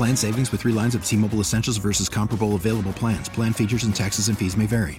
Plan 0.00 0.16
savings 0.16 0.50
with 0.50 0.62
three 0.62 0.72
lines 0.72 0.94
of 0.94 1.04
T 1.04 1.14
Mobile 1.14 1.40
Essentials 1.40 1.76
versus 1.76 2.08
comparable 2.08 2.54
available 2.54 2.94
plans. 2.94 3.28
Plan 3.28 3.52
features 3.52 3.84
and 3.84 3.94
taxes 3.94 4.28
and 4.28 4.38
fees 4.38 4.56
may 4.56 4.64
vary. 4.64 4.98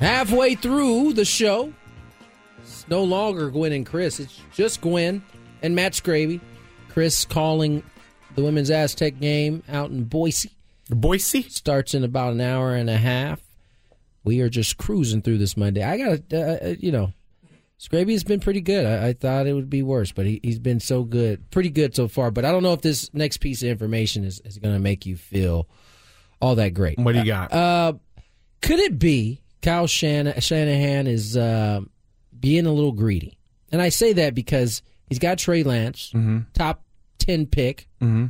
Halfway 0.00 0.54
through 0.54 1.12
the 1.12 1.26
show, 1.26 1.74
it's 2.62 2.88
no 2.88 3.04
longer 3.04 3.50
Gwynn 3.50 3.74
and 3.74 3.84
Chris. 3.84 4.18
It's 4.18 4.40
just 4.54 4.80
Gwynn 4.80 5.22
and 5.60 5.74
Matt 5.74 5.92
Scraby. 5.92 6.40
Chris 6.88 7.26
calling 7.26 7.82
the 8.34 8.42
women's 8.42 8.70
Aztec 8.70 9.20
game 9.20 9.62
out 9.68 9.90
in 9.90 10.04
Boise. 10.04 10.56
Boise 10.88 11.42
starts 11.42 11.92
in 11.92 12.02
about 12.02 12.32
an 12.32 12.40
hour 12.40 12.74
and 12.74 12.88
a 12.88 12.96
half. 12.96 13.42
We 14.24 14.40
are 14.40 14.48
just 14.48 14.78
cruising 14.78 15.20
through 15.20 15.36
this 15.36 15.54
Monday. 15.54 15.82
I 15.82 15.98
got 15.98 16.30
to, 16.30 16.70
uh, 16.70 16.74
you 16.80 16.92
know, 16.92 17.12
Scraby 17.82 18.12
has 18.12 18.22
been 18.22 18.38
pretty 18.38 18.60
good. 18.60 18.86
I, 18.86 19.08
I, 19.08 19.12
thought 19.12 19.48
it 19.48 19.54
would 19.54 19.68
be 19.68 19.82
worse, 19.82 20.12
but 20.12 20.24
he, 20.24 20.40
has 20.44 20.60
been 20.60 20.78
so 20.78 21.02
good, 21.02 21.50
pretty 21.50 21.68
good 21.68 21.96
so 21.96 22.06
far. 22.06 22.30
But 22.30 22.44
I 22.44 22.52
don't 22.52 22.62
know 22.62 22.74
if 22.74 22.80
this 22.80 23.12
next 23.12 23.38
piece 23.38 23.60
of 23.64 23.70
information 23.70 24.22
is, 24.22 24.40
is 24.44 24.58
going 24.58 24.72
to 24.72 24.78
make 24.78 25.04
you 25.04 25.16
feel 25.16 25.66
all 26.40 26.54
that 26.54 26.74
great. 26.74 26.96
What 26.96 27.12
do 27.12 27.18
you 27.18 27.24
got? 27.24 27.52
Uh, 27.52 27.94
could 28.60 28.78
it 28.78 29.00
be 29.00 29.42
Kyle 29.62 29.88
Shan- 29.88 30.32
Shanahan 30.38 31.08
is 31.08 31.36
uh, 31.36 31.80
being 32.38 32.66
a 32.66 32.72
little 32.72 32.92
greedy? 32.92 33.36
And 33.72 33.82
I 33.82 33.88
say 33.88 34.12
that 34.12 34.36
because 34.36 34.82
he's 35.08 35.18
got 35.18 35.38
Trey 35.38 35.64
Lance, 35.64 36.12
mm-hmm. 36.14 36.38
top 36.54 36.84
10 37.18 37.46
pick. 37.46 37.88
Mm-hmm. 38.00 38.26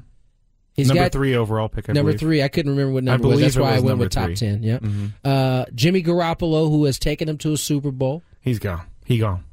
He's 0.72 0.88
number 0.88 1.02
got 1.02 1.12
three 1.12 1.36
overall 1.36 1.68
pick. 1.68 1.90
I 1.90 1.92
number 1.92 2.12
believe. 2.12 2.20
three. 2.20 2.42
I 2.42 2.48
couldn't 2.48 2.72
remember 2.72 2.94
what 2.94 3.04
number 3.04 3.26
I 3.26 3.30
was. 3.32 3.40
That's 3.40 3.56
why 3.58 3.72
was 3.72 3.82
I 3.82 3.84
went 3.84 3.98
with 3.98 4.14
three. 4.14 4.28
top 4.28 4.34
ten. 4.36 4.62
Yeah. 4.62 4.78
Mm-hmm. 4.78 5.06
Uh, 5.22 5.66
Jimmy 5.74 6.02
Garoppolo, 6.02 6.70
who 6.70 6.86
has 6.86 6.98
taken 6.98 7.28
him 7.28 7.36
to 7.38 7.52
a 7.52 7.58
Super 7.58 7.90
Bowl. 7.90 8.22
He's 8.40 8.58
gone. 8.58 8.86
He 9.04 9.18
gone. 9.18 9.44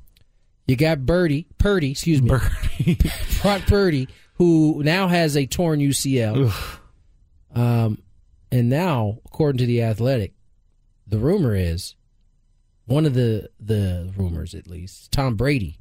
You 0.68 0.76
got 0.76 1.06
Birdie, 1.06 1.48
Purdy, 1.58 1.92
excuse 1.92 2.22
me, 2.22 2.30
Birdie. 2.30 2.98
Brock 3.42 3.64
Purdy, 3.66 4.08
who 4.36 4.82
now 4.84 5.08
has 5.08 5.36
a 5.36 5.46
torn 5.48 5.80
UCL. 5.80 6.54
Um, 7.56 8.04
and 8.52 8.70
now, 8.70 9.18
according 9.26 9.58
to 9.60 9.66
the 9.66 9.82
Athletic, 9.82 10.34
the 11.08 11.18
rumor 11.18 11.56
is 11.56 11.96
one 12.86 13.06
of 13.06 13.14
the 13.16 13.50
the 13.60 14.12
rumors, 14.16 14.54
at 14.54 14.68
least, 14.68 15.12
Tom 15.12 15.36
Brady 15.36 15.80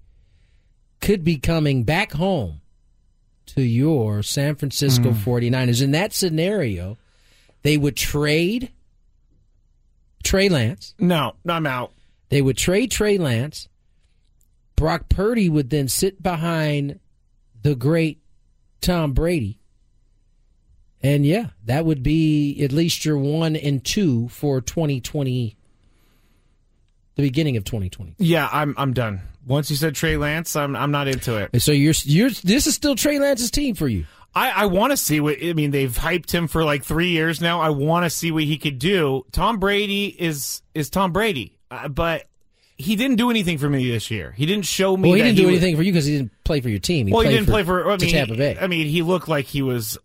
could 1.00 1.22
be 1.22 1.36
coming 1.36 1.84
back 1.84 2.12
home 2.12 2.60
to 3.47 3.62
your 3.62 4.22
San 4.22 4.54
Francisco 4.56 5.10
Mm. 5.10 5.15
49ers. 5.22 5.82
In 5.82 5.91
that 5.92 6.12
scenario, 6.12 6.97
they 7.62 7.76
would 7.76 7.97
trade 7.97 8.71
Trey 10.22 10.48
Lance. 10.48 10.94
No, 10.98 11.34
I'm 11.47 11.66
out. 11.66 11.92
They 12.28 12.43
would 12.43 12.56
trade 12.56 12.91
Trey 12.91 13.19
Lance. 13.19 13.69
Brock 14.77 15.09
Purdy 15.09 15.49
would 15.49 15.71
then 15.71 15.89
sit 15.89 16.22
behind 16.22 17.00
the 17.62 17.75
great 17.75 18.21
Tom 18.81 19.12
Brady. 19.12 19.59
And 21.03 21.25
yeah, 21.25 21.49
that 21.65 21.84
would 21.84 22.03
be 22.03 22.62
at 22.62 22.72
least 22.72 23.05
your 23.05 23.19
one 23.19 23.56
and 23.56 23.84
two 23.84 24.28
for 24.28 24.61
2020, 24.61 25.56
the 27.15 27.22
beginning 27.22 27.56
of 27.56 27.65
2020. 27.65 28.15
Yeah, 28.19 28.49
I'm 28.50 28.75
I'm 28.77 28.93
done. 28.93 29.21
Once 29.47 29.71
you 29.71 29.77
said 29.77 29.95
Trey 29.95 30.16
Lance, 30.16 30.56
I'm 30.56 30.75
I'm 30.75 30.91
not 30.91 31.06
into 31.06 31.37
it. 31.37 31.50
And 31.53 31.62
so 31.62 31.72
you're 31.72 31.95
you're 32.03 32.31
this 32.31 32.66
is 32.66 32.75
still 32.75 32.97
Trey 32.97 33.19
Lance's 33.21 33.50
team 33.50 33.75
for 33.75 33.89
you. 33.89 34.06
I, 34.34 34.50
I 34.50 34.66
want 34.66 34.91
to 34.91 34.97
see 34.97 35.21
what 35.21 35.39
I 35.43 35.53
mean. 35.53 35.71
They've 35.71 35.97
hyped 35.97 36.31
him 36.31 36.49
for 36.49 36.65
like 36.65 36.84
three 36.84 37.09
years 37.10 37.41
now. 37.41 37.60
I 37.60 37.71
want 37.71 38.05
to 38.05 38.10
see 38.10 38.31
what 38.31 38.45
he 38.45 38.59
could 38.59 38.78
do. 38.78 39.25
Tom 39.33 39.59
Brady 39.59 40.06
is 40.06 40.62
is 40.75 40.91
Tom 40.91 41.12
Brady, 41.12 41.57
uh, 41.70 41.88
but 41.88 42.24
he 42.76 42.94
didn't 42.96 43.16
do 43.16 43.30
anything 43.30 43.58
for 43.58 43.68
me 43.68 43.90
this 43.90 44.10
year. 44.10 44.32
He 44.36 44.46
didn't 44.46 44.64
show 44.66 44.96
me. 44.96 45.08
Well, 45.08 45.16
he 45.16 45.22
didn't 45.22 45.36
do 45.36 45.46
was- 45.46 45.52
anything 45.56 45.76
for 45.76 45.82
you 45.82 45.92
because 45.92 46.06
he 46.06 46.16
didn't 46.16 46.32
play 46.44 46.60
for 46.60 46.68
your 46.68 46.78
team. 46.78 47.06
He 47.06 47.12
well, 47.12 47.22
he 47.22 47.30
didn't 47.30 47.46
play 47.46 47.62
for. 47.64 47.90
I 47.90 47.96
mean, 47.96 48.10
Tampa 48.10 48.34
Bay. 48.34 48.56
I 48.60 48.66
mean, 48.66 48.86
he 48.86 49.02
looked 49.02 49.28
like 49.28 49.46
he 49.46 49.62
was 49.62 49.98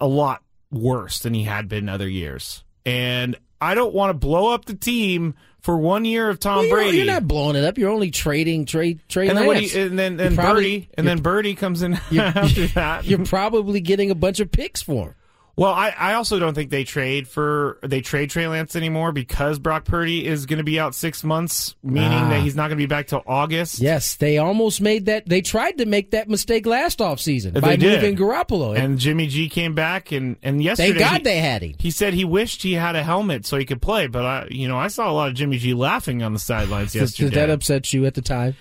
a 0.00 0.06
lot 0.06 0.42
worse 0.70 1.20
than 1.20 1.32
he 1.34 1.44
had 1.44 1.68
been 1.68 1.88
other 1.88 2.08
years, 2.08 2.64
and 2.84 3.36
I 3.60 3.74
don't 3.74 3.94
want 3.94 4.10
to 4.10 4.14
blow 4.14 4.52
up 4.52 4.66
the 4.66 4.74
team 4.74 5.34
for 5.62 5.76
one 5.78 6.04
year 6.04 6.28
of 6.28 6.38
Tom 6.38 6.56
Well, 6.58 6.64
you're- 6.66 6.82
Brady. 6.84 6.96
You're 6.98 7.06
not 7.06 7.26
blowing 7.26 7.56
it 7.56 7.64
up. 7.64 7.78
You're 7.78 7.90
only 7.90 8.10
trading 8.10 8.66
Trey 8.66 8.98
Trey 9.08 9.28
and 9.28 9.38
then, 9.38 9.46
what 9.46 9.56
he, 9.58 9.80
and 9.80 9.98
then 9.98 10.20
and 10.20 10.36
Birdie, 10.36 10.88
and 10.98 11.06
then 11.06 11.20
Birdie 11.22 11.54
comes 11.54 11.82
in 11.82 11.94
after 12.18 12.66
that. 12.68 13.04
You're 13.06 13.24
probably 13.24 13.80
getting 13.80 14.10
a 14.10 14.14
bunch 14.14 14.38
of 14.40 14.52
picks 14.52 14.82
for 14.82 15.08
him. 15.08 15.14
Well, 15.58 15.72
I, 15.72 15.88
I 15.98 16.12
also 16.14 16.38
don't 16.38 16.52
think 16.52 16.68
they 16.68 16.84
trade 16.84 17.26
for 17.26 17.78
they 17.82 18.02
trade 18.02 18.28
Trey 18.28 18.46
Lance 18.46 18.76
anymore 18.76 19.10
because 19.12 19.58
Brock 19.58 19.86
Purdy 19.86 20.26
is 20.26 20.44
going 20.44 20.58
to 20.58 20.64
be 20.64 20.78
out 20.78 20.94
six 20.94 21.24
months, 21.24 21.74
meaning 21.82 22.12
Ah. 22.12 22.28
that 22.28 22.42
he's 22.42 22.54
not 22.54 22.64
going 22.68 22.76
to 22.78 22.82
be 22.82 22.84
back 22.84 23.06
till 23.06 23.22
August. 23.26 23.78
Yes, 23.80 24.16
they 24.16 24.36
almost 24.36 24.82
made 24.82 25.06
that. 25.06 25.26
They 25.26 25.40
tried 25.40 25.78
to 25.78 25.86
make 25.86 26.10
that 26.10 26.28
mistake 26.28 26.66
last 26.66 26.98
offseason 26.98 27.54
They 27.54 27.60
by 27.60 27.76
did. 27.76 28.02
moving 28.02 28.16
Garoppolo. 28.16 28.76
And 28.76 28.98
Jimmy 28.98 29.28
G 29.28 29.48
came 29.48 29.74
back 29.74 30.12
and 30.12 30.36
and 30.42 30.62
yesterday 30.62 30.88
Thank 30.90 31.00
God 31.00 31.16
he, 31.18 31.22
they 31.22 31.38
had 31.38 31.62
him. 31.62 31.74
he 31.78 31.90
said 31.90 32.12
he 32.12 32.26
wished 32.26 32.62
he 32.62 32.74
had 32.74 32.94
a 32.94 33.02
helmet 33.02 33.46
so 33.46 33.56
he 33.56 33.64
could 33.64 33.80
play, 33.80 34.08
but 34.08 34.26
I 34.26 34.48
you 34.50 34.68
know 34.68 34.76
I 34.76 34.88
saw 34.88 35.10
a 35.10 35.14
lot 35.14 35.28
of 35.28 35.34
Jimmy 35.34 35.56
G 35.56 35.72
laughing 35.72 36.22
on 36.22 36.34
the 36.34 36.38
sidelines 36.38 36.94
yesterday. 36.94 37.30
did 37.30 37.38
that 37.38 37.48
upset 37.48 37.94
you 37.94 38.04
at 38.04 38.12
the 38.12 38.20
time? 38.20 38.56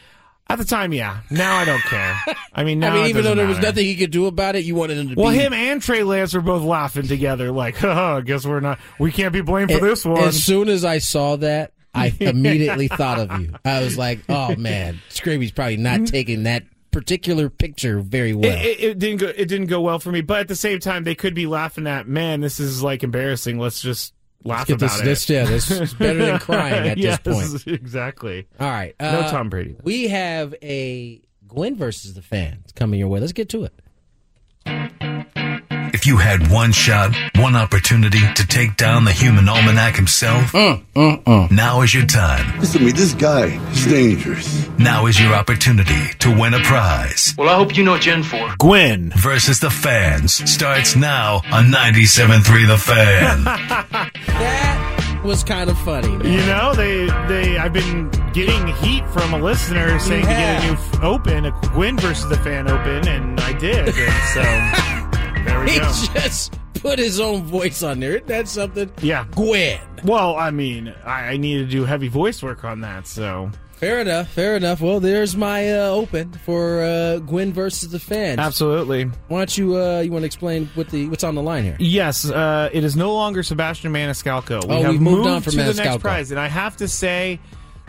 At 0.48 0.60
the 0.60 0.66
time, 0.66 0.94
yeah. 0.94 1.22
Now 1.32 1.56
I 1.56 1.66
don't 1.66 1.82
care. 1.82 2.16
I 2.54 2.64
mean, 2.64 2.80
now 2.82 2.92
I 2.92 2.96
mean, 2.96 3.06
it 3.06 3.10
even 3.10 3.24
though 3.24 3.34
there 3.34 3.48
was 3.48 3.58
matter. 3.58 3.70
nothing 3.70 3.86
he 3.86 3.96
could 3.96 4.12
do 4.12 4.28
about 4.28 4.56
it, 4.56 4.64
you 4.64 4.76
wanted 4.76 4.98
him 4.98 5.10
to 5.10 5.16
Well, 5.16 5.32
be. 5.32 5.38
him 5.38 5.54
and 5.54 5.82
Trey 5.82 6.04
Lance 6.04 6.34
were 6.34 6.42
both 6.42 6.62
laughing 6.62 7.08
together, 7.08 7.52
like, 7.52 7.76
"Haha, 7.80 8.20
guess 8.22 8.46
we're 8.46 8.60
not. 8.60 8.80
We 9.00 9.12
can't 9.12 9.34
be 9.34 9.42
blamed 9.42 9.72
for 9.72 9.78
A- 9.78 9.90
this 9.90 10.06
one." 10.06 10.24
As 10.24 10.44
soon 10.44 10.70
as 10.70 10.86
I 10.86 11.00
saw 11.00 11.36
that, 11.38 11.72
I 11.94 12.14
immediately 12.20 12.88
thought 12.88 13.20
of 13.20 13.42
you. 13.42 13.56
I 13.66 13.82
was 13.82 13.98
like, 13.98 14.20
"Oh 14.30 14.56
man, 14.56 15.02
Scraby's 15.10 15.52
probably 15.52 15.78
not 15.78 15.96
mm-hmm. 15.96 16.06
taking 16.06 16.44
that 16.44 16.64
particular 16.92 17.50
picture 17.50 18.00
very 18.00 18.34
well." 18.34 18.52
It, 18.52 18.66
it, 18.66 18.80
it 18.84 19.00
didn't 19.00 19.18
go. 19.22 19.28
It 19.28 19.48
didn't 19.48 19.68
go 19.68 19.82
well 19.82 20.00
for 20.00 20.12
me. 20.12 20.22
But 20.22 20.42
at 20.42 20.48
the 20.48 20.56
same 20.56 20.80
time, 20.80 21.04
they 21.06 21.16
could 21.16 21.34
be 21.34 21.48
laughing 21.48 21.88
at, 21.88 22.08
man, 22.08 22.42
this 22.42 22.60
is 22.60 22.84
like 22.84 23.04
embarrassing. 23.04 23.58
Let's 23.60 23.82
just 23.82 24.14
laugh 24.46 24.68
Get 24.68 24.76
about 24.76 24.92
this, 24.92 25.02
it. 25.02 25.06
this, 25.06 25.30
yeah, 25.30 25.46
this 25.46 25.72
is 25.82 25.94
better 25.94 26.26
than 26.26 26.40
crying 26.40 26.88
at 26.88 26.98
yes, 26.98 27.20
this 27.20 27.64
point. 27.64 27.68
Exactly. 27.68 28.48
All 28.60 28.70
right, 28.70 28.96
No 29.00 29.08
uh, 29.08 29.32
Tom 29.32 29.50
Brady. 29.50 29.76
We 29.84 30.08
have 30.08 30.56
a 30.62 31.22
Gwynn 31.48 31.76
versus 31.76 32.14
the 32.14 32.22
fans 32.22 32.72
coming 32.74 33.00
your 33.00 33.10
way. 33.10 33.20
Let's 33.20 33.34
get 33.34 33.50
to 33.50 33.66
it. 33.66 35.45
If 35.94 36.06
you 36.06 36.18
had 36.18 36.50
one 36.52 36.72
shot, 36.72 37.16
one 37.38 37.56
opportunity 37.56 38.20
to 38.36 38.48
take 38.48 38.76
down 38.78 39.06
the 39.06 39.12
human 39.12 39.48
almanac 39.50 39.96
himself, 39.96 40.52
mm, 40.52 40.82
mm, 40.96 41.24
mm. 41.24 41.52
now 41.52 41.82
is 41.82 41.94
your 41.94 42.06
time. 42.06 42.60
Listen 42.60 42.80
to 42.80 42.86
me, 42.86 42.92
this 42.92 43.14
guy 43.14 43.46
is 43.72 43.86
dangerous. 43.86 44.68
Now 44.78 45.06
is 45.08 45.20
your 45.20 45.34
opportunity 45.34 46.10
to 46.20 46.30
win 46.38 46.54
a 46.54 46.60
prize. 46.60 47.34
Well, 47.38 47.50
I 47.50 47.56
hope 47.56 47.76
you 47.78 47.84
know 47.84 47.92
what 47.92 48.06
you're 48.06 48.16
in 48.16 48.24
for. 48.24 48.54
Gwynn 48.58 49.12
versus 49.16 49.60
the 49.60 49.70
fans 49.70 50.34
starts 50.52 50.96
now 50.96 51.42
on 51.52 51.66
97.3 51.66 52.68
The 52.68 52.78
Fan. 52.78 54.12
That 55.26 55.30
was 55.30 55.44
kind 55.44 55.72
of 55.72 55.78
funny. 55.80 56.08
man. 56.18 56.32
You 56.32 56.38
know, 56.46 56.76
they 56.76 57.08
they. 57.28 57.58
I've 57.58 57.74
been 57.74 58.12
getting 58.32 58.68
heat 58.76 59.04
from 59.10 59.34
a 59.34 59.40
listener 59.40 59.98
saying 59.98 60.22
to 60.26 60.30
get 60.30 60.64
a 60.64 60.68
new 60.68 60.74
f- 60.74 61.04
open, 61.04 61.46
a 61.46 61.52
Gwynn 61.74 61.98
versus 61.98 62.30
the 62.30 62.38
fan 62.38 62.70
open, 62.70 63.08
and 63.08 63.40
I 63.40 63.54
did. 63.54 63.88
And 63.88 63.96
so 64.36 64.42
there 65.46 65.60
we 65.64 65.72
He 65.72 65.80
go. 65.80 65.86
just 65.86 66.54
put 66.76 67.00
his 67.00 67.20
own 67.20 67.44
voice 67.44 67.84
on 67.84 68.00
there. 68.00 68.16
Isn't 68.16 68.28
that 68.28 68.48
something? 68.48 68.92
Yeah. 69.02 69.26
Gwynn. 69.32 69.80
Well, 70.04 70.36
I 70.36 70.52
mean, 70.52 70.94
I, 71.04 71.30
I 71.30 71.38
need 71.38 71.58
to 71.58 71.66
do 71.66 71.86
heavy 71.86 72.08
voice 72.08 72.44
work 72.44 72.64
on 72.64 72.82
that. 72.82 73.08
So 73.08 73.50
Fair 73.74 74.00
enough. 74.00 74.30
Fair 74.30 74.56
enough. 74.56 74.80
Well, 74.80 75.00
there's 75.02 75.36
my 75.36 75.74
uh, 75.74 75.90
open 75.90 76.32
for 76.32 76.82
uh, 76.82 77.18
Gwynn 77.20 77.52
versus 77.52 77.90
the 77.92 78.00
fans. 78.00 78.40
Absolutely. 78.40 79.04
Why 79.28 79.40
don't 79.40 79.58
you 79.58 79.78
uh, 79.78 80.00
you 80.00 80.12
want 80.12 80.22
to 80.24 80.28
explain 80.28 80.68
what 80.76 80.90
the 80.90 81.08
what's 81.10 81.24
on 81.26 81.36
the 81.36 81.42
line 81.42 81.64
here? 81.66 81.76
Yes, 81.80 82.30
uh, 82.30 82.70
it 82.72 82.84
is 82.86 82.96
no 82.96 83.14
longer 83.14 83.44
Sebastian 83.44 83.92
Maniscalco. 83.92 84.66
We 84.68 84.76
Oh, 84.76 84.82
have 84.84 84.92
we've 84.92 85.02
moved 85.02 85.28
on 85.28 85.42
from 85.42 85.52
to 85.54 85.64
the 85.64 85.74
next 85.74 86.00
prize, 86.02 86.32
and 86.32 86.40
I 86.40 86.48
have 86.48 86.78
to 86.78 86.88
say 86.88 87.40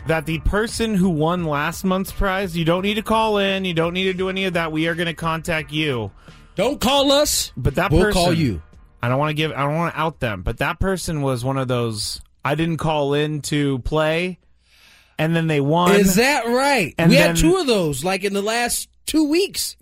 that 0.08 0.26
the 0.26 0.38
person 0.40 0.94
who 0.94 1.08
won 1.08 1.44
last 1.44 1.84
month's 1.84 2.12
prize, 2.12 2.56
you 2.56 2.64
don't 2.64 2.82
need 2.82 2.94
to 2.94 3.02
call 3.02 3.38
in, 3.38 3.64
you 3.64 3.74
don't 3.74 3.92
need 3.94 4.04
to 4.04 4.12
do 4.12 4.28
any 4.28 4.44
of 4.46 4.54
that. 4.54 4.72
We 4.72 4.88
are 4.88 4.94
going 4.96 5.06
to 5.06 5.14
contact 5.14 5.70
you. 5.72 6.10
Don't 6.56 6.80
call 6.80 7.12
us, 7.12 7.52
but 7.56 7.76
that 7.76 7.90
we'll 7.92 8.00
person, 8.02 8.12
call 8.22 8.32
you. 8.32 8.62
I 9.02 9.08
don't 9.08 9.18
want 9.18 9.30
to 9.30 9.34
give. 9.34 9.52
I 9.52 9.62
don't 9.64 9.74
want 9.76 9.94
to 9.94 10.00
out 10.00 10.18
them, 10.20 10.42
but 10.42 10.58
that 10.58 10.80
person 10.80 11.22
was 11.22 11.44
one 11.44 11.58
of 11.58 11.68
those. 11.68 12.20
I 12.44 12.54
didn't 12.54 12.78
call 12.78 13.14
in 13.14 13.42
to 13.42 13.78
play, 13.80 14.38
and 15.18 15.36
then 15.36 15.46
they 15.46 15.60
won. 15.60 15.94
Is 15.94 16.16
that 16.16 16.46
right? 16.46 16.94
And 16.98 17.10
we 17.10 17.16
then- 17.16 17.28
had 17.28 17.36
two 17.36 17.56
of 17.58 17.66
those, 17.66 18.02
like 18.04 18.24
in 18.24 18.32
the 18.32 18.42
last 18.42 18.88
two 19.06 19.28
weeks. 19.28 19.76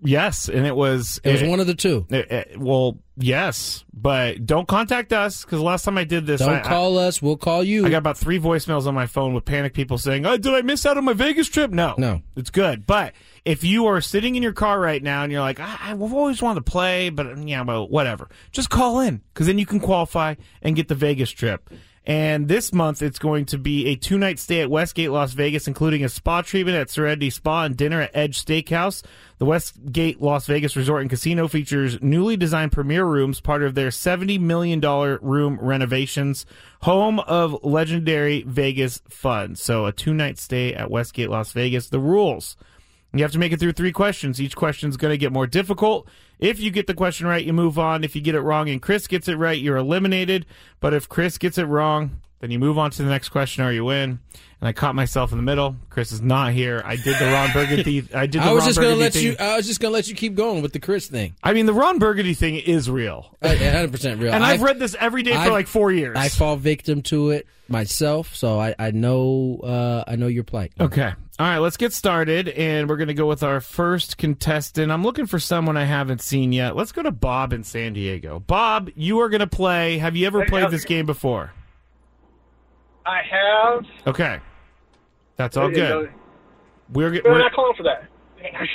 Yes, 0.00 0.48
and 0.48 0.66
it 0.66 0.76
was. 0.76 1.20
It 1.24 1.32
was 1.32 1.42
one 1.42 1.60
of 1.60 1.66
the 1.66 1.74
two. 1.74 2.06
it- 2.10 2.30
it- 2.30 2.60
well, 2.60 2.98
yes, 3.16 3.84
but 3.92 4.44
don't 4.46 4.66
contact 4.68 5.12
us 5.12 5.44
because 5.44 5.60
last 5.60 5.84
time 5.84 5.98
I 5.98 6.04
did 6.04 6.26
this, 6.26 6.40
Don't 6.40 6.54
I, 6.54 6.60
call 6.60 6.98
us. 6.98 7.22
We'll 7.22 7.36
call 7.36 7.62
you. 7.62 7.86
I 7.86 7.90
got 7.90 7.98
about 7.98 8.18
three 8.18 8.38
voicemails 8.38 8.86
on 8.86 8.94
my 8.94 9.06
phone 9.06 9.34
with 9.34 9.44
panic 9.44 9.72
people 9.74 9.98
saying, 9.98 10.26
"Oh, 10.26 10.36
did 10.36 10.52
I 10.54 10.62
miss 10.62 10.84
out 10.86 10.96
on 10.98 11.04
my 11.04 11.12
Vegas 11.12 11.48
trip?" 11.48 11.70
No, 11.70 11.94
No. 11.98 12.22
it's 12.36 12.50
good. 12.50 12.86
But 12.86 13.12
if 13.44 13.64
you 13.64 13.86
are 13.86 14.00
sitting 14.00 14.34
in 14.36 14.42
your 14.42 14.52
car 14.52 14.80
right 14.80 15.02
now 15.02 15.22
and 15.22 15.32
you're 15.32 15.40
like, 15.40 15.60
"I, 15.60 15.76
I've 15.82 16.00
always 16.02 16.42
wanted 16.42 16.64
to 16.64 16.70
play, 16.70 17.10
but 17.10 17.26
um, 17.26 17.46
yeah, 17.48 17.64
but 17.64 17.86
whatever," 17.90 18.28
just 18.52 18.70
call 18.70 19.00
in 19.00 19.20
because 19.32 19.46
then 19.46 19.58
you 19.58 19.66
can 19.66 19.80
qualify 19.80 20.34
and 20.62 20.76
get 20.76 20.88
the 20.88 20.94
Vegas 20.94 21.30
trip. 21.30 21.70
And 22.06 22.48
this 22.48 22.72
month, 22.72 23.00
it's 23.00 23.18
going 23.18 23.46
to 23.46 23.58
be 23.58 23.86
a 23.86 23.96
two 23.96 24.18
night 24.18 24.38
stay 24.38 24.60
at 24.60 24.70
Westgate, 24.70 25.10
Las 25.10 25.32
Vegas, 25.32 25.66
including 25.66 26.04
a 26.04 26.10
spa 26.10 26.42
treatment 26.42 26.76
at 26.76 26.90
Serenity 26.90 27.30
Spa 27.30 27.64
and 27.64 27.76
dinner 27.76 28.02
at 28.02 28.10
Edge 28.12 28.44
Steakhouse. 28.44 29.02
The 29.38 29.46
Westgate 29.46 30.20
Las 30.20 30.46
Vegas 30.46 30.76
Resort 30.76 31.00
and 31.00 31.08
Casino 31.08 31.48
features 31.48 32.02
newly 32.02 32.36
designed 32.36 32.72
premier 32.72 33.06
rooms, 33.06 33.40
part 33.40 33.62
of 33.62 33.74
their 33.74 33.88
$70 33.88 34.38
million 34.38 34.80
room 34.80 35.58
renovations, 35.60 36.44
home 36.82 37.20
of 37.20 37.64
legendary 37.64 38.42
Vegas 38.42 39.00
fun. 39.08 39.56
So, 39.56 39.86
a 39.86 39.92
two 39.92 40.12
night 40.12 40.38
stay 40.38 40.74
at 40.74 40.90
Westgate, 40.90 41.30
Las 41.30 41.52
Vegas. 41.52 41.88
The 41.88 42.00
rules. 42.00 42.56
You 43.14 43.22
have 43.22 43.32
to 43.32 43.38
make 43.38 43.52
it 43.52 43.60
through 43.60 43.72
three 43.72 43.92
questions. 43.92 44.40
Each 44.40 44.56
question 44.56 44.90
is 44.90 44.96
going 44.96 45.12
to 45.12 45.18
get 45.18 45.32
more 45.32 45.46
difficult. 45.46 46.08
If 46.40 46.58
you 46.58 46.72
get 46.72 46.88
the 46.88 46.94
question 46.94 47.28
right, 47.28 47.44
you 47.44 47.52
move 47.52 47.78
on. 47.78 48.02
If 48.02 48.16
you 48.16 48.20
get 48.20 48.34
it 48.34 48.40
wrong 48.40 48.68
and 48.68 48.82
Chris 48.82 49.06
gets 49.06 49.28
it 49.28 49.36
right, 49.36 49.60
you're 49.60 49.76
eliminated. 49.76 50.46
But 50.80 50.94
if 50.94 51.08
Chris 51.08 51.38
gets 51.38 51.56
it 51.56 51.66
wrong, 51.66 52.20
then 52.40 52.50
you 52.50 52.58
move 52.58 52.78
on 52.78 52.90
to 52.90 53.02
the 53.02 53.08
next 53.08 53.30
question 53.30 53.64
or 53.64 53.72
you 53.72 53.84
win. 53.84 54.18
And 54.60 54.68
I 54.68 54.72
caught 54.72 54.94
myself 54.94 55.30
in 55.32 55.38
the 55.38 55.42
middle. 55.42 55.76
Chris 55.90 56.10
is 56.12 56.22
not 56.22 56.52
here. 56.52 56.82
I 56.84 56.96
did 56.96 57.18
the 57.18 57.26
Ron 57.26 57.52
Burgundy. 57.52 58.06
I 58.14 58.26
did 58.26 58.40
the 58.42 58.46
I 58.46 58.52
was 58.52 58.62
Ron 58.62 58.68
just 58.68 58.80
gonna 58.80 58.94
let 58.94 59.12
thing. 59.12 59.24
you. 59.24 59.36
I 59.38 59.56
was 59.56 59.66
just 59.66 59.80
gonna 59.80 59.92
let 59.92 60.08
you 60.08 60.14
keep 60.14 60.34
going 60.34 60.62
with 60.62 60.72
the 60.72 60.80
Chris 60.80 61.06
thing. 61.06 61.34
I 61.42 61.52
mean, 61.52 61.66
the 61.66 61.74
Ron 61.74 61.98
Burgundy 61.98 62.34
thing 62.34 62.56
is 62.56 62.90
real. 62.90 63.34
Hundred 63.42 63.92
percent 63.92 64.20
real. 64.20 64.32
And 64.32 64.44
I've, 64.44 64.62
read 64.62 64.78
this 64.78 64.96
every 64.98 65.22
day 65.22 65.32
for 65.32 65.38
I've- 65.38 65.50
like 65.50 65.66
four 65.66 65.92
years. 65.92 66.16
I 66.16 66.28
fall 66.28 66.56
victim 66.56 67.02
to 67.02 67.30
it 67.30 67.46
myself, 67.68 68.34
so 68.34 68.58
I, 68.60 68.74
I 68.78 68.90
know 68.90 69.60
uh, 69.62 70.04
I 70.06 70.16
know 70.16 70.26
your 70.26 70.44
plight. 70.44 70.72
Okay. 70.80 71.12
All 71.36 71.46
right, 71.48 71.58
let's 71.58 71.76
get 71.76 71.92
started, 71.92 72.48
and 72.50 72.88
we're 72.88 72.96
going 72.96 73.08
to 73.08 73.14
go 73.14 73.26
with 73.26 73.42
our 73.42 73.60
first 73.60 74.18
contestant. 74.18 74.92
I'm 74.92 75.02
looking 75.02 75.26
for 75.26 75.40
someone 75.40 75.76
I 75.76 75.84
haven't 75.84 76.20
seen 76.20 76.52
yet. 76.52 76.76
Let's 76.76 76.92
go 76.92 77.02
to 77.02 77.10
Bob 77.10 77.52
in 77.52 77.64
San 77.64 77.92
Diego. 77.92 78.38
Bob, 78.38 78.90
you 78.94 79.18
are 79.18 79.28
going 79.28 79.40
to 79.40 79.48
play. 79.48 79.98
Have 79.98 80.14
you 80.14 80.28
ever 80.28 80.46
played 80.46 80.70
this 80.70 80.84
game 80.84 81.06
before? 81.06 81.52
I 83.06 83.20
have. 83.30 83.86
Okay. 84.06 84.40
That's 85.36 85.56
all 85.56 85.70
good. 85.70 86.10
We're, 86.92 87.10
We're 87.10 87.22
we're 87.24 87.38
not 87.38 87.52
calling 87.52 87.74
for 87.76 87.82
that. 87.84 88.08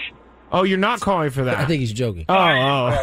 Oh, 0.52 0.64
you're 0.64 0.80
not 0.80 1.00
calling 1.00 1.30
for 1.30 1.44
that. 1.44 1.60
I 1.60 1.66
think 1.66 1.80
he's 1.82 1.94
joking. 1.94 2.26
Oh, 2.28 2.36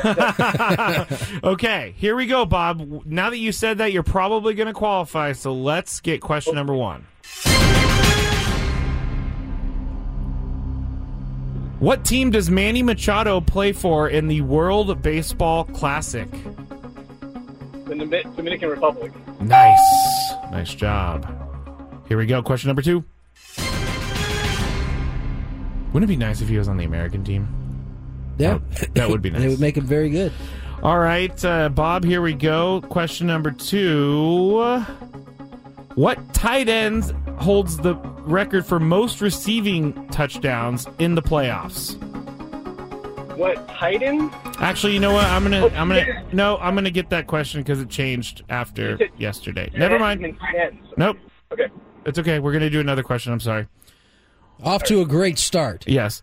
oh. 0.05 1.07
okay. 1.53 1.95
Here 1.97 2.17
we 2.17 2.27
go, 2.27 2.45
Bob. 2.45 3.07
Now 3.07 3.31
that 3.31 3.39
you 3.39 3.53
said 3.53 3.79
that, 3.79 3.93
you're 3.93 4.03
probably 4.03 4.55
going 4.55 4.67
to 4.67 4.73
qualify. 4.73 5.31
So 5.31 5.55
let's 5.55 6.01
get 6.01 6.21
question 6.21 6.57
number 6.57 6.75
one. 6.75 7.07
What 11.79 12.05
team 12.05 12.31
does 12.31 12.51
Manny 12.51 12.83
Machado 12.83 13.41
play 13.41 13.73
for 13.73 14.09
in 14.09 14.27
the 14.27 14.41
World 14.41 15.03
Baseball 15.03 15.65
Classic? 15.67 16.29
The 17.85 17.95
Dominican 18.35 18.71
Republic. 18.71 19.13
Nice. 19.41 19.79
Nice 20.57 20.75
job. 20.75 21.27
Here 22.09 22.17
we 22.17 22.25
go. 22.25 22.43
Question 22.43 22.69
number 22.69 22.81
two. 22.81 23.05
Wouldn't 25.93 26.05
it 26.05 26.07
be 26.07 26.17
nice 26.17 26.41
if 26.41 26.49
he 26.49 26.57
was 26.57 26.67
on 26.67 26.79
the 26.79 26.85
American 26.85 27.23
team? 27.25 27.47
Yeah, 28.39 28.59
That, 28.81 28.95
that 28.95 29.09
would 29.11 29.21
be 29.21 29.29
nice. 29.33 29.43
It 29.43 29.49
would 29.49 29.61
make 29.61 29.77
him 29.77 29.85
very 29.85 30.09
good. 30.09 30.33
All 30.83 30.99
right, 30.99 31.45
uh, 31.45 31.69
Bob, 31.69 32.05
here 32.05 32.23
we 32.23 32.33
go. 32.33 32.81
Question 32.89 33.27
number 33.27 33.51
two. 33.51 34.81
What 35.95 36.33
tight 36.33 36.71
end 36.71 37.05
holds 37.39 37.77
the 37.77 37.95
record 38.25 38.65
for 38.65 38.81
most 38.81 39.21
receiving 39.21 40.09
touchdowns 40.09 40.87
in 40.99 41.15
the 41.15 41.23
playoffs? 41.23 41.97
What 43.37 43.69
Titan? 43.69 44.31
Actually, 44.59 44.95
you 44.95 45.01
know 45.01 45.13
what? 45.13 45.27
I'm 45.27 45.43
gonna, 45.43 45.67
I'm 45.67 45.89
gonna, 45.89 46.25
no, 46.33 46.57
I'm 46.57 46.75
gonna 46.75 46.91
get 46.91 47.11
that 47.11 47.27
question 47.27 47.61
because 47.61 47.81
it 47.81 47.91
changed 47.91 48.43
after 48.49 48.99
yesterday. 49.19 49.71
Never 49.75 49.99
mind. 49.99 50.39
Nope. 50.97 51.19
Okay. 51.53 51.69
It's 52.07 52.19
okay. 52.19 52.39
We're 52.39 52.53
gonna 52.53 52.71
do 52.71 52.81
another 52.81 53.03
question. 53.03 53.33
I'm 53.33 53.41
sorry. 53.41 53.69
Off 54.63 54.83
to 54.85 55.03
a 55.03 55.07
great 55.07 55.39
start. 55.39 55.87
Yes. 55.87 56.23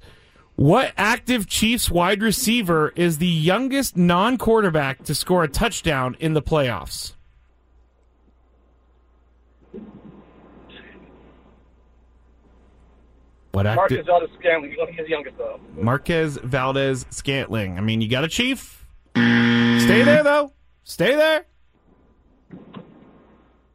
What 0.56 0.94
active 0.98 1.48
Chiefs 1.48 1.89
wide 1.89 2.21
receiver 2.21 2.94
is 2.95 3.19
the 3.19 3.27
youngest 3.27 3.95
non 3.95 4.38
quarterback 4.38 5.04
to 5.04 5.15
score 5.15 5.44
a 5.44 5.48
touchdown 5.48 6.15
in 6.19 6.33
the 6.33 6.42
playoffs? 6.42 7.13
What 13.54 13.66
Marcus 13.68 14.00
active? 14.00 14.06
Valdes 14.08 14.34
Scantling. 14.40 14.72
He's 14.72 14.80
only 14.82 14.94
his 14.94 15.08
youngest 15.08 15.38
though. 15.38 15.60
Marquez 15.78 16.38
Valdes 16.44 17.06
Scantling. 17.12 17.78
I 17.78 17.82
mean, 17.82 18.02
you 18.02 18.10
got 18.10 18.24
a 18.24 18.28
Chief. 18.28 18.86
Stay 19.16 20.02
there, 20.04 20.24
though. 20.24 20.54
Stay 20.84 21.16
there. 21.16 21.46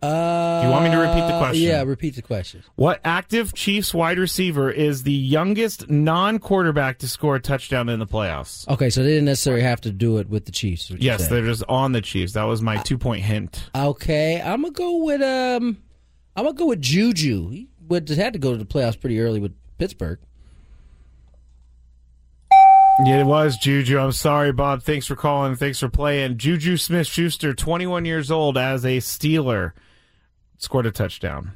Uh, 0.01 0.61
Do 0.63 0.67
you 0.67 0.73
want 0.73 0.85
me 0.85 0.91
to 0.91 0.97
repeat 0.97 1.27
the 1.27 1.39
question? 1.39 1.63
Yeah, 1.63 1.83
repeat 1.83 2.15
the 2.17 2.23
question. 2.23 2.63
What 2.77 3.01
active 3.05 3.53
Chiefs 3.55 3.93
wide 3.95 4.19
receiver 4.19 4.69
is 4.71 5.05
the 5.05 5.13
youngest 5.13 5.89
non 5.89 6.39
quarterback 6.41 6.99
to 6.99 7.09
score 7.09 7.37
a 7.37 7.41
touchdown 7.41 7.89
in 7.89 8.01
the 8.01 8.07
playoffs? 8.07 8.67
Okay, 8.69 8.91
so 8.91 9.03
they 9.03 9.11
didn't 9.11 9.25
necessarily 9.27 9.63
have 9.63 9.81
to 9.83 9.93
do 9.93 10.19
it 10.19 10.29
with 10.29 10.45
the 10.45 10.53
Chiefs. 10.53 10.87
is 10.87 10.91
what 10.91 11.03
you're 11.03 11.13
Yes, 11.13 11.29
they're 11.29 11.45
just 11.45 11.65
on 11.69 11.93
the 11.93 12.01
Chiefs. 12.01 12.33
That 12.33 12.45
was 12.45 12.63
my 12.63 12.79
two 12.79 12.99
point 12.99 13.23
hint. 13.25 13.71
Okay, 13.75 14.41
I'm 14.41 14.63
gonna 14.63 14.73
go 14.73 15.05
with 15.05 15.23
um, 15.23 15.79
I'm 16.37 16.45
gonna 16.45 16.55
go 16.57 16.67
with 16.67 16.81
Juju. 16.81 17.49
He 17.51 17.69
would 17.89 18.09
had 18.09 18.33
to 18.35 18.39
go 18.39 18.53
to 18.53 18.59
the 18.59 18.67
playoffs 18.67 19.01
pretty 19.01 19.21
early 19.21 19.41
with 19.41 19.53
Pittsburgh. 19.79 20.19
Yeah, 23.05 23.21
it 23.21 23.27
was 23.27 23.57
Juju. 23.57 23.97
I'm 23.99 24.11
sorry, 24.13 24.53
Bob. 24.53 24.83
Thanks 24.83 25.07
for 25.07 25.15
calling. 25.15 25.55
Thanks 25.55 25.79
for 25.79 25.89
playing. 25.89 26.37
Juju 26.37 26.77
Smith 26.77 27.07
Schuster, 27.07 27.55
21 27.55 28.05
years 28.05 28.29
old, 28.31 28.59
as 28.59 28.85
a 28.85 28.99
Steeler, 28.99 29.71
scored 30.59 30.85
a 30.87 30.91
touchdown. 30.91 31.53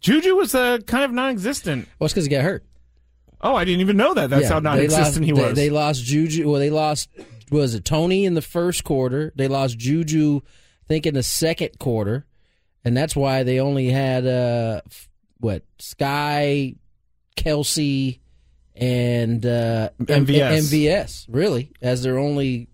Juju 0.00 0.36
was 0.36 0.54
uh, 0.54 0.78
kind 0.86 1.02
of 1.04 1.10
non 1.10 1.30
existent. 1.30 1.88
Well, 1.98 2.06
it's 2.06 2.14
because 2.14 2.26
he 2.26 2.30
got 2.30 2.44
hurt. 2.44 2.64
Oh, 3.40 3.56
I 3.56 3.64
didn't 3.64 3.80
even 3.80 3.96
know 3.96 4.14
that. 4.14 4.30
That's 4.30 4.44
Yeah, 4.44 4.48
how 4.50 4.58
non 4.60 4.78
existent 4.78 5.24
he 5.24 5.32
was. 5.32 5.54
They, 5.54 5.68
they 5.68 5.70
lost 5.70 6.04
Juju. 6.04 6.48
Well, 6.48 6.60
they 6.60 6.70
lost 6.70 7.08
was 7.50 7.74
it 7.74 7.84
Tony 7.84 8.24
in 8.24 8.34
the 8.34 8.42
first 8.42 8.84
quarter? 8.84 9.32
They 9.34 9.48
lost 9.48 9.76
Juju, 9.78 10.42
I 10.44 10.86
think 10.86 11.06
in 11.06 11.14
the 11.14 11.22
second 11.24 11.78
quarter, 11.80 12.24
and 12.84 12.96
that's 12.96 13.16
why 13.16 13.42
they 13.42 13.58
only 13.58 13.88
had 13.88 14.26
uh 14.26 14.80
f- 14.86 15.08
what 15.40 15.64
Sky, 15.80 16.76
Kelce, 17.36 18.18
and 18.76 19.44
uh, 19.44 19.90
MVS. 20.00 20.70
MVS 20.70 21.26
really 21.28 21.72
as 21.82 22.02
their 22.02 22.18
only 22.18 22.68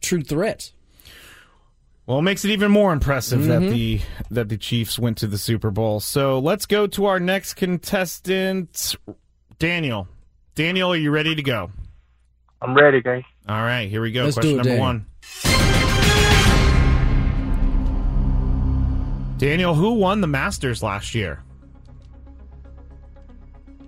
true 0.00 0.22
threats. 0.22 0.72
Well, 2.06 2.18
it 2.20 2.22
makes 2.22 2.44
it 2.44 2.50
even 2.52 2.70
more 2.70 2.92
impressive 2.92 3.44
that 3.46 3.62
Mhm. 3.62 3.70
the 3.70 4.00
that 4.30 4.48
the 4.48 4.56
Chiefs 4.56 4.98
went 4.98 5.18
to 5.18 5.26
the 5.26 5.38
Super 5.38 5.70
Bowl. 5.72 5.98
So 6.00 6.38
let's 6.38 6.64
go 6.66 6.86
to 6.86 7.06
our 7.06 7.18
next 7.18 7.54
contestant, 7.54 8.94
Daniel. 9.58 10.06
Daniel, 10.54 10.92
are 10.92 10.96
you 10.96 11.10
ready 11.10 11.34
to 11.34 11.42
go? 11.42 11.70
I'm 12.62 12.74
ready, 12.74 13.00
guys. 13.02 13.24
All 13.48 13.60
right, 13.62 13.88
here 13.88 14.00
we 14.02 14.12
go. 14.12 14.24
Let's 14.24 14.36
Question 14.36 14.50
do 14.52 14.60
it, 14.60 14.64
number 14.64 14.70
Daniel. 14.70 14.86
one. 14.86 15.06
Daniel, 19.38 19.74
who 19.74 19.92
won 19.94 20.20
the 20.22 20.26
Masters 20.26 20.82
last 20.82 21.14
year? 21.14 21.42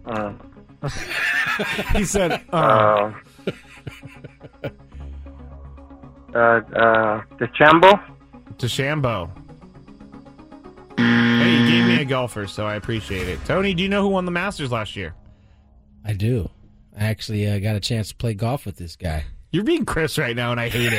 Uh, 0.08 0.32
he 1.94 2.04
said, 2.04 2.40
uh, 2.52 2.56
uh, 2.56 3.12
uh, 6.34 6.38
uh, 6.38 7.22
the 7.38 7.46
Chambo. 7.48 8.00
DeChambeau. 8.56 9.30
Hey, 10.96 11.60
you 11.60 11.68
gave 11.68 11.86
me 11.86 11.94
a 11.94 11.98
big 11.98 12.08
golfer, 12.08 12.46
so 12.46 12.66
I 12.66 12.74
appreciate 12.74 13.28
it. 13.28 13.38
Tony, 13.44 13.74
do 13.74 13.82
you 13.82 13.88
know 13.88 14.02
who 14.02 14.08
won 14.08 14.24
the 14.24 14.30
Masters 14.30 14.72
last 14.72 14.96
year? 14.96 15.14
I 16.04 16.14
do. 16.14 16.50
I 16.96 17.04
actually 17.04 17.46
uh, 17.48 17.58
got 17.58 17.76
a 17.76 17.80
chance 17.80 18.08
to 18.08 18.16
play 18.16 18.34
golf 18.34 18.66
with 18.66 18.76
this 18.76 18.96
guy. 18.96 19.24
You're 19.52 19.64
being 19.64 19.84
Chris 19.84 20.18
right 20.18 20.34
now, 20.34 20.50
and 20.50 20.60
I 20.60 20.68
hate 20.68 20.92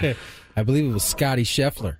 it. 0.00 0.16
I 0.56 0.62
believe 0.62 0.90
it 0.90 0.92
was 0.92 1.04
Scotty 1.04 1.44
Scheffler. 1.44 1.98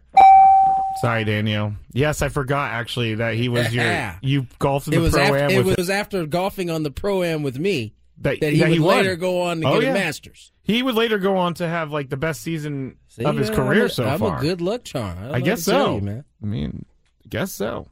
Sorry, 1.01 1.25
Daniel. 1.25 1.75
Yes, 1.93 2.23
I 2.23 2.29
forgot 2.29 2.73
actually 2.73 3.17
that 3.17 3.35
he 3.35 3.49
was 3.49 3.75
your 3.75 4.15
you 4.23 4.47
golfed 4.59 4.89
in 4.89 4.95
It 4.95 4.99
the 4.99 5.11
pro 5.11 5.35
am 5.35 5.51
it 5.51 5.77
was 5.79 5.91
after 5.91 6.25
golfing 6.27 6.71
on 6.71 6.83
the 6.83 6.91
pro 6.91 7.23
am 7.23 7.43
with 7.43 7.59
me 7.59 7.95
that, 8.19 8.41
that 8.41 8.53
he 8.53 8.61
that 8.61 8.71
would 8.71 8.81
won. 8.81 8.97
later 8.99 9.17
go 9.17 9.43
on 9.43 9.61
to 9.61 9.69
Oh, 9.69 9.75
get 9.75 9.83
yeah. 9.85 9.91
a 9.91 9.95
Masters. 9.95 10.53
He 10.63 10.83
would 10.83 10.95
later 10.95 11.19
go 11.19 11.37
on 11.37 11.55
to 11.55 11.69
have 11.69 11.93
like 11.93 12.09
the 12.09 12.17
best 12.17 12.41
season 12.41 12.97
See, 13.09 13.25
of 13.25 13.37
his 13.37 13.51
man, 13.51 13.57
career 13.59 13.81
I'm 13.83 13.87
a, 13.87 13.91
so 13.91 14.05
I'm 14.07 14.19
far. 14.19 14.39
a 14.39 14.41
good 14.41 14.61
luck 14.61 14.85
charm. 14.85 15.19
I, 15.19 15.35
I 15.35 15.41
guess 15.41 15.67
what 15.67 15.73
to 15.75 15.79
tell 15.79 15.87
so. 15.87 15.95
you, 15.97 16.01
man. 16.01 16.25
I 16.43 16.47
mean, 16.47 16.87
I 17.25 17.29
guess 17.29 17.53
so. 17.53 17.89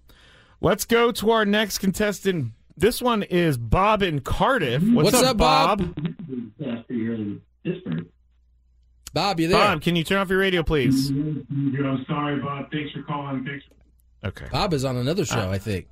Let's 0.60 0.84
go 0.86 1.12
to 1.12 1.30
our 1.30 1.44
next 1.44 1.78
contestant. 1.78 2.52
This 2.76 3.02
one 3.02 3.22
is 3.22 3.58
Bob 3.58 4.02
in 4.02 4.20
Cardiff. 4.20 4.82
What's, 4.82 5.12
What's 5.12 5.24
up, 5.26 5.36
Bob? 5.36 5.94
Bob, 5.94 6.12
you 9.38 9.48
there? 9.48 9.58
Bob, 9.58 9.82
can 9.82 9.96
you 9.96 10.04
turn 10.04 10.18
off 10.18 10.28
your 10.28 10.38
radio, 10.38 10.62
please? 10.62 11.10
I'm 11.10 12.04
sorry, 12.08 12.40
Bob. 12.40 12.70
Thanks 12.70 12.92
for 12.92 13.02
calling. 13.02 13.44
Thanks. 13.44 13.64
Okay. 14.24 14.46
Bob 14.50 14.72
is 14.72 14.84
on 14.84 14.96
another 14.96 15.24
show, 15.24 15.48
uh, 15.48 15.50
I 15.50 15.58
think. 15.58 15.86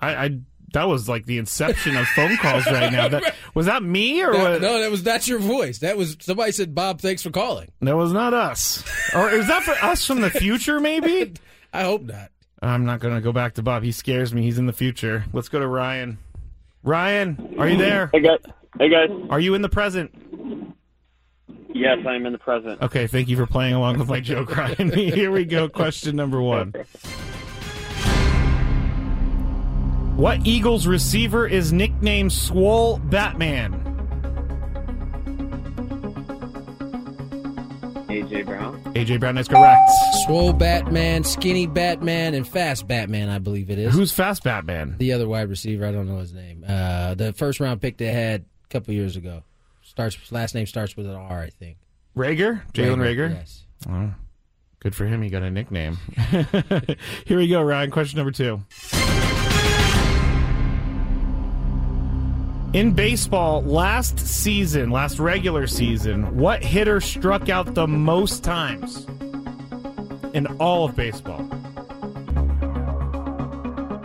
I, 0.00 0.14
I 0.24 0.38
that 0.72 0.84
was 0.88 1.08
like 1.08 1.26
the 1.26 1.38
inception 1.38 1.96
of 1.96 2.06
phone 2.08 2.36
calls 2.36 2.66
right 2.66 2.92
now. 2.92 3.08
That, 3.08 3.34
was 3.54 3.66
that 3.66 3.82
me 3.82 4.22
or 4.22 4.32
No, 4.32 4.50
was, 4.50 4.60
no, 4.60 4.80
that 4.80 4.90
was 4.90 5.02
that's 5.02 5.28
your 5.28 5.38
voice. 5.38 5.78
That 5.78 5.96
was 5.96 6.16
somebody 6.20 6.52
said, 6.52 6.74
"Bob, 6.74 7.00
thanks 7.00 7.22
for 7.22 7.30
calling." 7.30 7.70
that 7.80 7.96
was 7.96 8.12
not 8.12 8.34
us? 8.34 8.84
Or 9.14 9.30
is 9.30 9.46
that 9.48 9.62
for 9.62 9.72
us 9.84 10.04
from 10.06 10.20
the 10.20 10.30
future? 10.30 10.80
Maybe. 10.80 11.34
I 11.72 11.82
hope 11.82 12.02
not. 12.02 12.30
I'm 12.60 12.84
not 12.84 13.00
going 13.00 13.14
to 13.14 13.20
go 13.20 13.32
back 13.32 13.54
to 13.54 13.62
Bob. 13.62 13.82
He 13.82 13.92
scares 13.92 14.34
me. 14.34 14.42
He's 14.42 14.58
in 14.58 14.66
the 14.66 14.72
future. 14.72 15.24
Let's 15.32 15.48
go 15.48 15.60
to 15.60 15.66
Ryan. 15.66 16.18
Ryan, 16.82 17.54
are 17.58 17.68
you 17.68 17.76
there? 17.76 18.10
Hey 18.12 18.20
guys. 18.20 18.38
Hey 18.78 18.88
guys. 18.88 19.10
Are 19.30 19.40
you 19.40 19.54
in 19.54 19.62
the 19.62 19.68
present? 19.68 20.10
Yes, 21.74 21.98
I'm 22.06 22.24
in 22.26 22.32
the 22.32 22.38
present. 22.38 22.80
Okay, 22.82 23.06
thank 23.06 23.28
you 23.28 23.36
for 23.36 23.46
playing 23.46 23.74
along 23.74 23.98
with 23.98 24.08
my 24.08 24.20
joke, 24.20 24.56
Ryan. 24.56 24.90
Here 24.94 25.30
we 25.30 25.44
go. 25.44 25.68
Question 25.68 26.16
number 26.16 26.40
one. 26.40 26.72
What 30.16 30.44
Eagles 30.46 30.86
receiver 30.86 31.46
is 31.46 31.72
nicknamed 31.72 32.32
Swole 32.32 32.98
Batman? 32.98 33.84
AJ 38.08 38.46
Brown. 38.46 38.82
AJ 38.94 39.20
Brown 39.20 39.38
is 39.38 39.46
correct. 39.46 39.90
Swole 40.24 40.52
Batman, 40.54 41.22
skinny 41.22 41.66
Batman, 41.66 42.34
and 42.34 42.48
fast 42.48 42.88
Batman. 42.88 43.28
I 43.28 43.38
believe 43.38 43.70
it 43.70 43.78
is. 43.78 43.94
Who's 43.94 44.10
Fast 44.10 44.42
Batman? 44.42 44.96
the 44.98 45.12
other 45.12 45.28
wide 45.28 45.48
receiver? 45.48 45.86
I 45.86 45.92
don't 45.92 46.08
know 46.08 46.18
his 46.18 46.32
name. 46.32 46.64
Uh, 46.66 47.14
the 47.14 47.32
first 47.34 47.60
round 47.60 47.80
pick 47.80 47.98
they 47.98 48.06
had 48.06 48.40
a 48.64 48.68
couple 48.68 48.94
years 48.94 49.16
ago. 49.16 49.42
Starts 49.98 50.30
last 50.30 50.54
name 50.54 50.64
starts 50.64 50.96
with 50.96 51.06
an 51.06 51.16
R, 51.16 51.40
I 51.40 51.50
think. 51.50 51.76
Reagor? 52.16 52.62
Jalen 52.72 52.98
Reagor? 52.98 53.30
Yes. 53.30 53.64
Oh, 53.90 54.14
good 54.78 54.94
for 54.94 55.06
him. 55.06 55.22
He 55.22 55.28
got 55.28 55.42
a 55.42 55.50
nickname. 55.50 55.96
Here 57.26 57.36
we 57.36 57.48
go, 57.48 57.60
Ryan. 57.60 57.90
Question 57.90 58.18
number 58.18 58.30
two. 58.30 58.62
In 62.74 62.92
baseball, 62.92 63.64
last 63.64 64.20
season, 64.20 64.90
last 64.92 65.18
regular 65.18 65.66
season, 65.66 66.36
what 66.36 66.62
hitter 66.62 67.00
struck 67.00 67.48
out 67.48 67.74
the 67.74 67.88
most 67.88 68.44
times 68.44 69.04
in 70.32 70.46
all 70.60 70.84
of 70.84 70.94
baseball? 70.94 71.40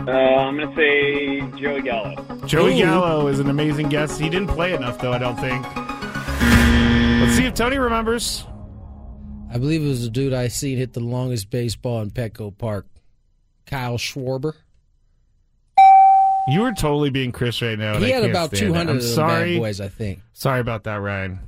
Uh, 0.08 0.10
I'm 0.10 0.58
gonna 0.58 0.74
say 0.74 1.40
Joey 1.52 1.82
Gallo. 1.82 2.16
Joey 2.46 2.74
Ooh. 2.74 2.82
Gallo 2.82 3.28
is 3.28 3.38
an 3.38 3.48
amazing 3.48 3.90
guess. 3.90 4.18
He 4.18 4.28
didn't 4.28 4.48
play 4.48 4.74
enough, 4.74 4.98
though, 4.98 5.12
I 5.12 5.18
don't 5.18 5.38
think. 5.38 5.83
Let's 7.24 7.36
see 7.38 7.44
mm. 7.44 7.48
if 7.48 7.54
Tony 7.54 7.78
remembers. 7.78 8.44
I 9.50 9.56
believe 9.56 9.82
it 9.82 9.88
was 9.88 10.04
a 10.04 10.10
dude 10.10 10.34
I 10.34 10.48
seen 10.48 10.76
hit 10.76 10.92
the 10.92 11.00
longest 11.00 11.48
baseball 11.48 12.02
in 12.02 12.10
Petco 12.10 12.56
Park. 12.56 12.86
Kyle 13.64 13.96
Schwarber. 13.96 14.52
You 16.48 16.64
are 16.64 16.72
totally 16.72 17.08
being 17.08 17.32
Chris 17.32 17.62
right 17.62 17.78
now. 17.78 17.96
He 17.96 18.10
had 18.10 18.28
about 18.28 18.52
200 18.52 18.90
I'm 18.90 18.96
of 18.98 19.02
them 19.02 19.14
sorry. 19.14 19.54
bad 19.54 19.60
boys, 19.62 19.80
I 19.80 19.88
think. 19.88 20.18
Sorry 20.34 20.60
about 20.60 20.84
that, 20.84 20.96
Ryan. 20.96 21.38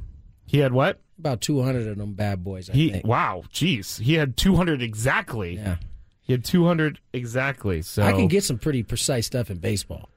He 0.47 0.61
had 0.61 0.73
what? 0.73 0.99
About 1.19 1.43
200 1.43 1.89
of 1.89 1.99
them 1.99 2.15
bad 2.15 2.43
boys, 2.43 2.71
I 2.71 2.73
He 2.73 2.93
think. 2.93 3.07
wow, 3.07 3.43
jeez. 3.53 4.01
He 4.01 4.15
had 4.15 4.35
200 4.39 4.81
exactly. 4.81 5.57
Yeah. 5.57 5.77
He 6.23 6.33
had 6.33 6.43
200 6.43 7.01
exactly. 7.13 7.83
So 7.83 8.03
I 8.03 8.13
can 8.13 8.29
get 8.29 8.45
some 8.45 8.59
pretty 8.59 8.83
precise 8.83 9.27
stuff 9.27 9.51
in 9.51 9.59
baseball. 9.59 10.09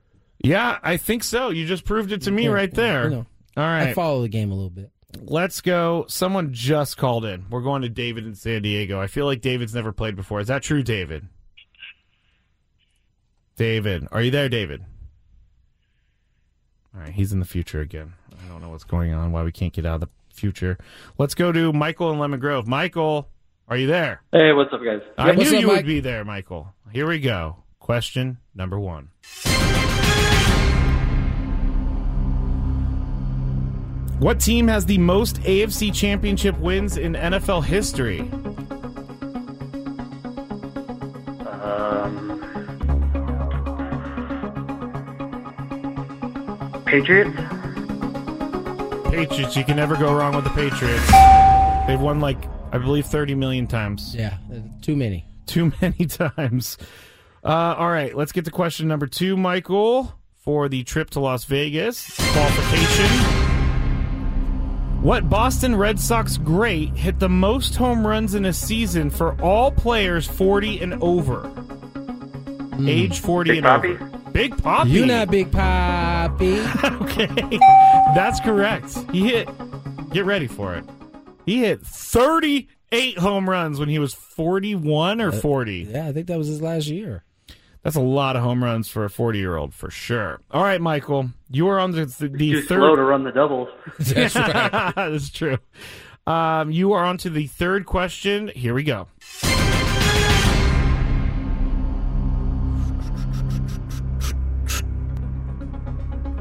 Yeah, 0.41 0.79
I 0.81 0.95
think 0.95 1.25
so. 1.25 1.49
You 1.49 1.65
just 1.65 1.83
proved 1.83 2.13
it 2.13 2.21
to 2.21 2.31
me 2.31 2.45
Yeah, 2.45 2.51
right 2.51 2.73
there. 2.73 3.03
you 3.03 3.09
know, 3.09 3.25
All 3.57 3.63
I 3.65 3.93
follow 3.93 4.21
the 4.21 4.29
game 4.29 4.51
a 4.51 4.55
little 4.55 4.69
bit. 4.69 4.89
Let's 5.17 5.61
go. 5.61 6.05
Someone 6.07 6.53
just 6.53 6.97
called 6.97 7.25
in. 7.25 7.45
We're 7.49 7.61
going 7.61 7.81
to 7.81 7.89
David 7.89 8.25
in 8.25 8.35
San 8.35 8.61
Diego. 8.61 9.01
I 9.01 9.07
feel 9.07 9.25
like 9.25 9.41
David's 9.41 9.73
never 9.73 9.91
played 9.91 10.15
before. 10.15 10.39
Is 10.39 10.47
that 10.47 10.61
true, 10.61 10.83
David? 10.83 11.27
David, 13.55 14.07
are 14.11 14.21
you 14.21 14.31
there, 14.31 14.47
David? 14.49 14.85
All 16.95 17.01
right, 17.01 17.11
he's 17.11 17.33
in 17.33 17.39
the 17.39 17.45
future 17.45 17.81
again. 17.81 18.13
I 18.43 18.47
don't 18.47 18.61
know 18.61 18.69
what's 18.69 18.83
going 18.83 19.13
on, 19.13 19.31
why 19.31 19.43
we 19.43 19.51
can't 19.51 19.73
get 19.73 19.85
out 19.85 19.95
of 19.95 20.01
the 20.01 20.09
future. 20.33 20.77
Let's 21.17 21.35
go 21.35 21.51
to 21.51 21.73
Michael 21.73 22.11
in 22.11 22.19
Lemon 22.19 22.39
Grove. 22.39 22.67
Michael, 22.67 23.29
are 23.67 23.77
you 23.77 23.87
there? 23.87 24.21
Hey, 24.31 24.53
what's 24.53 24.71
up, 24.73 24.81
guys? 24.83 25.01
I 25.17 25.31
what's 25.31 25.51
knew 25.51 25.57
up, 25.57 25.61
you 25.61 25.67
Mike? 25.67 25.75
would 25.77 25.85
be 25.85 25.99
there, 25.99 26.23
Michael. 26.23 26.73
Here 26.93 27.07
we 27.07 27.19
go. 27.19 27.63
Question 27.79 28.37
number 28.55 28.79
one. 28.79 29.09
What 34.19 34.41
team 34.41 34.67
has 34.67 34.85
the 34.85 34.97
most 34.97 35.37
AFC 35.43 35.93
championship 35.95 36.57
wins 36.59 36.97
in 36.97 37.13
NFL 37.13 37.63
history? 37.63 38.19
Um, 41.47 42.41
Patriots. 46.85 47.31
Patriots. 49.09 49.55
You 49.55 49.63
can 49.63 49.77
never 49.77 49.95
go 49.95 50.13
wrong 50.13 50.35
with 50.35 50.43
the 50.43 50.49
Patriots. 50.49 51.07
They've 51.87 52.01
won 52.01 52.19
like, 52.19 52.43
I 52.73 52.77
believe, 52.77 53.05
30 53.05 53.35
million 53.35 53.67
times. 53.67 54.13
Yeah, 54.13 54.37
too 54.81 54.97
many. 54.97 55.25
Too 55.45 55.71
many 55.81 56.05
times. 56.07 56.77
Uh, 57.41 57.75
all 57.77 57.89
right, 57.89 58.13
let's 58.17 58.33
get 58.33 58.43
to 58.43 58.51
question 58.51 58.89
number 58.89 59.07
two, 59.07 59.37
Michael, 59.37 60.13
for 60.43 60.67
the 60.67 60.83
trip 60.83 61.09
to 61.11 61.21
Las 61.21 61.45
Vegas 61.45 62.17
qualification. 62.33 63.48
What 65.01 65.29
Boston 65.29 65.77
Red 65.77 65.97
Sox 65.97 66.35
great 66.35 66.89
hit 66.93 67.19
the 67.19 67.29
most 67.29 67.77
home 67.77 68.05
runs 68.05 68.35
in 68.35 68.43
a 68.43 68.51
season 68.51 69.09
for 69.09 69.41
all 69.41 69.71
players 69.71 70.27
40 70.27 70.81
and 70.81 71.01
over? 71.01 71.39
Hmm. 71.39 72.85
Age 72.85 73.19
40 73.19 73.49
Big 73.51 73.57
and 73.59 73.65
Papi? 73.65 74.01
over. 74.01 74.31
Big 74.31 74.55
Papi. 74.57 74.89
You 74.89 75.05
not 75.05 75.31
Big 75.31 75.51
Papi. 75.51 77.01
okay, 77.01 77.57
that's 78.13 78.41
correct. 78.41 78.93
He 79.11 79.29
hit. 79.29 79.47
Get 80.11 80.25
ready 80.25 80.47
for 80.47 80.75
it. 80.75 80.83
He 81.45 81.59
hit 81.59 81.81
38 81.81 83.17
home 83.19 83.49
runs 83.49 83.79
when 83.79 83.87
he 83.87 83.99
was 83.99 84.13
41 84.13 85.21
or 85.21 85.29
uh, 85.29 85.31
40. 85.31 85.87
yeah, 85.91 86.07
I 86.07 86.11
think 86.11 86.27
that 86.27 86.37
was 86.37 86.47
his 86.47 86.61
last 86.61 86.87
year. 86.87 87.23
That's 87.83 87.95
a 87.95 88.01
lot 88.01 88.35
of 88.35 88.43
home 88.43 88.63
runs 88.63 88.89
for 88.89 89.05
a 89.05 89.09
40 89.09 89.39
year 89.39 89.55
old 89.55 89.73
for 89.73 89.89
sure. 89.89 90.41
All 90.51 90.63
right, 90.63 90.81
Michael, 90.81 91.29
you 91.49 91.67
are 91.69 91.79
on 91.79 91.91
the, 91.91 92.05
the, 92.05 92.27
the 92.27 92.51
Too 92.51 92.61
third. 92.63 92.79
slow 92.79 92.95
to 92.95 93.03
run 93.03 93.23
the 93.23 93.31
doubles. 93.31 93.69
That's 93.99 94.35
right. 94.35 94.93
That's 94.95 95.29
true. 95.29 95.57
Um, 96.27 96.71
you 96.71 96.93
are 96.93 97.03
on 97.03 97.17
to 97.19 97.29
the 97.29 97.47
third 97.47 97.85
question. 97.85 98.49
Here 98.53 98.73
we 98.73 98.83
go. 98.83 99.07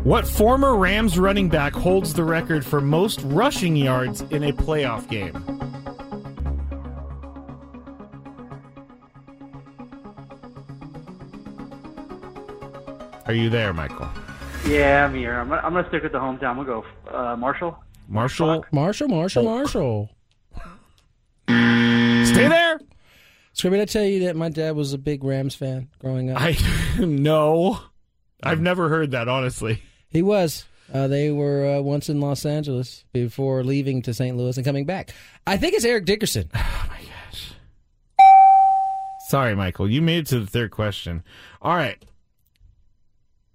What 0.05 0.27
former 0.27 0.75
Rams 0.77 1.19
running 1.19 1.49
back 1.49 1.75
holds 1.75 2.15
the 2.15 2.25
record 2.25 2.65
for 2.65 2.81
most 2.81 3.21
rushing 3.25 3.77
yards 3.77 4.23
in 4.23 4.45
a 4.45 4.53
playoff 4.53 5.09
game? 5.09 5.35
Are 13.29 13.35
you 13.35 13.51
there, 13.51 13.75
Michael? 13.75 14.09
Yeah, 14.67 15.05
I'm 15.05 15.15
here. 15.15 15.35
I'm, 15.35 15.53
I'm 15.53 15.75
gonna 15.75 15.87
stick 15.89 16.03
with 16.03 16.13
the 16.13 16.19
hometown. 16.19 16.57
We'll 16.57 16.65
go 16.65 16.85
uh, 17.15 17.37
Marshall. 17.37 17.79
Marshall, 18.09 18.65
Marshall, 18.73 19.09
Marshall, 19.09 19.43
Marshall. 19.43 20.11
stay 21.47 22.49
there. 22.49 22.81
Scream, 23.53 23.75
did 23.75 23.83
I 23.83 23.85
tell 23.85 24.05
you 24.05 24.25
that 24.25 24.35
my 24.37 24.49
dad 24.49 24.77
was 24.77 24.95
a 24.95 24.99
big 24.99 25.23
Rams 25.23 25.55
fan 25.55 25.91
growing 25.99 26.31
up? 26.31 26.41
I 26.41 26.57
no, 26.99 27.79
I've 28.43 28.63
never 28.63 28.89
heard 28.89 29.11
that. 29.11 29.29
Honestly, 29.29 29.83
he 30.09 30.23
was. 30.23 30.65
Uh, 30.91 31.07
they 31.07 31.31
were 31.31 31.77
uh, 31.77 31.81
once 31.83 32.09
in 32.09 32.23
Los 32.23 32.47
Angeles 32.47 33.05
before 33.13 33.63
leaving 33.63 34.01
to 34.01 34.15
St. 34.15 34.39
Louis 34.39 34.57
and 34.57 34.65
coming 34.65 34.87
back. 34.87 35.11
I 35.47 35.59
think 35.59 35.75
it's 35.75 35.85
Eric 35.85 36.07
Dickerson. 36.07 36.51
Oh 36.59 36.87
my 36.89 36.97
gosh! 36.97 37.53
Sorry, 39.29 39.55
Michael. 39.55 39.87
You 39.87 40.01
made 40.01 40.21
it 40.21 40.27
to 40.29 40.41
the 40.41 40.47
third 40.47 40.71
question. 40.71 41.23
All 41.61 41.75
right. 41.77 42.03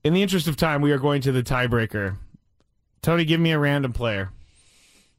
In 0.03 0.13
the 0.13 0.21
interest 0.21 0.47
of 0.47 0.57
time, 0.57 0.81
we 0.81 0.91
are 0.91 0.97
going 0.99 1.21
to 1.21 1.31
the 1.31 1.43
tiebreaker. 1.43 2.17
Tony, 3.01 3.25
give 3.25 3.39
me 3.39 3.51
a 3.51 3.59
random 3.59 3.93
player. 3.93 4.31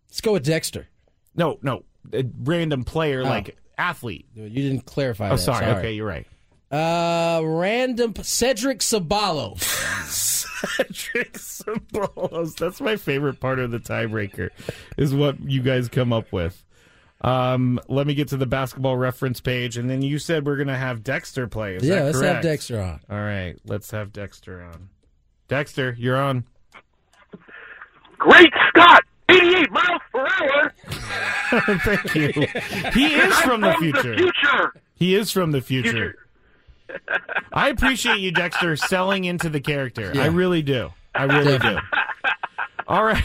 Let's 0.08 0.20
go 0.20 0.32
with 0.32 0.44
Dexter. 0.44 0.88
No, 1.34 1.58
no, 1.62 1.84
a 2.12 2.24
random 2.42 2.84
player 2.84 3.20
Oh. 3.20 3.24
like 3.24 3.56
athlete. 3.78 4.26
You 4.34 4.48
didn't 4.48 4.86
clarify. 4.86 5.28
Oh, 5.28 5.36
that. 5.36 5.38
sorry. 5.38 5.66
Okay, 5.66 5.92
you're 5.92 6.06
right. 6.06 6.26
Uh, 6.70 7.40
random 7.44 8.14
Cedric 8.22 8.78
Ceballos. 8.80 9.60
Cedric 10.06 11.34
Ceballos. 11.34 12.56
That's 12.56 12.80
my 12.80 12.96
favorite 12.96 13.38
part 13.40 13.58
of 13.58 13.70
the 13.70 13.78
tiebreaker, 13.78 14.50
is 14.96 15.14
what 15.14 15.40
you 15.40 15.60
guys 15.62 15.88
come 15.88 16.12
up 16.12 16.32
with. 16.32 16.63
Um, 17.24 17.80
let 17.88 18.06
me 18.06 18.12
get 18.12 18.28
to 18.28 18.36
the 18.36 18.44
basketball 18.44 18.98
reference 18.98 19.40
page, 19.40 19.78
and 19.78 19.88
then 19.88 20.02
you 20.02 20.18
said 20.18 20.44
we're 20.44 20.58
gonna 20.58 20.76
have 20.76 21.02
Dexter 21.02 21.46
play. 21.46 21.76
Is 21.76 21.82
yeah, 21.82 21.94
that 21.94 22.04
let's 22.04 22.18
correct? 22.18 22.34
have 22.34 22.42
Dexter 22.42 22.80
on. 22.82 23.00
All 23.08 23.16
right, 23.16 23.56
let's 23.64 23.90
have 23.92 24.12
Dexter 24.12 24.62
on. 24.62 24.90
Dexter, 25.48 25.96
you're 25.98 26.18
on. 26.20 26.44
Great 28.18 28.52
Scott! 28.68 29.02
88 29.30 29.70
miles 29.70 30.00
per 30.12 30.20
hour! 30.20 30.72
Thank 31.78 32.14
you. 32.14 32.28
He 32.92 33.06
is 33.14 33.34
from 33.40 33.62
the 33.62 33.70
I'm 33.70 33.80
future. 33.80 34.16
future! 34.16 34.74
He 34.94 35.14
is 35.14 35.30
from 35.30 35.50
the 35.52 35.62
future. 35.62 36.16
I 37.54 37.70
appreciate 37.70 38.18
you, 38.18 38.32
Dexter, 38.32 38.76
selling 38.76 39.24
into 39.24 39.48
the 39.48 39.60
character. 39.60 40.12
I 40.14 40.26
really 40.26 40.60
do. 40.60 40.92
I 41.14 41.24
really 41.24 41.58
do. 41.58 41.78
All 42.86 43.02
right, 43.02 43.24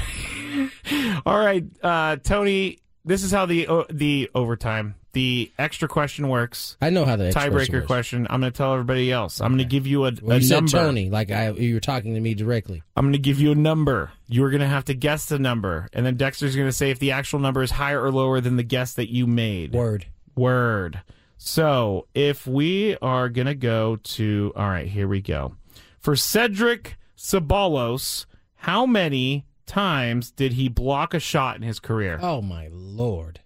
all 1.25 1.38
right, 1.38 1.65
uh, 1.84 2.15
Tony. 2.15 2.79
This 3.06 3.24
is 3.24 3.32
how 3.32 3.46
the 3.46 3.86
the 3.89 4.29
overtime, 4.36 4.96
the 5.13 5.51
extra 5.58 5.88
question 5.88 6.27
works. 6.27 6.77
I 6.82 6.89
know 6.89 7.06
how 7.06 7.15
the 7.15 7.27
extra 7.27 7.50
tiebreaker 7.50 7.86
question. 7.86 8.27
I'm 8.29 8.41
going 8.41 8.51
to 8.51 8.58
tell 8.58 8.74
everybody 8.74 9.12
else. 9.12 9.39
I'm 9.41 9.50
going 9.50 9.60
to 9.60 9.63
give 9.65 9.88
you 9.88 10.06
a, 10.06 10.12
Well, 10.22 10.38
a 10.38 10.39
you 10.39 10.46
said 10.46 10.56
number. 10.56 10.72
Tony, 10.72 11.10
like 11.10 11.32
I, 11.32 11.51
you 11.51 11.75
were 11.75 11.79
talking 11.79 12.13
to 12.13 12.20
me 12.20 12.34
directly. 12.34 12.84
I'm 12.96 13.06
going 13.06 13.13
to 13.13 13.20
give 13.20 13.39
you 13.39 13.51
a 13.51 13.56
number. 13.56 14.12
You 14.27 14.44
are 14.44 14.50
going 14.50 14.62
to 14.62 14.68
have 14.68 14.86
to 14.86 14.94
guess 14.94 15.25
the 15.25 15.39
number, 15.39 15.88
and 15.94 16.06
then 16.06 16.18
Dexter's 16.18 16.56
going 16.56 16.68
to 16.68 16.74
say 16.74 16.89
if 16.91 17.00
the 17.00 17.12
actual 17.12 17.39
number 17.39 17.63
is 17.63 17.72
higher 17.72 18.01
or 18.03 18.12
lower 18.12 18.41
than 18.41 18.58
the 18.58 18.63
guess 18.63 18.94
that 18.96 19.12
you 19.12 19.25
made. 19.27 19.74
Word. 19.74 20.06
Word. 20.36 21.01
So 21.38 22.08
if 22.13 22.46
we 22.46 22.98
are 22.98 23.29
going 23.29 23.48
to 23.48 23.56
go 23.56 23.96
to, 23.96 24.51
all 24.58 24.68
right, 24.68 24.88
here 24.88 25.08
we 25.08 25.22
go. 25.22 25.56
For 26.00 26.15
Cedric 26.18 26.98
Ceballos, 27.18 28.25
how 28.56 28.86
many 28.86 29.46
times 29.69 30.31
did 30.31 30.53
he 30.53 30.67
block 30.67 31.13
a 31.13 31.19
shot 31.19 31.55
in 31.55 31.61
his 31.61 31.79
career? 31.79 32.19
Oh 32.21 32.41
my 32.41 32.67
lord! 32.71 33.39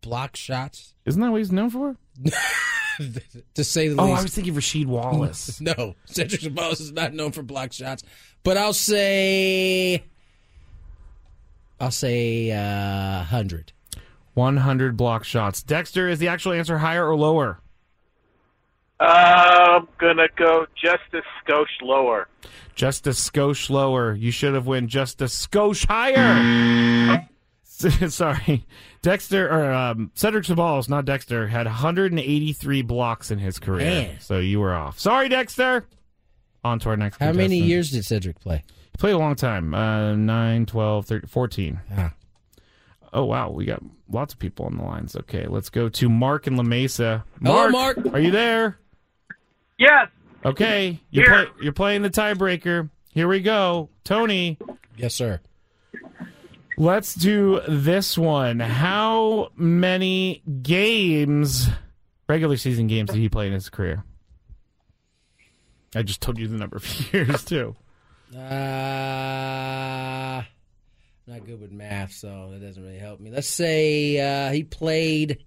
Block 0.00 0.34
shots, 0.36 0.94
Isn't 1.04 1.20
that 1.20 1.30
what 1.30 1.38
he's 1.38 1.52
known 1.52 1.68
for? 1.68 1.96
to 3.54 3.64
say 3.64 3.88
the 3.88 4.00
Oh, 4.00 4.06
least. 4.06 4.18
I 4.18 4.22
was 4.22 4.34
thinking 4.34 4.54
Rasheed 4.54 4.86
Wallace. 4.86 5.60
no, 5.62 5.94
Cedric 6.06 6.40
Ceballos 6.40 6.80
is 6.80 6.92
not 6.92 7.12
known 7.12 7.32
for 7.32 7.42
block 7.42 7.72
shots, 7.72 8.02
but 8.42 8.56
I'll 8.56 8.72
say, 8.72 10.04
I'll 11.78 11.90
say 11.90 12.50
uh, 12.52 13.24
hundred. 13.24 13.72
100 14.34 14.96
block 14.96 15.24
shots. 15.24 15.62
Dexter, 15.62 16.08
is 16.08 16.18
the 16.18 16.28
actual 16.28 16.52
answer 16.52 16.78
higher 16.78 17.06
or 17.06 17.16
lower? 17.16 17.60
I'm 19.00 19.88
gonna 19.98 20.28
go 20.36 20.66
just 20.76 21.02
a 21.14 21.22
skosh 21.42 21.80
lower. 21.80 22.28
Just 22.74 23.06
a 23.06 23.10
skosh 23.10 23.70
lower. 23.70 24.14
You 24.14 24.30
should 24.30 24.54
have 24.54 24.66
went 24.66 24.88
just 24.88 25.22
a 25.22 25.24
skosh 25.24 25.86
higher. 25.86 27.26
Sorry. 28.10 28.66
Dexter, 29.00 29.48
or 29.48 29.72
um, 29.72 30.10
Cedric 30.14 30.44
Ceballos, 30.44 30.88
not 30.90 31.06
Dexter, 31.06 31.48
had 31.48 31.64
183 31.64 32.82
blocks 32.82 33.30
in 33.30 33.38
his 33.38 33.58
career. 33.58 33.86
Man. 33.86 34.20
So 34.20 34.38
you 34.38 34.60
were 34.60 34.74
off. 34.74 34.98
Sorry, 34.98 35.30
Dexter. 35.30 35.86
On 36.62 36.78
to 36.80 36.90
our 36.90 36.96
next 36.98 37.18
How 37.18 37.32
many 37.32 37.56
years 37.56 37.90
did 37.90 38.04
Cedric 38.04 38.38
play? 38.38 38.64
He 38.92 38.98
played 38.98 39.14
a 39.14 39.18
long 39.18 39.34
time. 39.34 39.72
Uh, 39.72 40.14
9, 40.14 40.66
12, 40.66 41.06
13, 41.06 41.26
14. 41.26 41.80
Ah. 41.96 42.12
Oh, 43.14 43.24
wow. 43.24 43.48
We 43.50 43.64
got 43.64 43.82
lots 44.10 44.34
of 44.34 44.38
people 44.38 44.66
on 44.66 44.76
the 44.76 44.84
lines. 44.84 45.16
Okay, 45.16 45.46
let's 45.46 45.70
go 45.70 45.88
to 45.88 46.08
Mark 46.10 46.46
and 46.46 46.58
La 46.58 46.62
Mesa. 46.62 47.24
Hello, 47.42 47.70
Mark, 47.70 47.96
Mark. 47.96 48.14
Are 48.14 48.20
you 48.20 48.30
there? 48.30 48.78
Yes! 49.80 50.08
Okay. 50.44 51.00
You're, 51.10 51.24
Here. 51.24 51.46
play, 51.46 51.54
you're 51.62 51.72
playing 51.72 52.02
the 52.02 52.10
tiebreaker. 52.10 52.90
Here 53.12 53.26
we 53.26 53.40
go. 53.40 53.88
Tony, 54.04 54.58
Yes, 54.96 55.14
sir. 55.14 55.40
let's 56.76 57.14
do 57.14 57.60
this 57.66 58.16
one. 58.18 58.60
How 58.60 59.50
many 59.56 60.42
games, 60.62 61.68
regular 62.28 62.56
season 62.58 62.86
games, 62.86 63.10
did 63.10 63.18
he 63.18 63.28
play 63.28 63.46
in 63.48 63.52
his 63.54 63.68
career? 63.70 64.04
I 65.94 66.02
just 66.02 66.20
told 66.20 66.38
you 66.38 66.46
the 66.46 66.58
number 66.58 66.76
of 66.76 66.86
years, 67.14 67.42
too. 67.44 67.74
Uh, 68.34 68.36
not 71.26 71.44
good 71.46 71.60
with 71.60 71.72
math, 71.72 72.12
so 72.12 72.50
that 72.52 72.60
doesn't 72.60 72.82
really 72.82 72.98
help 72.98 73.18
me. 73.20 73.30
Let's 73.30 73.48
say 73.48 74.18
uh, 74.20 74.52
he 74.52 74.62
played 74.64 75.38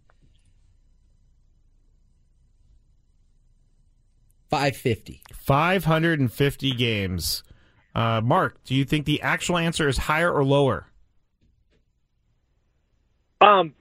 five 4.53 4.77
fifty. 4.77 5.21
550 5.33 6.71
games. 6.75 7.43
Uh, 7.95 8.21
Mark, 8.21 8.63
do 8.63 8.73
you 8.75 8.85
think 8.85 9.05
the 9.05 9.21
actual 9.21 9.57
answer 9.57 9.87
is 9.87 9.97
higher 9.97 10.31
or 10.31 10.43
lower? 10.45 10.87
Um, 13.41 13.73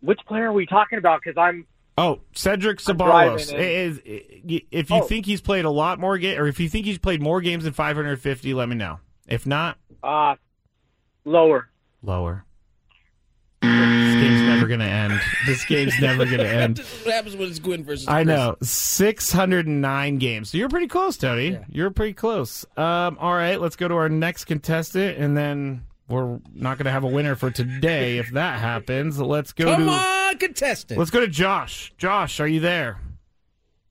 which 0.00 0.18
player 0.26 0.48
are 0.50 0.52
we 0.52 0.66
talking 0.66 0.98
about? 0.98 1.20
Because 1.24 1.38
I'm 1.38 1.66
Oh, 1.98 2.20
Cedric 2.34 2.80
I'm 2.88 2.96
Ceballos. 2.98 3.54
Is, 3.58 4.00
if 4.04 4.90
you 4.90 4.96
Oh. 4.96 5.02
think 5.02 5.24
he's 5.26 5.40
played 5.40 5.64
a 5.64 5.70
lot 5.70 5.98
more 5.98 6.18
games, 6.18 6.38
or 6.38 6.46
if 6.46 6.60
you 6.60 6.68
think 6.68 6.84
he's 6.86 6.98
played 6.98 7.22
more 7.22 7.40
games 7.40 7.64
than 7.64 7.72
550, 7.72 8.52
let 8.52 8.68
me 8.68 8.74
know. 8.74 8.98
If 9.28 9.46
not, 9.46 9.78
uh 10.02 10.34
lower. 11.24 11.68
lower. 12.02 12.44
This 14.66 14.66
game's 14.66 14.66
never 14.66 14.66
going 14.66 14.78
to 14.78 14.84
end. 14.84 15.16
This 15.46 15.64
game's 15.66 16.00
never 16.00 16.24
going 16.24 16.38
to 16.38 16.48
end. 16.48 16.76
This 16.76 16.92
is 17.00 17.04
what 17.06 17.14
happens 17.14 17.36
when 17.36 17.48
it's 17.48 17.58
Gwynn 17.58 17.84
versus. 17.84 18.08
I 18.08 18.24
Chris. 18.24 18.36
know. 18.36 18.56
609 18.62 20.18
games. 20.18 20.50
So 20.50 20.58
you're 20.58 20.68
pretty 20.68 20.86
close, 20.88 21.16
Tony. 21.16 21.58
You're 21.68 21.90
pretty 21.90 22.14
close. 22.14 22.64
Um, 22.76 23.16
all 23.20 23.34
right, 23.34 23.60
let's 23.60 23.76
go 23.76 23.88
to 23.88 23.94
our 23.94 24.08
next 24.08 24.44
contestant, 24.46 25.18
and 25.18 25.36
then 25.36 25.84
we're 26.08 26.38
not 26.54 26.78
going 26.78 26.84
to 26.86 26.90
have 26.92 27.04
a 27.04 27.08
winner 27.08 27.34
for 27.36 27.50
today 27.50 28.18
if 28.18 28.30
that 28.32 28.60
happens. 28.60 29.18
Let's 29.18 29.52
go 29.52 29.64
Come 29.74 29.86
to 29.86 29.90
on, 29.90 30.38
contestant. 30.38 30.98
let's 30.98 31.10
go 31.10 31.20
to 31.20 31.28
Josh. 31.28 31.92
Josh, 31.98 32.40
are 32.40 32.48
you 32.48 32.60
there? 32.60 33.00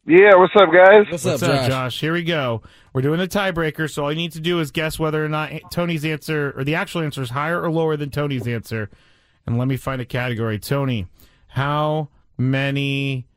Yeah, 0.08 0.36
what's 0.36 0.54
up, 0.56 0.70
guys? 0.72 1.06
What's, 1.10 1.26
What's 1.26 1.42
up, 1.42 1.50
up, 1.50 1.56
Josh? 1.62 1.68
Josh? 1.68 2.00
Here 2.00 2.14
we 2.14 2.24
go. 2.24 2.62
We're 2.94 3.02
doing 3.02 3.20
a 3.20 3.26
tiebreaker, 3.28 3.90
so 3.92 4.04
all 4.04 4.12
you 4.12 4.18
need 4.18 4.34
to 4.34 4.40
do 4.40 4.60
is 4.60 4.70
guess 4.72 5.00
whether 5.00 5.26
or 5.26 5.30
not 5.30 5.52
Tony's 5.72 6.06
answer 6.06 6.54
or 6.56 6.64
the 6.64 6.76
actual 6.76 7.02
answer 7.02 7.24
is 7.24 7.32
higher 7.32 7.60
or 7.62 7.72
lower 7.72 7.98
than 7.98 8.12
Tony's 8.12 8.48
answer. 8.48 8.92
And 9.48 9.58
let 9.58 9.68
me 9.68 9.78
find 9.78 10.02
a 10.02 10.06
category. 10.06 10.60
Tony, 10.60 11.08
how 11.48 12.10
many 12.38 13.28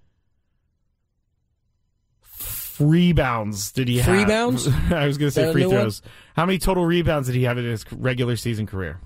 rebounds 2.80 3.72
did 3.72 3.88
he 3.88 3.98
have? 3.98 4.14
Rebounds? 4.14 4.66
I 4.90 5.06
was 5.06 5.18
going 5.18 5.28
to 5.28 5.30
say 5.30 5.52
free 5.52 5.62
new 5.62 5.68
one? 5.68 5.80
throws. 5.80 6.02
How 6.34 6.46
many 6.46 6.58
total 6.58 6.86
rebounds 6.86 7.28
did 7.28 7.36
he 7.36 7.44
have 7.44 7.58
in 7.58 7.64
his 7.64 7.84
regular 7.92 8.36
season 8.36 8.66
career? 8.66 9.00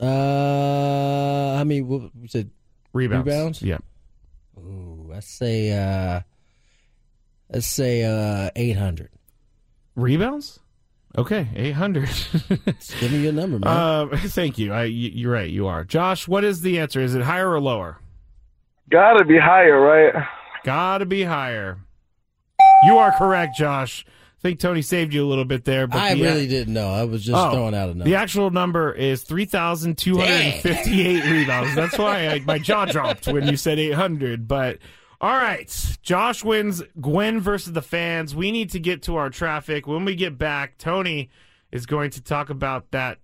Uh, 0.00 1.56
how 1.56 1.64
many? 1.64 1.82
What, 1.82 2.10
you 2.20 2.28
said 2.28 2.50
Rebounds. 2.92 3.26
Rebounds? 3.26 3.62
Yeah. 3.62 3.78
Ooh, 4.58 5.06
let's 5.08 5.28
say. 5.28 5.72
Uh, 5.72 6.20
let's 7.50 7.66
say 7.66 8.04
uh, 8.04 8.50
eight 8.56 8.76
hundred. 8.76 9.10
Rebounds? 9.96 10.60
Okay, 11.16 11.48
800. 11.56 12.08
Give 13.00 13.12
me 13.12 13.22
your 13.22 13.32
number, 13.32 13.58
man. 13.58 13.66
Uh, 13.66 14.06
thank 14.26 14.58
you. 14.58 14.72
I, 14.72 14.82
y- 14.82 14.86
you're 14.90 15.32
right. 15.32 15.50
You 15.50 15.66
are. 15.66 15.84
Josh, 15.84 16.28
what 16.28 16.44
is 16.44 16.60
the 16.60 16.78
answer? 16.78 17.00
Is 17.00 17.14
it 17.14 17.22
higher 17.22 17.50
or 17.50 17.60
lower? 17.60 17.98
Gotta 18.90 19.24
be 19.24 19.38
higher, 19.38 19.80
right? 19.80 20.14
Gotta 20.64 21.06
be 21.06 21.24
higher. 21.24 21.78
You 22.84 22.98
are 22.98 23.12
correct, 23.16 23.56
Josh. 23.56 24.04
I 24.08 24.40
think 24.40 24.60
Tony 24.60 24.82
saved 24.82 25.12
you 25.12 25.24
a 25.24 25.28
little 25.28 25.44
bit 25.44 25.64
there, 25.64 25.86
but 25.88 25.98
I 25.98 26.14
the- 26.14 26.22
really 26.22 26.46
didn't 26.46 26.74
know. 26.74 26.90
I 26.92 27.04
was 27.04 27.24
just 27.24 27.36
Oh, 27.36 27.50
throwing 27.52 27.74
out 27.74 27.86
a 27.88 27.94
number. 27.94 28.04
The 28.04 28.14
actual 28.14 28.50
number 28.50 28.92
is 28.92 29.22
3,258 29.24 31.24
rebounds. 31.24 31.74
That's 31.74 31.98
why 31.98 32.28
I, 32.28 32.38
my 32.40 32.58
jaw 32.58 32.84
dropped 32.84 33.26
when 33.26 33.48
you 33.48 33.56
said 33.56 33.78
800. 33.78 34.46
But 34.46 34.78
all 35.20 35.36
right, 35.36 35.98
Josh 36.02 36.44
wins 36.44 36.82
Gwynn 37.00 37.40
versus 37.40 37.72
the 37.72 37.82
fans. 37.82 38.34
We 38.34 38.50
need 38.52 38.70
to 38.70 38.78
get 38.78 39.02
to 39.02 39.16
our 39.16 39.30
traffic. 39.30 39.86
When 39.86 40.04
we 40.04 40.14
get 40.14 40.38
back, 40.38 40.78
Tony 40.78 41.30
is 41.72 41.86
going 41.86 42.10
to 42.10 42.22
talk 42.22 42.50
about 42.50 42.90
that 42.92 43.18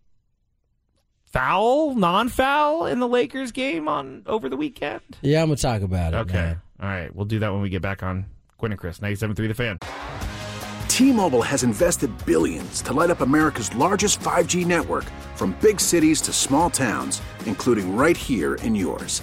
foul, 1.25 1.95
non 1.95 2.29
foul 2.29 2.87
in 2.87 3.01
the 3.01 3.09
Lakers 3.09 3.53
game 3.53 3.89
on 3.89 4.23
over 4.27 4.49
the 4.49 4.57
weekend. 4.57 5.03
yeah, 5.23 5.41
I'm 5.43 5.49
gonna 5.49 5.57
talk 5.57 5.83
about 5.83 6.15
it. 6.15 6.17
Okay. 6.19 6.35
man. 6.35 6.61
All 6.81 6.89
right. 6.89 7.15
We'll 7.15 7.27
do 7.27 7.39
that 7.39 7.53
when 7.53 7.63
we 7.63 7.69
get 7.69 7.83
back 7.83 8.03
on 8.03 8.27
Gwynn 8.59 8.73
and 8.73 8.81
Chris, 8.81 8.99
97.3 8.99 9.37
The 9.49 9.55
Fan. 9.55 9.79
T-Mobile 10.89 11.43
has 11.43 11.65
invested 11.65 12.11
billions 12.25 12.81
to 12.83 12.93
light 12.93 13.11
up 13.11 13.21
America's 13.21 13.75
largest 13.75 14.21
5G 14.21 14.65
network 14.65 15.05
from 15.35 15.57
big 15.61 15.81
cities 15.81 16.21
to 16.23 16.33
small 16.33 16.71
towns, 16.71 17.21
including 17.47 17.97
right 17.97 18.17
here 18.17 18.55
in 18.57 18.75
yours. 18.77 19.23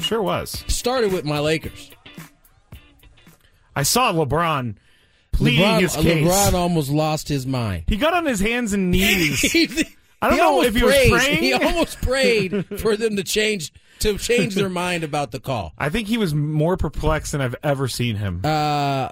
Sure 0.00 0.22
was. 0.22 0.64
Started 0.66 1.12
with 1.12 1.24
my 1.24 1.38
Lakers. 1.38 1.90
I 3.76 3.82
saw 3.82 4.12
LeBron 4.12 4.76
pleading 5.32 5.60
LeBron, 5.64 5.80
his 5.80 5.96
case. 5.96 6.26
LeBron 6.26 6.54
almost 6.54 6.90
lost 6.90 7.28
his 7.28 7.46
mind. 7.46 7.84
He 7.88 7.96
got 7.96 8.14
on 8.14 8.24
his 8.24 8.40
hands 8.40 8.72
and 8.72 8.90
knees. 8.92 9.44
I 10.22 10.28
don't 10.30 10.38
know 10.38 10.62
if 10.62 10.74
he 10.74 10.80
prayed. 10.80 11.10
was 11.10 11.22
praying. 11.22 11.42
He 11.42 11.52
almost 11.52 12.00
prayed 12.00 12.66
for 12.80 12.96
them 12.96 13.16
to 13.16 13.24
change 13.24 13.72
to 14.00 14.18
change 14.18 14.54
their 14.54 14.68
mind 14.68 15.04
about 15.04 15.30
the 15.30 15.40
call. 15.40 15.72
I 15.78 15.88
think 15.88 16.08
he 16.08 16.18
was 16.18 16.34
more 16.34 16.76
perplexed 16.76 17.32
than 17.32 17.40
I've 17.40 17.56
ever 17.62 17.88
seen 17.88 18.16
him. 18.16 18.40
Uh, 18.44 19.08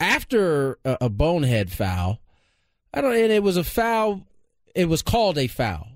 after 0.00 0.78
a, 0.84 0.98
a 1.02 1.08
bonehead 1.08 1.70
foul, 1.70 2.20
I 2.92 3.00
don't, 3.00 3.14
and 3.14 3.32
it 3.32 3.42
was 3.42 3.56
a 3.56 3.64
foul. 3.64 4.26
It 4.74 4.88
was 4.88 5.02
called 5.02 5.38
a 5.38 5.46
foul. 5.46 5.88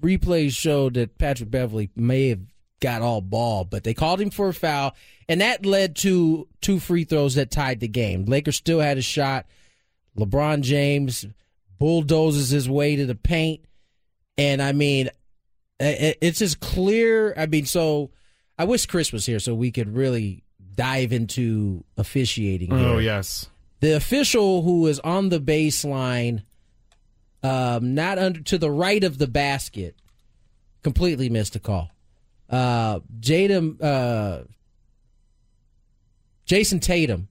Replays 0.00 0.52
showed 0.52 0.94
that 0.94 1.18
Patrick 1.18 1.50
Beverley 1.50 1.90
may 1.96 2.28
have 2.28 2.40
got 2.84 3.00
all 3.00 3.22
ball, 3.22 3.64
but 3.64 3.82
they 3.82 3.94
called 3.94 4.20
him 4.20 4.28
for 4.28 4.48
a 4.48 4.54
foul, 4.54 4.94
and 5.26 5.40
that 5.40 5.64
led 5.64 5.96
to 5.96 6.46
two 6.60 6.78
free 6.78 7.04
throws 7.04 7.34
that 7.36 7.50
tied 7.50 7.80
the 7.80 7.88
game. 7.88 8.26
Lakers 8.26 8.56
still 8.56 8.78
had 8.78 8.98
a 8.98 9.02
shot. 9.02 9.46
LeBron 10.18 10.60
James 10.60 11.24
bulldozes 11.78 12.50
his 12.50 12.68
way 12.68 12.94
to 12.96 13.06
the 13.06 13.14
paint, 13.14 13.64
and 14.36 14.60
I 14.60 14.72
mean, 14.72 15.08
it's 15.80 16.40
just 16.40 16.60
clear. 16.60 17.32
I 17.38 17.46
mean, 17.46 17.64
so 17.64 18.10
I 18.58 18.64
wish 18.64 18.84
Chris 18.84 19.12
was 19.12 19.24
here 19.24 19.38
so 19.38 19.54
we 19.54 19.70
could 19.70 19.96
really 19.96 20.44
dive 20.74 21.10
into 21.10 21.84
officiating. 21.96 22.70
Oh 22.70 22.98
yes. 22.98 23.48
The 23.80 23.96
official 23.96 24.60
who 24.60 24.82
was 24.82 25.00
on 25.00 25.30
the 25.30 25.40
baseline, 25.40 26.42
um, 27.42 27.94
not 27.94 28.18
under 28.18 28.40
to 28.42 28.58
the 28.58 28.70
right 28.70 29.02
of 29.02 29.16
the 29.16 29.26
basket, 29.26 29.96
completely 30.82 31.30
missed 31.30 31.56
a 31.56 31.60
call. 31.60 31.93
Uh, 32.48 33.00
Jadam, 33.20 33.82
uh, 33.82 34.42
Jayson 36.46 36.80
Tatum 36.80 37.28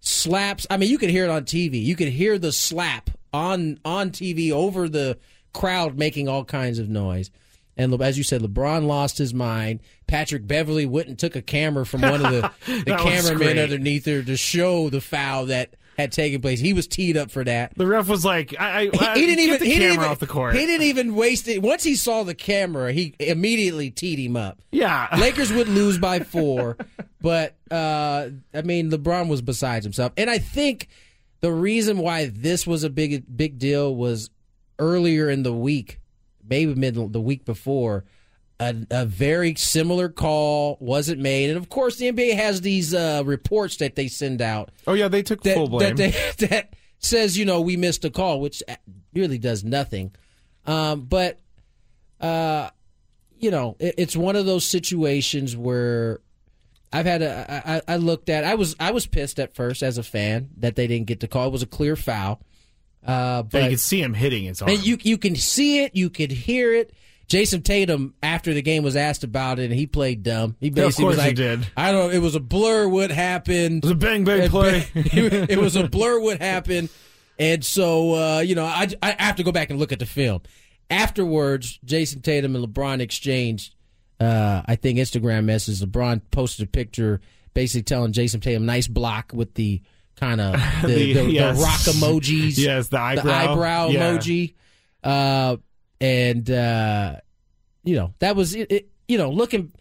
slaps. 0.00 0.66
I 0.70 0.76
mean, 0.76 0.90
you 0.90 0.98
could 0.98 1.10
hear 1.10 1.24
it 1.24 1.30
on 1.30 1.44
TV. 1.44 1.82
You 1.82 1.96
could 1.96 2.08
hear 2.08 2.38
the 2.38 2.52
slap 2.52 3.10
on 3.32 3.80
on 3.84 4.10
TV 4.10 4.52
over 4.52 4.88
the 4.88 5.18
crowd 5.52 5.96
making 5.96 6.28
all 6.28 6.44
kinds 6.44 6.78
of 6.78 6.88
noise. 6.88 7.30
And 7.76 8.00
as 8.00 8.16
you 8.16 8.22
said, 8.22 8.40
LeBron 8.40 8.86
lost 8.86 9.18
his 9.18 9.34
mind. 9.34 9.80
Patrick 10.06 10.46
Beverley 10.46 10.86
went 10.86 11.08
and 11.08 11.18
took 11.18 11.34
a 11.34 11.42
camera 11.42 11.84
from 11.84 12.02
one 12.02 12.24
of 12.24 12.30
the, 12.32 12.50
the 12.84 12.96
cameramen 12.96 13.58
underneath 13.58 14.04
there 14.04 14.22
to 14.22 14.36
show 14.36 14.90
the 14.90 15.00
foul 15.00 15.46
that 15.46 15.74
had 15.96 16.12
taken 16.12 16.40
place. 16.40 16.60
He 16.60 16.72
was 16.72 16.86
teed 16.86 17.16
up 17.16 17.30
for 17.30 17.44
that. 17.44 17.72
The 17.76 17.86
ref 17.86 18.08
was 18.08 18.24
like, 18.24 18.54
I, 18.58 18.78
I, 18.78 18.82
He, 18.84 18.98
I- 19.00 19.14
he 19.18 19.26
didn't 19.26 19.40
even 19.40 19.58
the 19.60 19.64
he 19.66 19.72
camera 19.72 19.86
didn't 19.88 19.94
even, 20.00 20.10
off 20.10 20.18
the 20.18 20.26
court. 20.26 20.54
He 20.54 20.66
didn't 20.66 20.86
even 20.86 21.14
waste 21.14 21.48
it. 21.48 21.62
Once 21.62 21.82
he 21.84 21.94
saw 21.94 22.22
the 22.22 22.34
camera, 22.34 22.92
he 22.92 23.14
immediately 23.20 23.90
teed 23.90 24.18
him 24.18 24.36
up. 24.36 24.60
Yeah. 24.70 25.08
Lakers 25.18 25.52
would 25.52 25.68
lose 25.80 25.98
by 25.98 26.20
four, 26.20 26.76
but 27.20 27.56
uh, 27.70 28.28
I 28.52 28.62
mean 28.62 28.90
LeBron 28.90 29.28
was 29.28 29.42
besides 29.42 29.84
himself, 29.84 30.12
and 30.16 30.28
I 30.28 30.38
think 30.38 30.88
the 31.40 31.52
reason 31.52 31.98
why 31.98 32.26
this 32.26 32.66
was 32.66 32.84
a 32.84 32.90
big 32.90 33.24
big 33.36 33.58
deal 33.58 33.94
was 33.94 34.30
earlier 34.78 35.28
in 35.30 35.42
the 35.42 35.52
week, 35.52 36.00
maybe 36.48 36.74
mid 36.74 36.94
the 37.12 37.20
week 37.20 37.44
before. 37.44 38.04
A, 38.60 38.74
a 38.90 39.04
very 39.04 39.56
similar 39.56 40.08
call 40.08 40.76
wasn't 40.80 41.20
made, 41.20 41.50
and 41.50 41.58
of 41.58 41.68
course 41.68 41.96
the 41.96 42.10
NBA 42.12 42.36
has 42.36 42.60
these 42.60 42.94
uh, 42.94 43.22
reports 43.24 43.78
that 43.78 43.96
they 43.96 44.06
send 44.06 44.40
out 44.40 44.70
Oh 44.86 44.92
yeah, 44.94 45.08
they 45.08 45.22
took 45.24 45.42
that, 45.42 45.54
full 45.54 45.68
blame. 45.68 45.96
that, 45.96 46.12
they, 46.38 46.46
that 46.46 46.74
says 46.98 47.36
you 47.36 47.44
know 47.44 47.60
we 47.60 47.76
missed 47.76 48.04
a 48.04 48.10
call, 48.10 48.40
which 48.40 48.62
really 49.12 49.38
does 49.38 49.64
nothing. 49.64 50.14
Um, 50.66 51.00
but 51.02 51.40
uh, 52.20 52.70
you 53.38 53.50
know, 53.50 53.76
it, 53.80 53.96
it's 53.98 54.16
one 54.16 54.36
of 54.36 54.46
those 54.46 54.64
situations 54.64 55.56
where 55.56 56.20
I've 56.92 57.06
had 57.06 57.22
a 57.22 57.82
I, 57.88 57.94
I 57.94 57.96
looked 57.96 58.28
at 58.28 58.44
I 58.44 58.54
was 58.54 58.76
I 58.78 58.92
was 58.92 59.06
pissed 59.06 59.40
at 59.40 59.54
first 59.56 59.82
as 59.82 59.98
a 59.98 60.02
fan 60.04 60.50
that 60.58 60.76
they 60.76 60.86
didn't 60.86 61.06
get 61.08 61.18
the 61.20 61.28
call. 61.28 61.48
It 61.48 61.52
was 61.52 61.62
a 61.62 61.66
clear 61.66 61.96
foul. 61.96 62.40
Uh, 63.04 63.42
But 63.42 63.64
you 63.64 63.68
can 63.70 63.78
see 63.78 64.00
him 64.00 64.14
hitting 64.14 64.44
his 64.44 64.62
arm. 64.62 64.70
and 64.70 64.86
you 64.86 64.96
you 65.02 65.18
can 65.18 65.34
see 65.36 65.82
it, 65.82 65.94
you 65.96 66.08
could 66.08 66.30
hear 66.30 66.72
it. 66.72 66.92
Jayson 67.28 67.62
Tatum, 67.64 68.14
after 68.22 68.52
the 68.52 68.60
game, 68.62 68.82
was 68.82 68.96
asked 68.96 69.24
about 69.24 69.58
it, 69.58 69.64
and 69.64 69.74
he 69.74 69.86
played 69.86 70.22
dumb. 70.22 70.56
He 70.60 70.68
of 70.68 70.74
basically 70.74 71.06
was 71.06 71.16
course 71.16 71.22
he 71.24 71.28
like, 71.30 71.36
did. 71.36 71.66
"I 71.76 71.90
don't. 71.92 72.08
Know. 72.10 72.14
It 72.14 72.20
was 72.20 72.34
a 72.34 72.40
blur. 72.40 72.86
What 72.88 73.10
happened? 73.10 73.78
It 73.78 73.84
was 73.84 73.92
a 73.92 73.94
bang 73.96 74.24
bang 74.24 74.48
play. 74.50 74.86
it 74.94 75.58
was 75.58 75.74
a 75.76 75.88
blur. 75.88 76.20
What 76.20 76.40
happened? 76.40 76.90
And 77.38 77.64
so, 77.64 78.14
uh, 78.14 78.40
you 78.40 78.54
know, 78.54 78.64
I, 78.64 78.88
I 79.02 79.16
have 79.18 79.36
to 79.36 79.42
go 79.42 79.50
back 79.52 79.70
and 79.70 79.78
look 79.78 79.90
at 79.90 79.98
the 79.98 80.06
film. 80.06 80.42
Afterwards, 80.90 81.78
Jayson 81.84 82.22
Tatum 82.22 82.54
and 82.54 82.64
LeBron 82.64 83.00
exchanged, 83.00 83.74
uh, 84.20 84.62
I 84.66 84.76
think, 84.76 84.98
Instagram 84.98 85.44
messages. 85.44 85.84
LeBron 85.84 86.20
posted 86.30 86.68
a 86.68 86.70
picture 86.70 87.20
basically 87.54 87.82
telling 87.82 88.12
Jayson 88.12 88.40
Tatum, 88.40 88.66
nice 88.66 88.86
block 88.86 89.32
with 89.34 89.54
the 89.54 89.82
kind 90.16 90.40
of 90.40 90.52
the, 90.82 90.86
The- 90.88 91.12
the, 91.14 91.38
the 91.38 91.54
rock 91.60 91.80
emojis. 91.80 92.58
Yes, 92.58 92.88
the 92.88 93.00
eyebrow. 93.00 93.32
eyebrow 93.32 93.88
Yeah. 93.88 94.12
emoji. 94.16 94.54
Uh, 95.02 95.56
and, 96.04 96.50
uh, 96.50 97.16
you 97.82 97.96
know, 97.96 98.14
that 98.18 98.36
was, 98.36 98.54
it, 98.54 98.70
it, 98.70 98.88
you 99.08 99.18
know, 99.18 99.30
looking 99.30 99.72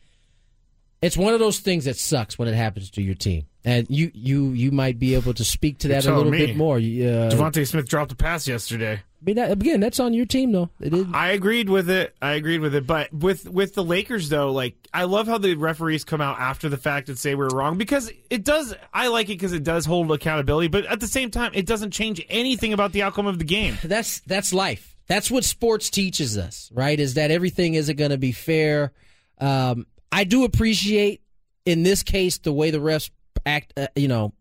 it's 1.04 1.18
one 1.18 1.34
of 1.34 1.40
those 1.42 1.60
things 1.60 1.84
that 1.84 1.98
sucks 1.98 2.40
when 2.40 2.48
it 2.48 2.56
happens 2.56 2.90
to 2.92 3.02
your 3.02 3.14
team, 3.14 3.46
and 3.66 3.86
you 3.90 4.10
you 4.14 4.52
you 4.52 4.72
might 4.72 5.00
be 5.00 5.16
able 5.16 5.34
to 5.34 5.44
speak 5.44 5.80
to 5.80 5.90
that 5.90 6.06
a 6.06 6.16
little 6.16 6.32
me. 6.32 6.46
bit 6.46 6.56
more. 6.56 6.78
Uh, 6.78 7.30
DeVonta 7.30 7.68
Smith 7.68 7.90
dropped 7.90 8.14
a 8.14 8.16
pass 8.16 8.48
yesterday. 8.48 8.94
I 8.94 9.26
mean, 9.26 9.36
that, 9.36 9.52
again, 9.52 9.80
that's 9.80 10.00
on 10.00 10.14
your 10.14 10.26
team 10.26 10.54
though. 10.54 10.70
I 11.14 11.32
agreed 11.32 11.70
with 11.70 11.90
it. 11.90 12.16
I 12.22 12.34
agreed 12.34 12.62
with 12.62 12.74
it. 12.74 12.88
But 12.88 13.14
with 13.14 13.50
with 13.50 13.74
the 13.74 13.84
Lakers 13.84 14.30
though, 14.30 14.54
like 14.54 14.76
I 14.94 15.04
love 15.04 15.28
how 15.28 15.38
the 15.38 15.56
referees 15.56 16.06
come 16.06 16.22
out 16.22 16.40
after 16.40 16.70
the 16.70 16.78
fact 16.78 17.10
and 17.10 17.18
say 17.18 17.36
we 17.36 17.44
are 17.46 17.50
wrong 17.50 17.78
because 17.78 18.10
it 18.30 18.46
does. 18.46 18.74
I 18.94 19.10
like 19.10 19.28
it 19.28 19.36
because 19.36 19.52
it 19.52 19.64
does 19.66 19.86
hold 19.86 20.10
accountability. 20.10 20.70
But 20.70 20.86
at 20.86 21.02
the 21.02 21.08
same 21.08 21.32
time, 21.32 21.52
it 21.54 21.66
doesn't 21.66 21.92
change 21.92 22.26
anything 22.30 22.72
about 22.72 22.94
the 22.94 23.04
outcome 23.04 23.28
of 23.28 23.40
the 23.40 23.46
game. 23.46 23.78
That's 23.84 24.22
that's 24.22 24.54
life. 24.54 24.93
That's 25.08 25.30
what 25.30 25.44
sports 25.44 25.90
teaches 25.90 26.38
us, 26.38 26.72
right? 26.74 27.00
Is 27.00 27.16
that 27.16 27.32
everything 27.32 27.74
isn't 27.74 27.98
going 27.98 28.12
to 28.12 28.18
be 28.18 28.32
fair. 28.32 28.94
Um, 29.40 29.86
I 30.12 30.24
do 30.24 30.44
appreciate 30.44 31.22
in 31.66 31.84
this 31.84 32.04
case 32.04 32.38
the 32.38 32.54
way 32.54 32.72
the 32.72 32.78
refs 32.78 33.10
act, 33.46 33.74
uh, 33.78 33.88
you 33.96 34.08
know, 34.08 34.34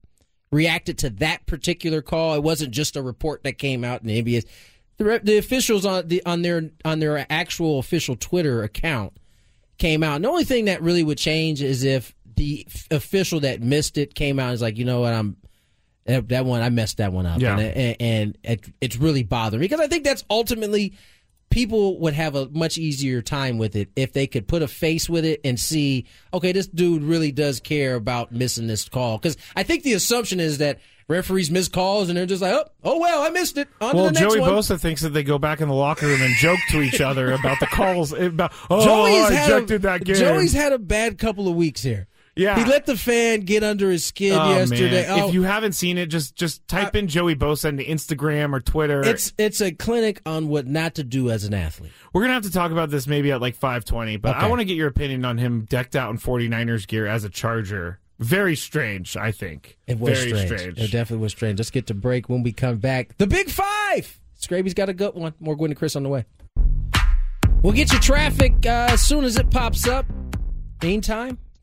reacted 0.50 0.98
to 0.98 1.10
that 1.10 1.46
particular 1.46 2.02
call. 2.02 2.34
It 2.34 2.42
wasn't 2.42 2.72
just 2.72 2.96
a 2.96 3.02
report 3.02 3.42
that 3.44 3.54
came 3.54 3.84
out 3.84 4.02
in 4.02 4.06
the 4.06 4.22
NBA. 4.22 4.44
The, 4.98 5.20
the 5.22 5.38
officials 5.38 5.84
on 5.84 6.06
the 6.08 6.24
on 6.24 6.42
their 6.42 6.70
on 6.84 7.00
their 7.00 7.26
actual 7.30 7.78
official 7.78 8.14
Twitter 8.14 8.62
account 8.62 9.14
came 9.78 10.02
out. 10.02 10.16
And 10.16 10.24
the 10.24 10.28
only 10.28 10.44
thing 10.44 10.66
that 10.66 10.82
really 10.82 11.02
would 11.02 11.18
change 11.18 11.62
is 11.62 11.82
if 11.82 12.14
the 12.36 12.66
official 12.90 13.40
that 13.40 13.62
missed 13.62 13.98
it 13.98 14.14
came 14.14 14.38
out 14.38 14.46
and 14.46 14.54
is 14.54 14.62
like, 14.62 14.76
you 14.76 14.84
know 14.84 15.00
what, 15.00 15.12
I'm 15.12 15.36
that, 16.04 16.28
that 16.28 16.44
one 16.44 16.62
I 16.62 16.70
messed 16.70 16.98
that 16.98 17.12
one 17.12 17.26
up, 17.26 17.40
Yeah. 17.40 17.58
and, 17.58 17.96
and, 18.00 18.38
it, 18.42 18.66
it's 18.80 18.96
really 18.96 19.22
bothering 19.22 19.60
me 19.60 19.66
because 19.68 19.80
I 19.80 19.86
think 19.88 20.04
that's 20.04 20.24
ultimately 20.30 20.94
people 21.50 21.98
would 22.00 22.14
have 22.14 22.34
a 22.34 22.48
much 22.48 22.78
easier 22.78 23.20
time 23.20 23.58
with 23.58 23.76
it 23.76 23.90
if 23.94 24.12
they 24.12 24.26
could 24.26 24.48
put 24.48 24.62
a 24.62 24.68
face 24.68 25.08
with 25.08 25.24
it 25.24 25.40
and 25.44 25.60
see, 25.60 26.06
okay, 26.32 26.50
this 26.50 26.66
dude 26.66 27.02
really 27.02 27.30
does 27.30 27.60
care 27.60 27.94
about 27.94 28.32
missing 28.32 28.66
this 28.66 28.88
call. 28.88 29.18
Because 29.18 29.36
I 29.54 29.62
think 29.62 29.82
the 29.82 29.92
assumption 29.92 30.40
is 30.40 30.58
that 30.58 30.80
referees 31.08 31.50
miss 31.50 31.68
calls 31.68 32.08
and 32.08 32.16
they're 32.16 32.24
just 32.24 32.40
like, 32.40 32.54
oh, 32.54 32.64
oh 32.84 32.98
well, 32.98 33.22
I 33.22 33.28
missed 33.28 33.58
it. 33.58 33.68
On 33.82 33.94
well, 33.94 34.08
to 34.08 34.14
the 34.14 34.20
next 34.20 34.34
Joey 34.34 34.40
one. 34.40 34.50
Bosa 34.50 34.80
thinks 34.80 35.02
that 35.02 35.10
they 35.10 35.22
go 35.22 35.38
back 35.38 35.60
in 35.60 35.68
the 35.68 35.74
locker 35.74 36.06
room 36.06 36.22
and 36.22 36.34
joke 36.36 36.58
to 36.70 36.80
each 36.80 37.02
other 37.02 37.32
about 37.32 37.60
the 37.60 37.66
calls. 37.66 38.12
About 38.12 38.52
oh, 38.70 38.84
Joey's 38.84 39.30
I 39.30 39.34
had 39.34 39.50
a- 39.50 39.56
ejected 39.56 39.82
that 39.82 40.04
game. 40.04 40.16
Joey's 40.16 40.54
had 40.54 40.72
a 40.72 40.78
bad 40.78 41.18
couple 41.18 41.48
of 41.48 41.54
weeks 41.54 41.82
here. 41.82 42.08
Yeah. 42.34 42.58
he 42.58 42.64
let 42.64 42.86
the 42.86 42.96
fan 42.96 43.40
get 43.40 43.62
under 43.62 43.90
his 43.90 44.04
skin 44.04 44.32
Oh, 44.38 44.50
yesterday. 44.56 45.06
Oh, 45.08 45.28
If 45.28 45.34
you 45.34 45.42
haven't 45.42 45.72
seen 45.72 45.98
it, 45.98 46.06
just 46.06 46.34
just 46.34 46.66
type 46.66 46.96
in 46.96 47.06
Joey 47.08 47.36
Bosa 47.36 47.66
into 47.68 47.82
Instagram 47.84 48.54
or 48.54 48.60
Twitter. 48.60 49.02
it's 49.04 49.34
it's 49.36 49.60
a 49.60 49.70
clinic 49.72 50.22
on 50.24 50.48
what 50.48 50.66
not 50.66 50.94
to 50.94 51.04
do 51.04 51.30
as 51.30 51.44
an 51.44 51.52
athlete. 51.52 51.92
We're 52.14 52.22
gonna 52.22 52.32
have 52.34 52.44
to 52.44 52.50
talk 52.50 52.70
about 52.72 52.88
this 52.90 53.06
maybe 53.06 53.30
at 53.32 53.40
like 53.42 53.54
five 53.54 53.84
twenty, 53.84 54.16
but 54.16 54.34
I 54.36 54.48
want 54.48 54.60
to 54.60 54.64
get 54.64 54.76
your 54.76 54.88
opinion 54.88 55.24
on 55.26 55.36
him 55.36 55.66
decked 55.68 55.94
out 55.94 56.10
in 56.10 56.16
49ers 56.18 56.86
gear 56.86 57.06
as 57.06 57.24
a 57.24 57.28
Charger. 57.28 57.98
Very 58.18 58.54
strange, 58.56 59.16
I 59.16 59.32
think. 59.32 59.78
It 59.86 59.98
was 59.98 60.18
Very 60.18 60.30
strange. 60.46 60.60
strange. 60.60 60.78
It 60.78 60.90
definitely 60.92 61.22
was 61.24 61.32
strange. 61.32 61.58
Let's 61.58 61.70
get 61.70 61.88
to 61.88 61.94
break. 61.94 62.28
When 62.28 62.42
we 62.42 62.52
come 62.52 62.76
back, 62.78 63.16
the 63.18 63.26
Big 63.26 63.50
Five. 63.50 64.20
Scraby's 64.36 64.74
got 64.74 64.88
a 64.88 64.94
good 64.94 65.14
one. 65.14 65.34
More 65.40 65.54
Gwynn 65.56 65.70
and 65.72 65.78
Chris 65.78 65.96
on 65.96 66.02
the 66.02 66.08
way. 66.08 66.24
We'll 67.62 67.72
get 67.72 67.92
you 67.92 67.98
traffic 68.00 68.54
uh, 68.64 68.88
as 68.90 69.00
soon 69.02 69.24
as 69.24 69.36
it 69.36 69.50
pops 69.50 69.86
up. 69.86 70.06
Meantime, 70.82 71.38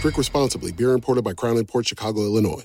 Drink 0.00 0.16
responsibly. 0.16 0.72
Beer 0.72 0.92
imported 0.92 1.22
by 1.24 1.34
Crown 1.34 1.62
Port 1.66 1.86
Chicago, 1.86 2.22
Illinois. 2.22 2.64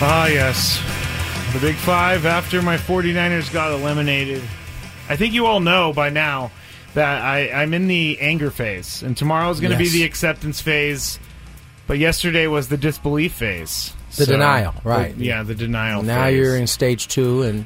Ah, 0.00 0.26
yes. 0.26 0.80
The 1.52 1.60
Big 1.60 1.76
Five 1.76 2.26
after 2.26 2.60
my 2.62 2.76
49ers 2.76 3.52
got 3.52 3.72
eliminated. 3.72 4.42
I 5.08 5.16
think 5.16 5.32
you 5.34 5.46
all 5.46 5.60
know 5.60 5.92
by 5.92 6.10
now 6.10 6.50
that 6.94 7.22
I, 7.22 7.50
I'm 7.50 7.72
in 7.74 7.86
the 7.86 8.18
anger 8.20 8.50
phase, 8.50 9.02
and 9.02 9.16
tomorrow 9.16 9.50
is 9.50 9.60
going 9.60 9.76
to 9.76 9.82
Yes. 9.82 9.92
be 9.92 9.98
the 10.00 10.04
acceptance 10.04 10.60
phase, 10.60 11.18
but 11.86 11.98
yesterday 11.98 12.46
was 12.46 12.68
the 12.68 12.76
disbelief 12.76 13.32
phase. 13.32 13.92
The 14.16 14.26
denial, 14.26 14.74
right. 14.84 15.16
the- 15.16 15.24
yeah, 15.24 15.42
the 15.42 15.54
denial 15.54 16.02
Now 16.02 16.24
phase. 16.24 16.36
you're 16.38 16.56
in 16.56 16.66
stage 16.66 17.08
two, 17.08 17.42
and 17.42 17.64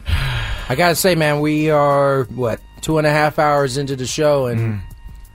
I 0.69 0.75
gotta 0.77 0.95
say, 0.95 1.14
man, 1.14 1.41
we 1.41 1.71
are 1.71 2.25
what 2.35 2.61
two 2.81 2.97
and 2.99 3.07
a 3.07 3.11
half 3.11 3.38
hours 3.38 3.77
into 3.77 3.97
the 3.97 4.07
show, 4.07 4.47
and 4.47 4.81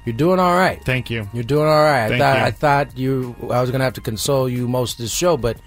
you're 0.06 0.16
doing 0.16 0.40
all 0.40 0.56
right. 0.56 0.84
Thank 0.86 1.10
you. 1.12 1.30
You're 1.34 1.44
doing 1.44 1.68
all 1.68 1.84
right. 1.84 2.10
Thank 2.10 2.22
I 2.24 2.26
thought 2.26 2.38
you. 2.40 2.46
I 2.46 2.52
thought 2.52 2.98
you 2.98 3.36
I 3.52 3.62
was 3.62 3.70
gonna 3.70 3.84
have 3.84 3.94
to 3.94 4.02
console 4.02 4.50
you 4.50 4.68
most 4.68 4.94
of 4.94 5.04
the 5.04 5.08
show, 5.10 5.38
but 5.38 5.58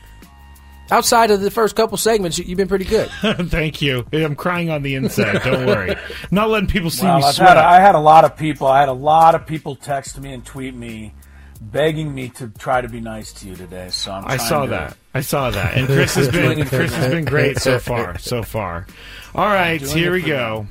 outside 0.90 1.30
of 1.30 1.40
the 1.40 1.50
first 1.50 1.76
couple 1.76 1.96
segments, 1.98 2.38
you, 2.38 2.44
you've 2.44 2.56
been 2.58 2.68
pretty 2.68 2.84
good. 2.84 3.08
Thank 3.20 3.82
you. 3.82 4.06
I'm 4.12 4.34
crying 4.36 4.70
on 4.70 4.82
the 4.82 4.94
inside. 4.94 5.42
Don't 5.42 5.66
worry. 5.66 5.92
I'm 5.92 5.98
not 6.30 6.48
letting 6.50 6.68
people 6.68 6.90
see 6.90 7.04
Well, 7.06 7.18
me 7.18 7.24
I've 7.24 7.34
sweat. 7.34 7.48
had, 7.48 7.58
I 7.58 7.80
had 7.80 7.94
a 7.94 8.00
lot 8.00 8.24
of 8.24 8.36
people. 8.36 8.66
I 8.66 8.80
had 8.80 8.88
a 8.88 8.92
lot 8.92 9.34
of 9.34 9.46
people 9.46 9.76
text 9.76 10.18
me 10.20 10.32
and 10.32 10.44
tweet 10.44 10.74
me, 10.74 11.14
begging 11.60 12.14
me 12.14 12.28
to 12.30 12.48
try 12.48 12.80
to 12.80 12.88
be 12.88 13.00
nice 13.00 13.32
to 13.34 13.48
you 13.48 13.56
today. 13.56 13.88
So 13.90 14.12
I'm. 14.12 14.24
I 14.26 14.36
saw 14.36 14.62
to- 14.64 14.70
that. 14.70 14.96
I 15.14 15.20
saw 15.22 15.50
that. 15.50 15.76
And 15.76 15.86
Chris 15.86 16.14
has 16.14 16.28
been 16.28 16.66
Chris 16.66 16.94
has 16.94 17.08
been 17.12 17.24
great 17.24 17.58
so 17.58 17.78
far. 17.78 18.18
So 18.18 18.42
far. 18.42 18.86
All 19.34 19.46
right, 19.46 19.80
here 19.80 20.12
we 20.12 20.22
go. 20.22 20.66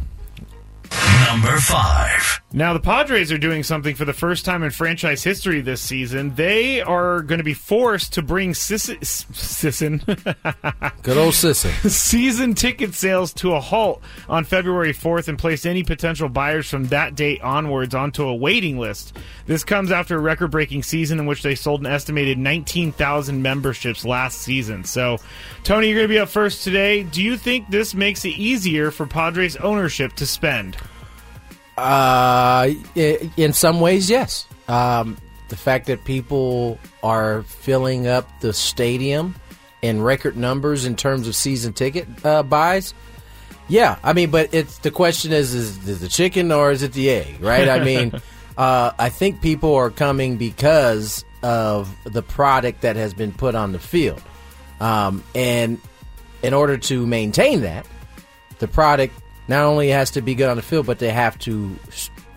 Number 1.28 1.58
five. 1.58 2.41
Now 2.56 2.72
the 2.72 2.80
Padres 2.80 3.34
are 3.34 3.38
doing 3.38 3.63
something 3.63 3.96
for 3.96 4.06
the 4.06 4.13
first 4.13 4.46
time 4.46 4.63
in 4.63 4.72
franchise 4.72 5.22
history 5.26 5.60
this 5.60 5.82
season. 5.82 6.36
They 6.36 6.80
are 6.80 7.20
going 7.22 7.39
to 7.39 7.44
be 7.44 7.54
forced 7.54 8.13
to 8.13 8.22
bring 8.22 8.54
Sisson, 8.54 9.04
Sisson 9.04 9.98
Good 11.02 11.18
old 11.18 11.34
Sisson. 11.34 11.89
season 11.89 12.54
ticket 12.54 12.94
sales 12.94 13.34
to 13.34 13.56
a 13.56 13.60
halt 13.60 14.02
on 14.30 14.46
February 14.46 14.94
4th 14.94 15.28
and 15.28 15.38
place 15.38 15.65
any 15.65 15.84
potential 15.84 16.30
buyers 16.30 16.70
from 16.70 16.86
that 16.86 17.13
date 17.13 17.41
onwards 17.41 17.94
onto 17.94 18.26
a 18.26 18.34
waiting 18.34 18.80
list. 18.80 19.18
This 19.48 19.65
comes 19.65 19.91
after 19.91 20.15
a 20.15 20.22
record 20.22 20.52
breaking 20.52 20.84
season 20.84 21.20
in 21.20 21.26
which 21.26 21.44
they 21.44 21.56
sold 21.56 21.82
an 21.82 21.88
estimated 21.88 22.38
19,000 22.38 23.41
memberships 23.41 24.06
last 24.06 24.39
season. 24.39 24.86
So, 24.86 25.18
Tony, 25.65 25.88
you're 25.88 25.98
going 25.98 26.08
to 26.08 26.13
be 26.13 26.20
up 26.20 26.30
first 26.30 26.63
today. 26.63 27.04
Do 27.04 27.22
you 27.22 27.36
think 27.36 27.70
this 27.70 27.94
makes 27.94 28.24
it 28.24 28.30
easier 28.30 28.91
for 28.91 29.06
Padres 29.06 29.58
ownership 29.58 30.13
to 30.13 30.26
spend? 30.26 30.78
Uh, 31.77 32.69
in 32.95 33.53
some 33.53 33.81
ways, 33.81 34.09
yes. 34.09 34.47
Um, 34.67 35.17
the 35.49 35.57
fact 35.57 35.88
that 35.88 36.05
people 36.05 36.79
are 37.03 37.43
filling 37.43 38.07
up 38.07 38.27
the 38.39 38.53
stadium 38.53 39.35
in 39.81 40.01
record 40.01 40.35
numbers 40.35 40.85
in 40.85 40.95
terms 40.95 41.27
of 41.27 41.35
season 41.35 41.73
ticket 41.73 42.07
uh, 42.25 42.43
buys. 42.43 42.93
Yeah, 43.67 43.97
I 44.03 44.13
mean, 44.13 44.31
but 44.31 44.53
it's 44.53 44.79
the 44.79 44.91
question 44.91 45.31
is: 45.31 45.53
is 45.53 45.89
it 45.89 45.99
the 45.99 46.07
chicken 46.07 46.51
or 46.51 46.71
is 46.71 46.83
it 46.83 46.93
the 46.93 47.09
egg? 47.09 47.41
Right? 47.41 47.67
I 47.67 47.83
mean, 47.83 48.13
uh, 48.57 48.91
I 48.97 49.09
think 49.09 49.41
people 49.41 49.75
are 49.75 49.89
coming 49.89 50.38
because 50.38 51.25
of 51.43 51.95
the 52.05 52.21
product 52.21 52.81
that 52.81 52.95
has 52.95 53.13
been 53.13 53.31
put 53.31 53.55
on 53.55 53.71
the 53.71 53.79
field, 53.79 54.21
um, 54.79 55.23
and 55.33 55.79
in 56.41 56.53
order 56.53 56.77
to 56.77 57.05
maintain 57.07 57.61
that, 57.61 57.88
the 58.59 58.67
product 58.67 59.13
not 59.47 59.65
only 59.65 59.89
has 59.89 60.12
to 60.12 60.21
be 60.21 60.36
good 60.36 60.49
on 60.49 60.58
the 60.58 60.63
field, 60.63 60.86
but 60.86 60.99
they 60.99 61.12
have 61.12 61.38
to, 61.39 61.77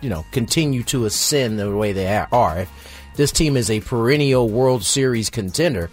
you 0.01 0.09
know, 0.09 0.25
continue 0.31 0.83
to 0.83 1.05
ascend 1.05 1.59
the 1.59 1.75
way 1.75 1.91
they 1.91 2.07
are. 2.31 2.59
If 2.59 3.13
this 3.15 3.31
team 3.31 3.57
is 3.57 3.69
a 3.69 3.79
perennial 3.81 4.49
World 4.49 4.83
Series 4.83 5.29
contender, 5.29 5.89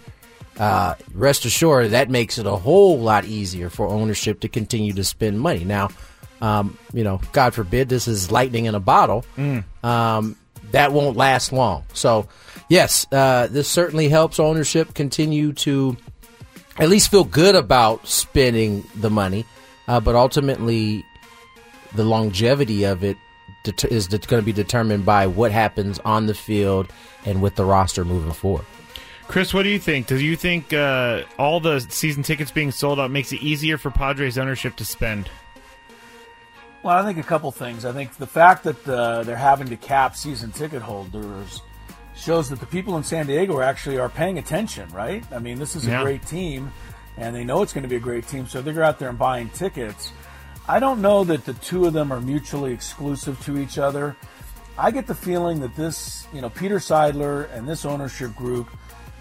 uh, 0.59 0.95
rest 1.13 1.45
assured 1.45 1.91
that 1.91 2.09
makes 2.09 2.37
it 2.37 2.45
a 2.45 2.55
whole 2.55 2.99
lot 2.99 3.25
easier 3.25 3.69
for 3.69 3.87
ownership 3.87 4.39
to 4.41 4.47
continue 4.47 4.93
to 4.93 5.03
spend 5.03 5.39
money. 5.39 5.63
Now, 5.63 5.89
um, 6.41 6.77
you 6.93 7.03
know, 7.03 7.19
God 7.31 7.53
forbid 7.53 7.89
this 7.89 8.07
is 8.07 8.31
lightning 8.31 8.65
in 8.65 8.75
a 8.75 8.79
bottle. 8.79 9.25
Um, 9.83 10.35
that 10.71 10.91
won't 10.91 11.15
last 11.15 11.53
long. 11.53 11.83
So, 11.93 12.27
yes, 12.69 13.07
uh, 13.11 13.47
this 13.47 13.67
certainly 13.67 14.09
helps 14.09 14.39
ownership 14.39 14.93
continue 14.93 15.53
to 15.53 15.95
at 16.77 16.89
least 16.89 17.09
feel 17.09 17.23
good 17.23 17.55
about 17.55 18.07
spending 18.07 18.83
the 18.95 19.09
money, 19.09 19.45
uh, 19.87 19.99
but 19.99 20.15
ultimately, 20.15 21.05
the 21.93 22.03
longevity 22.03 22.83
of 22.83 23.03
it 23.03 23.17
det- 23.63 23.85
is 23.85 24.07
det- 24.07 24.27
going 24.27 24.41
to 24.41 24.45
be 24.45 24.51
determined 24.53 25.05
by 25.05 25.27
what 25.27 25.51
happens 25.51 25.99
on 26.05 26.25
the 26.27 26.33
field 26.33 26.87
and 27.25 27.41
with 27.41 27.55
the 27.55 27.65
roster 27.65 28.03
moving 28.05 28.31
forward. 28.33 28.65
Chris, 29.27 29.53
what 29.53 29.63
do 29.63 29.69
you 29.69 29.79
think? 29.79 30.07
Do 30.07 30.17
you 30.17 30.35
think 30.37 30.71
uh, 30.71 31.23
all 31.37 31.59
the 31.59 31.81
season 31.81 32.23
tickets 32.23 32.49
being 32.51 32.71
sold 32.71 32.97
out 32.99 33.11
makes 33.11 33.33
it 33.33 33.41
easier 33.41 33.77
for 33.77 33.91
Padres 33.91 34.37
ownership 34.37 34.75
to 34.77 34.85
spend? 34.85 35.29
Well, 36.83 36.95
I 36.95 37.03
think 37.03 37.17
a 37.17 37.27
couple 37.27 37.51
things. 37.51 37.83
I 37.85 37.91
think 37.91 38.15
the 38.15 38.27
fact 38.27 38.63
that 38.63 38.87
uh, 38.87 39.23
they're 39.23 39.35
having 39.35 39.67
to 39.67 39.75
cap 39.75 40.15
season 40.15 40.51
ticket 40.51 40.81
holders 40.81 41.61
shows 42.15 42.49
that 42.49 42.59
the 42.59 42.65
people 42.65 42.95
in 42.97 43.03
San 43.03 43.27
Diego 43.27 43.55
are 43.57 43.63
actually 43.63 43.97
are 43.99 44.09
paying 44.09 44.37
attention, 44.37 44.87
right? 44.89 45.23
I 45.31 45.39
mean, 45.39 45.59
this 45.59 45.75
is 45.75 45.85
a 45.87 45.91
Yeah. 45.91 46.03
great 46.03 46.25
team, 46.25 46.71
and 47.17 47.35
they 47.35 47.43
know 47.43 47.61
it's 47.61 47.73
going 47.73 47.83
to 47.83 47.89
be 47.89 47.97
a 47.97 47.99
great 47.99 48.27
team, 48.27 48.47
so 48.47 48.61
they're 48.61 48.81
out 48.83 48.97
there 48.99 49.09
and 49.09 49.17
buying 49.19 49.49
tickets. 49.49 50.13
I 50.69 50.79
don't 50.79 51.01
know 51.01 51.23
that 51.23 51.45
the 51.45 51.53
two 51.53 51.85
of 51.85 51.93
them 51.93 52.11
are 52.11 52.19
mutually 52.19 52.73
exclusive 52.73 53.41
to 53.45 53.57
each 53.57 53.77
other. 53.77 54.17
I 54.77 54.91
get 54.91 55.07
the 55.07 55.15
feeling 55.15 55.61
that 55.61 55.75
this, 55.75 56.27
you 56.33 56.41
know, 56.41 56.49
Peter 56.49 56.77
Seidler 56.77 57.49
and 57.53 57.67
this 57.67 57.85
ownership 57.85 58.35
group 58.35 58.69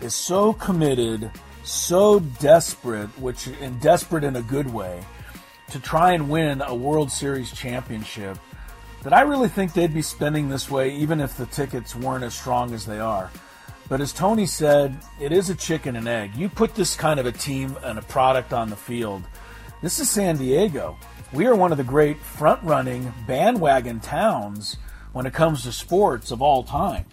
is 0.00 0.12
so 0.12 0.52
committed, 0.52 1.30
so 1.62 2.18
desperate, 2.18 3.08
which 3.18 3.46
and 3.46 3.80
desperate 3.80 4.24
in 4.24 4.36
a 4.36 4.42
good 4.42 4.72
way, 4.72 5.04
to 5.70 5.78
try 5.78 6.12
and 6.12 6.28
win 6.28 6.62
a 6.62 6.74
World 6.74 7.12
Series 7.12 7.52
championship 7.52 8.38
that 9.04 9.12
I 9.12 9.20
really 9.20 9.48
think 9.48 9.72
they'd 9.72 9.94
be 9.94 10.02
spending 10.02 10.48
this 10.48 10.68
way 10.68 10.96
even 10.96 11.20
if 11.20 11.36
the 11.36 11.46
tickets 11.46 11.94
weren't 11.94 12.24
as 12.24 12.34
strong 12.34 12.74
as 12.74 12.84
they 12.84 12.98
are. 12.98 13.30
But 13.88 14.00
as 14.00 14.12
Tony 14.12 14.46
said, 14.46 14.98
it 15.20 15.30
is 15.30 15.48
a 15.48 15.54
chicken 15.54 15.94
and 15.94 16.08
egg. 16.08 16.34
You 16.34 16.48
put 16.48 16.74
this 16.74 16.96
kind 16.96 17.20
of 17.20 17.26
a 17.26 17.30
team 17.30 17.78
and 17.84 18.00
a 18.00 18.02
product 18.02 18.52
on 18.52 18.68
the 18.68 18.74
field. 18.74 19.22
This 19.80 20.00
is 20.00 20.10
San 20.10 20.38
Diego. 20.38 20.98
We 21.32 21.46
are 21.46 21.56
one 21.56 21.72
of 21.72 21.78
the 21.78 21.84
great 21.84 22.20
front 22.20 22.62
running 22.62 23.12
bandwagon 23.26 23.98
towns 23.98 24.76
when 25.12 25.26
it 25.26 25.34
comes 25.34 25.64
to 25.64 25.72
sports 25.72 26.30
of 26.30 26.40
all 26.40 26.62
time. 26.62 27.06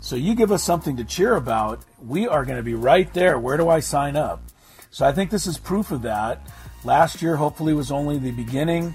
So 0.00 0.16
you 0.16 0.34
give 0.34 0.50
us 0.50 0.64
something 0.64 0.96
to 0.96 1.04
cheer 1.04 1.36
about, 1.36 1.84
we 2.02 2.26
are 2.26 2.44
going 2.44 2.56
to 2.56 2.62
be 2.62 2.74
right 2.74 3.12
there. 3.12 3.38
Where 3.38 3.58
do 3.58 3.68
I 3.68 3.80
sign 3.80 4.16
up? 4.16 4.42
So 4.90 5.06
I 5.06 5.12
think 5.12 5.30
this 5.30 5.46
is 5.46 5.58
proof 5.58 5.90
of 5.90 6.02
that. 6.02 6.46
Last 6.82 7.20
year, 7.20 7.36
hopefully, 7.36 7.74
was 7.74 7.92
only 7.92 8.18
the 8.18 8.30
beginning, 8.30 8.94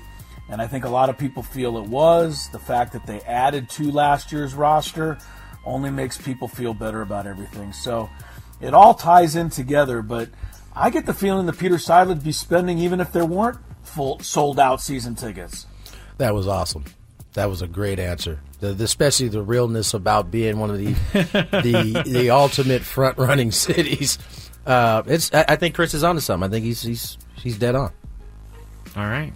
and 0.49 0.61
I 0.61 0.67
think 0.67 0.85
a 0.85 0.89
lot 0.89 1.09
of 1.09 1.17
people 1.17 1.43
feel 1.43 1.77
it 1.77 1.87
was. 1.87 2.49
The 2.51 2.59
fact 2.59 2.93
that 2.93 3.05
they 3.05 3.21
added 3.21 3.69
to 3.71 3.91
last 3.91 4.31
year's 4.31 4.53
roster 4.53 5.17
only 5.65 5.91
makes 5.91 6.17
people 6.17 6.47
feel 6.47 6.73
better 6.73 7.01
about 7.01 7.27
everything. 7.27 7.73
So 7.73 8.09
it 8.59 8.73
all 8.73 8.95
ties 8.95 9.35
in 9.35 9.49
together, 9.49 10.01
but 10.01 10.29
I 10.75 10.89
get 10.89 11.05
the 11.05 11.13
feeling 11.13 11.45
that 11.45 11.57
Peter 11.57 11.75
Seidler 11.75 12.07
would 12.07 12.23
be 12.23 12.31
spending 12.31 12.79
even 12.79 12.99
if 12.99 13.11
there 13.13 13.25
weren't 13.25 13.59
full 13.87 14.19
sold 14.19 14.59
out 14.59 14.81
season 14.81 15.15
tickets. 15.15 15.65
That 16.17 16.33
was 16.33 16.47
awesome. 16.47 16.85
That 17.33 17.49
was 17.49 17.61
a 17.61 17.67
great 17.67 17.99
answer. 17.99 18.39
The, 18.59 18.73
the- 18.73 18.83
especially 18.85 19.27
the 19.27 19.41
realness 19.43 19.93
about 19.93 20.31
being 20.31 20.57
one 20.59 20.69
of 20.71 20.77
the 20.79 20.93
the 21.13 22.03
the 22.05 22.29
ultimate 22.31 22.81
front 22.81 23.17
running 23.17 23.51
cities. 23.51 24.17
Uh, 24.65 25.03
it's. 25.05 25.33
I, 25.33 25.45
I 25.49 25.55
think 25.55 25.75
Chris 25.75 25.93
is 25.93 26.03
onto 26.03 26.19
something. 26.21 26.49
I 26.49 26.51
think 26.51 26.65
he's 26.65 26.81
he's 26.81 27.17
he's 27.35 27.57
dead 27.57 27.75
on. 27.75 27.91
All 28.95 29.03
right. 29.05 29.31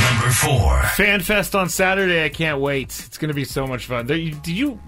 Number 0.00 0.30
four. 0.30 0.80
FanFest 0.96 1.58
on 1.58 1.68
Saturday. 1.68 2.24
I 2.24 2.28
can't 2.28 2.60
wait. 2.60 2.88
It's 3.06 3.18
going 3.18 3.28
to 3.28 3.34
be 3.34 3.44
so 3.44 3.66
much 3.66 3.86
fun. 3.86 4.06
There, 4.06 4.16
you, 4.16 4.32
do 4.34 4.52
you 4.52 4.78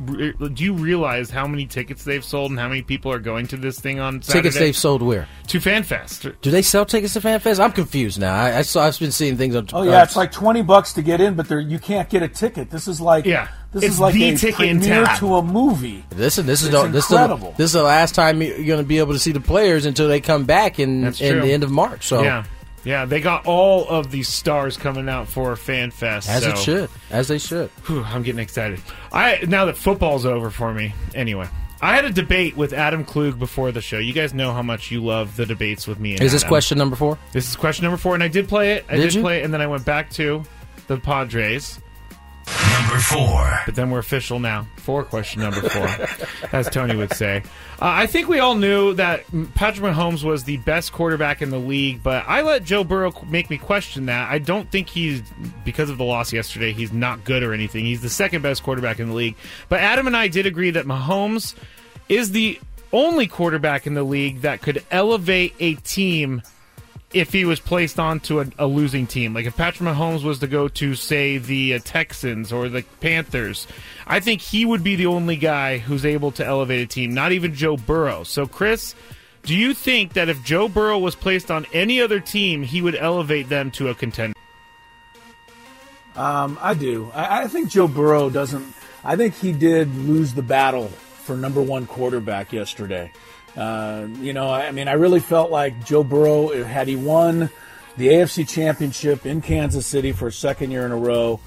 do 0.53 0.65
you 0.65 0.73
realize 0.75 1.31
how 1.31 1.47
many 1.47 1.67
tickets 1.67 2.05
they've 2.05 2.25
sold 2.25 2.51
and 2.51 2.59
how 2.61 2.69
many 2.69 2.83
people 2.83 3.13
are 3.13 3.19
going 3.19 3.47
to 3.49 3.57
this 3.57 3.79
thing 3.81 4.01
on 4.01 4.23
Saturday? 4.23 4.43
Tickets 4.49 4.59
they've 4.59 4.77
sold 4.77 5.03
where? 5.03 5.29
to 5.49 5.59
FanFest. 5.59 6.35
Do 6.41 6.51
they 6.51 6.63
sell 6.63 6.85
tickets 6.87 7.13
to 7.15 7.21
FanFest? 7.21 7.61
I'm 7.63 7.73
confused 7.73 8.19
now. 8.21 8.35
I, 8.35 8.59
I 8.59 8.63
saw. 8.63 8.85
I've 8.85 8.99
been 8.99 9.13
seeing 9.13 9.37
things 9.37 9.55
on. 9.55 9.69
Oh 9.73 9.83
yeah, 9.83 10.03
it's 10.03 10.17
like 10.17 10.33
twenty 10.33 10.63
bucks 10.63 10.93
to 10.95 11.03
get 11.03 11.21
in, 11.21 11.35
but 11.35 11.49
there 11.49 11.61
you 11.61 11.79
can't 11.79 12.09
get 12.09 12.23
a 12.23 12.29
ticket. 12.29 12.71
This 12.71 12.89
is 12.89 13.01
like 13.01 13.27
Yeah, 13.27 13.49
this 13.73 13.85
it's 13.85 13.95
is 13.95 14.01
like 14.01 14.15
the 14.15 14.31
a 14.31 14.37
ticket 14.37 14.57
premiere 14.57 15.07
to 15.19 15.37
a 15.37 15.43
movie. 15.43 16.05
Listen, 16.17 16.47
this 16.47 16.63
is 16.63 16.69
It's 16.69 16.77
the, 16.77 16.89
this 16.89 17.05
is 17.05 17.11
the, 17.11 17.17
incredible. 17.17 17.55
this 17.57 17.67
is 17.67 17.73
the 17.73 17.83
last 17.83 18.15
time 18.15 18.41
you're 18.41 18.65
going 18.65 18.79
to 18.83 18.87
be 18.87 18.99
able 18.99 19.13
to 19.13 19.19
see 19.19 19.33
the 19.33 19.41
players 19.41 19.85
until 19.87 20.09
they 20.09 20.21
come 20.21 20.45
back 20.45 20.79
in 20.79 21.05
in 21.05 21.41
the 21.41 21.53
end 21.53 21.63
of 21.65 21.71
March. 21.71 22.07
So 22.07 22.23
yeah, 22.23 22.45
yeah, 22.85 23.05
they 23.05 23.21
got 23.21 23.47
all 23.47 23.89
of 23.89 24.11
these 24.11 24.29
stars 24.29 24.77
coming 24.77 25.09
out 25.09 25.29
for 25.29 25.55
FanFest. 25.55 26.29
as 26.29 26.43
so- 26.43 26.51
it 26.51 26.59
should, 26.59 26.91
as 27.11 27.29
they 27.29 27.39
should. 27.39 27.71
Whew, 27.87 28.03
I'm 28.05 28.23
getting 28.23 28.41
excited. 28.41 28.81
I 29.13 29.41
now 29.47 29.65
that 29.67 29.77
football's 29.77 30.27
over 30.27 30.51
for 30.51 30.73
me. 30.75 30.95
Anyway, 31.15 31.49
I 31.81 31.95
had 31.97 32.05
a 32.05 32.11
debate 32.11 32.57
with 32.57 32.73
Adam 32.73 33.05
Klug 33.05 33.39
before 33.39 33.73
the 33.73 33.81
show. 33.81 33.99
You 33.99 34.13
guys 34.13 34.33
know 34.35 34.53
how 34.53 34.63
much 34.63 34.91
you 34.91 35.03
love 35.05 35.37
the 35.37 35.47
debates 35.47 35.87
with 35.89 35.99
me. 35.99 36.13
And 36.13 36.23
Is 36.23 36.33
this 36.33 36.43
Adam. 36.43 36.49
question 36.49 36.79
number 36.79 36.97
four? 36.97 37.19
This 37.33 37.49
is 37.49 37.57
question 37.57 37.85
number 37.85 37.97
four, 37.99 38.15
and 38.15 38.23
I 38.23 38.29
did 38.29 38.49
play 38.49 38.73
it. 38.73 38.85
I 38.89 38.97
Did 38.97 39.11
did, 39.11 39.23
play 39.23 39.41
it, 39.41 39.45
and 39.45 39.53
then 39.53 39.61
I 39.61 39.67
went 39.67 39.85
back 39.85 40.11
to 40.11 40.43
the 40.87 40.97
Padres. 40.97 41.81
Number 42.93 43.05
four. 43.05 43.61
But 43.65 43.75
then 43.75 43.91
we're 43.91 44.01
official 44.01 44.39
now 44.39 44.67
for 44.77 45.03
question 45.03 45.41
number 45.41 45.67
four, 45.67 46.49
as 46.53 46.69
Tony 46.69 46.95
would 46.95 47.15
say. 47.15 47.39
Uh, 47.81 47.87
I 47.87 48.07
think 48.07 48.29
we 48.29 48.39
all 48.39 48.55
knew 48.55 48.93
that 48.95 49.25
Patrick 49.55 49.95
Mahomes 49.95 50.23
was 50.23 50.45
the 50.45 50.59
best 50.59 50.93
quarterback 50.93 51.41
in 51.41 51.49
the 51.49 51.59
league, 51.59 52.03
but 52.03 52.25
I 52.29 52.43
let 52.43 52.65
Joe 52.65 52.85
Burrow 52.85 53.13
make 53.27 53.49
me 53.49 53.57
question 53.57 54.07
that. 54.07 54.31
I 54.31 54.39
don't 54.39 54.71
think 54.71 54.91
he's, 54.91 55.23
because 55.65 55.89
of 55.89 55.97
the 55.97 56.05
loss 56.05 56.35
yesterday, 56.35 56.73
he's 56.73 56.93
not 56.93 57.25
good 57.25 57.43
or 57.43 57.55
anything. 57.55 57.87
He's 57.87 58.03
the 58.03 58.11
second 58.11 58.43
best 58.43 58.63
quarterback 58.63 59.01
in 59.01 59.09
the 59.09 59.15
league. 59.15 59.37
But 59.71 59.81
Adam 59.81 60.07
and 60.07 60.17
I 60.17 60.29
did 60.29 60.45
agree 60.45 60.73
that 60.73 60.85
Mahomes 60.85 61.55
is 62.11 62.33
the 62.33 62.61
only 62.93 63.27
quarterback 63.27 63.87
in 63.87 63.95
the 63.95 64.03
league 64.03 64.43
that 64.43 64.61
could 64.61 64.85
elevate 64.91 65.55
a 65.61 65.75
team 65.77 66.43
if 67.15 67.33
he 67.33 67.45
was 67.45 67.61
placed 67.61 67.99
onto 67.99 68.41
a, 68.41 68.47
a 68.59 68.67
losing 68.67 69.07
team. 69.07 69.35
Like 69.35 69.47
if 69.47 69.57
Patrick 69.57 69.89
Mahomes 69.89 70.25
was 70.25 70.39
to 70.41 70.47
go 70.47 70.69
to, 70.69 70.95
say, 70.95 71.39
the 71.39 71.75
uh, 71.75 71.79
Texans 71.85 72.53
or 72.53 72.69
the 72.69 72.83
Panthers, 73.01 73.67
I 74.07 74.21
think 74.21 74.41
he 74.41 74.65
would 74.65 74.83
be 74.83 74.97
the 74.97 75.07
only 75.07 75.37
guy 75.37 75.79
who's 75.79 76.05
able 76.05 76.33
to 76.33 76.47
elevate 76.47 76.81
a 76.83 76.87
team, 76.87 77.15
not 77.15 77.33
even 77.33 77.55
Joe 77.55 77.77
Burrow. 77.77 78.25
So, 78.25 78.47
Chris, 78.47 78.95
do 79.43 79.57
you 79.57 79.75
think 79.75 80.13
that 80.13 80.29
if 80.29 80.43
Joe 80.45 80.69
Burrow 80.69 80.99
was 80.99 81.15
placed 81.15 81.51
on 81.51 81.67
any 81.73 82.01
other 82.01 82.21
team, 82.21 82.63
he 82.63 82.81
would 82.81 82.95
elevate 82.95 83.49
them 83.49 83.71
to 83.73 83.89
a 83.89 83.95
contender? 83.95 84.37
Um, 86.15 86.59
I 86.61 86.75
do. 86.75 87.11
I, 87.15 87.45
I 87.45 87.47
think 87.49 87.71
Joe 87.71 87.89
Burrow 87.89 88.31
doesn't. 88.31 88.75
I 89.05 89.17
think 89.17 89.35
he 89.35 89.53
did 89.53 89.95
lose 89.97 90.35
the 90.35 90.43
battle 90.43 90.89
for 90.89 91.37
number 91.37 91.63
one 91.63 91.87
quarterback 91.87 92.53
yesterday. 92.53 93.11
Uh, 93.57 94.07
you 94.21 94.33
know, 94.33 94.49
I, 94.49 94.67
I 94.69 94.73
mean, 94.73 94.89
I 94.89 94.93
really 94.93 95.21
felt 95.21 95.51
like 95.51 95.85
Joe 95.85 96.03
Burrow, 96.03 96.65
had 96.65 96.89
he 96.89 96.97
won 96.97 97.51
the 97.97 98.09
AFC 98.09 98.49
Championship 98.49 99.27
in 99.27 99.43
Kansas 99.43 99.87
City 99.87 100.13
for 100.13 100.29
a 100.29 100.33
second 100.33 100.71
year 100.71 100.87
in 100.87 100.93
a 100.93 100.97
row, 100.97 101.39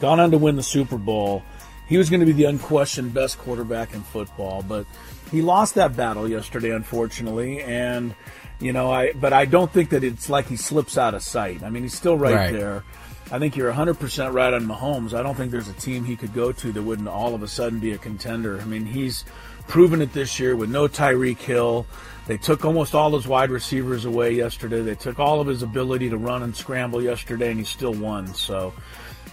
gone 0.00 0.20
on 0.20 0.30
to 0.32 0.38
win 0.38 0.56
the 0.56 0.62
Super 0.62 0.98
Bowl, 0.98 1.42
he 1.88 1.96
was 1.96 2.10
going 2.10 2.20
to 2.20 2.26
be 2.26 2.32
the 2.32 2.44
unquestioned 2.44 3.14
best 3.14 3.38
quarterback 3.38 3.94
in 3.94 4.02
football. 4.02 4.62
But 4.62 4.86
he 5.30 5.40
lost 5.42 5.74
that 5.76 5.96
battle 5.96 6.28
yesterday, 6.28 6.70
unfortunately, 6.70 7.62
and 7.62 8.14
you 8.60 8.72
know, 8.72 8.90
I. 8.92 9.12
But 9.12 9.32
I 9.32 9.46
don't 9.46 9.72
think 9.72 9.90
that 9.90 10.04
it's 10.04 10.28
like 10.28 10.46
he 10.46 10.56
slips 10.56 10.96
out 10.98 11.14
of 11.14 11.22
sight. 11.22 11.62
I 11.62 11.70
mean, 11.70 11.82
he's 11.82 11.94
still 11.94 12.16
right, 12.16 12.34
Right. 12.34 12.52
there. 12.52 12.84
I 13.32 13.38
think 13.38 13.56
you're 13.56 13.72
100% 13.72 14.32
right 14.34 14.52
on 14.52 14.66
Mahomes. 14.66 15.14
I 15.14 15.22
don't 15.22 15.34
think 15.34 15.50
there's 15.50 15.68
a 15.68 15.72
team 15.72 16.04
he 16.04 16.14
could 16.14 16.34
go 16.34 16.52
to 16.52 16.72
that 16.72 16.82
wouldn't 16.82 17.08
all 17.08 17.34
of 17.34 17.42
a 17.42 17.48
sudden 17.48 17.80
be 17.80 17.92
a 17.92 17.98
contender. 17.98 18.60
I 18.60 18.64
mean, 18.64 18.84
he's 18.84 19.24
proven 19.68 20.02
it 20.02 20.12
this 20.12 20.38
year 20.38 20.56
with 20.56 20.70
no 20.70 20.88
Tyreek 20.88 21.38
Hill. 21.38 21.86
They 22.26 22.36
took 22.38 22.64
almost 22.64 22.94
all 22.94 23.14
his 23.14 23.26
wide 23.26 23.50
receivers 23.50 24.04
away 24.04 24.32
yesterday. 24.32 24.80
They 24.80 24.94
took 24.94 25.18
all 25.18 25.40
of 25.40 25.46
his 25.46 25.62
ability 25.62 26.10
to 26.10 26.16
run 26.16 26.42
and 26.42 26.56
scramble 26.56 27.02
yesterday, 27.02 27.50
and 27.50 27.58
he 27.58 27.64
still 27.64 27.92
won. 27.92 28.34
So 28.34 28.72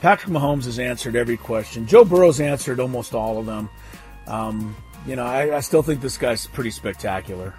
Patrick 0.01 0.33
Mahomes 0.33 0.65
has 0.65 0.79
answered 0.79 1.15
every 1.15 1.37
question. 1.37 1.87
Joe 1.87 2.03
Burrow's 2.03 2.41
answered 2.41 2.79
almost 2.79 3.13
all 3.13 3.37
of 3.37 3.45
them. 3.45 3.69
Um, 4.27 4.75
you 5.05 5.15
know, 5.15 5.25
I, 5.25 5.57
I 5.57 5.59
still 5.61 5.83
think 5.83 6.01
this 6.01 6.17
guy's 6.17 6.47
pretty 6.47 6.71
spectacular. 6.71 7.53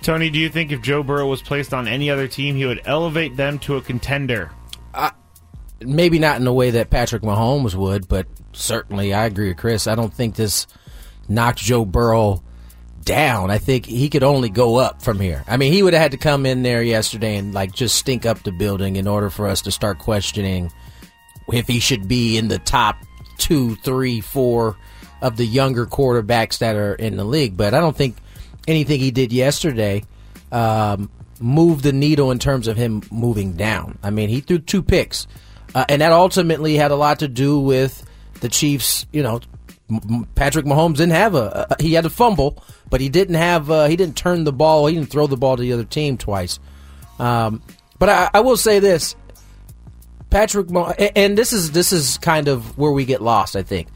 Tony, 0.00 0.30
do 0.30 0.38
you 0.38 0.48
think 0.48 0.72
if 0.72 0.80
Joe 0.80 1.02
Burrow 1.02 1.26
was 1.26 1.42
placed 1.42 1.74
on 1.74 1.88
any 1.88 2.08
other 2.08 2.28
team, 2.28 2.54
he 2.54 2.64
would 2.64 2.82
elevate 2.84 3.36
them 3.36 3.58
to 3.60 3.76
a 3.76 3.82
contender? 3.82 4.50
maybe 5.80 6.18
not 6.18 6.36
in 6.36 6.44
the 6.44 6.52
way 6.52 6.70
that 6.70 6.90
Patrick 6.90 7.22
Mahomes 7.22 7.74
would, 7.74 8.08
but 8.08 8.26
certainly 8.52 9.14
I 9.14 9.26
agree 9.26 9.48
with 9.48 9.58
Chris. 9.58 9.86
I 9.86 9.94
don't 9.94 10.12
think 10.12 10.34
this 10.34 10.66
knocked 11.28 11.58
Joe 11.58 11.84
Burrow 11.84 12.42
down. 13.04 13.50
I 13.50 13.58
think 13.58 13.86
he 13.86 14.10
could 14.10 14.22
only 14.22 14.48
go 14.50 14.76
up 14.76 15.02
from 15.02 15.18
here. 15.18 15.44
I 15.48 15.56
mean, 15.56 15.72
he 15.72 15.82
would 15.82 15.94
have 15.94 16.02
had 16.02 16.10
to 16.12 16.18
come 16.18 16.44
in 16.44 16.62
there 16.62 16.82
yesterday 16.82 17.36
and 17.36 17.54
like 17.54 17.72
just 17.72 17.96
stink 17.96 18.26
up 18.26 18.42
the 18.42 18.52
building 18.52 18.96
in 18.96 19.06
order 19.06 19.30
for 19.30 19.48
us 19.48 19.62
to 19.62 19.70
start 19.70 19.98
questioning 19.98 20.70
if 21.52 21.66
he 21.66 21.80
should 21.80 22.06
be 22.06 22.36
in 22.36 22.48
the 22.48 22.58
top 22.58 22.96
two, 23.38 23.76
three, 23.76 24.20
four 24.20 24.76
of 25.22 25.36
the 25.36 25.46
younger 25.46 25.86
quarterbacks 25.86 26.58
that 26.58 26.76
are 26.76 26.94
in 26.94 27.16
the 27.16 27.24
league. 27.24 27.56
But 27.56 27.74
I 27.74 27.80
don't 27.80 27.96
think 27.96 28.16
anything 28.66 29.00
he 29.00 29.10
did 29.10 29.32
yesterday 29.32 30.04
um, 30.52 31.10
moved 31.40 31.84
the 31.84 31.92
needle 31.92 32.30
in 32.30 32.38
terms 32.38 32.68
of 32.68 32.76
him 32.76 33.02
moving 33.10 33.54
down. 33.54 33.98
I 34.02 34.10
mean, 34.10 34.28
he 34.28 34.40
threw 34.40 34.58
two 34.58 34.82
picks, 34.82 35.26
uh, 35.74 35.84
and 35.88 36.02
that 36.02 36.12
ultimately 36.12 36.76
had 36.76 36.90
a 36.90 36.96
lot 36.96 37.20
to 37.20 37.28
do 37.28 37.58
with 37.58 38.04
the 38.40 38.48
Chiefs, 38.48 39.06
you 39.12 39.22
know, 39.22 39.40
Patrick 40.34 40.66
Mahomes 40.66 40.96
didn't 40.96 41.12
have 41.12 41.34
a, 41.34 41.66
a 41.70 41.82
he 41.82 41.94
had 41.94 42.04
a 42.04 42.10
fumble, 42.10 42.62
but 42.90 43.00
he 43.00 43.08
didn't 43.08 43.36
have 43.36 43.70
uh, 43.70 43.86
he 43.86 43.96
didn't 43.96 44.16
turn 44.16 44.44
the 44.44 44.52
ball, 44.52 44.86
he 44.86 44.94
didn't 44.94 45.10
throw 45.10 45.26
the 45.26 45.36
ball 45.36 45.56
to 45.56 45.62
the 45.62 45.72
other 45.72 45.84
team 45.84 46.18
twice. 46.18 46.58
Um, 47.18 47.62
but 47.98 48.08
I, 48.08 48.30
I 48.34 48.40
will 48.40 48.56
say 48.56 48.78
this, 48.78 49.16
Patrick, 50.30 50.70
Mah- 50.70 50.94
and 51.16 51.36
this 51.36 51.52
is 51.52 51.72
this 51.72 51.92
is 51.92 52.18
kind 52.18 52.48
of 52.48 52.76
where 52.76 52.92
we 52.92 53.04
get 53.04 53.22
lost. 53.22 53.56
I 53.56 53.62
think 53.62 53.88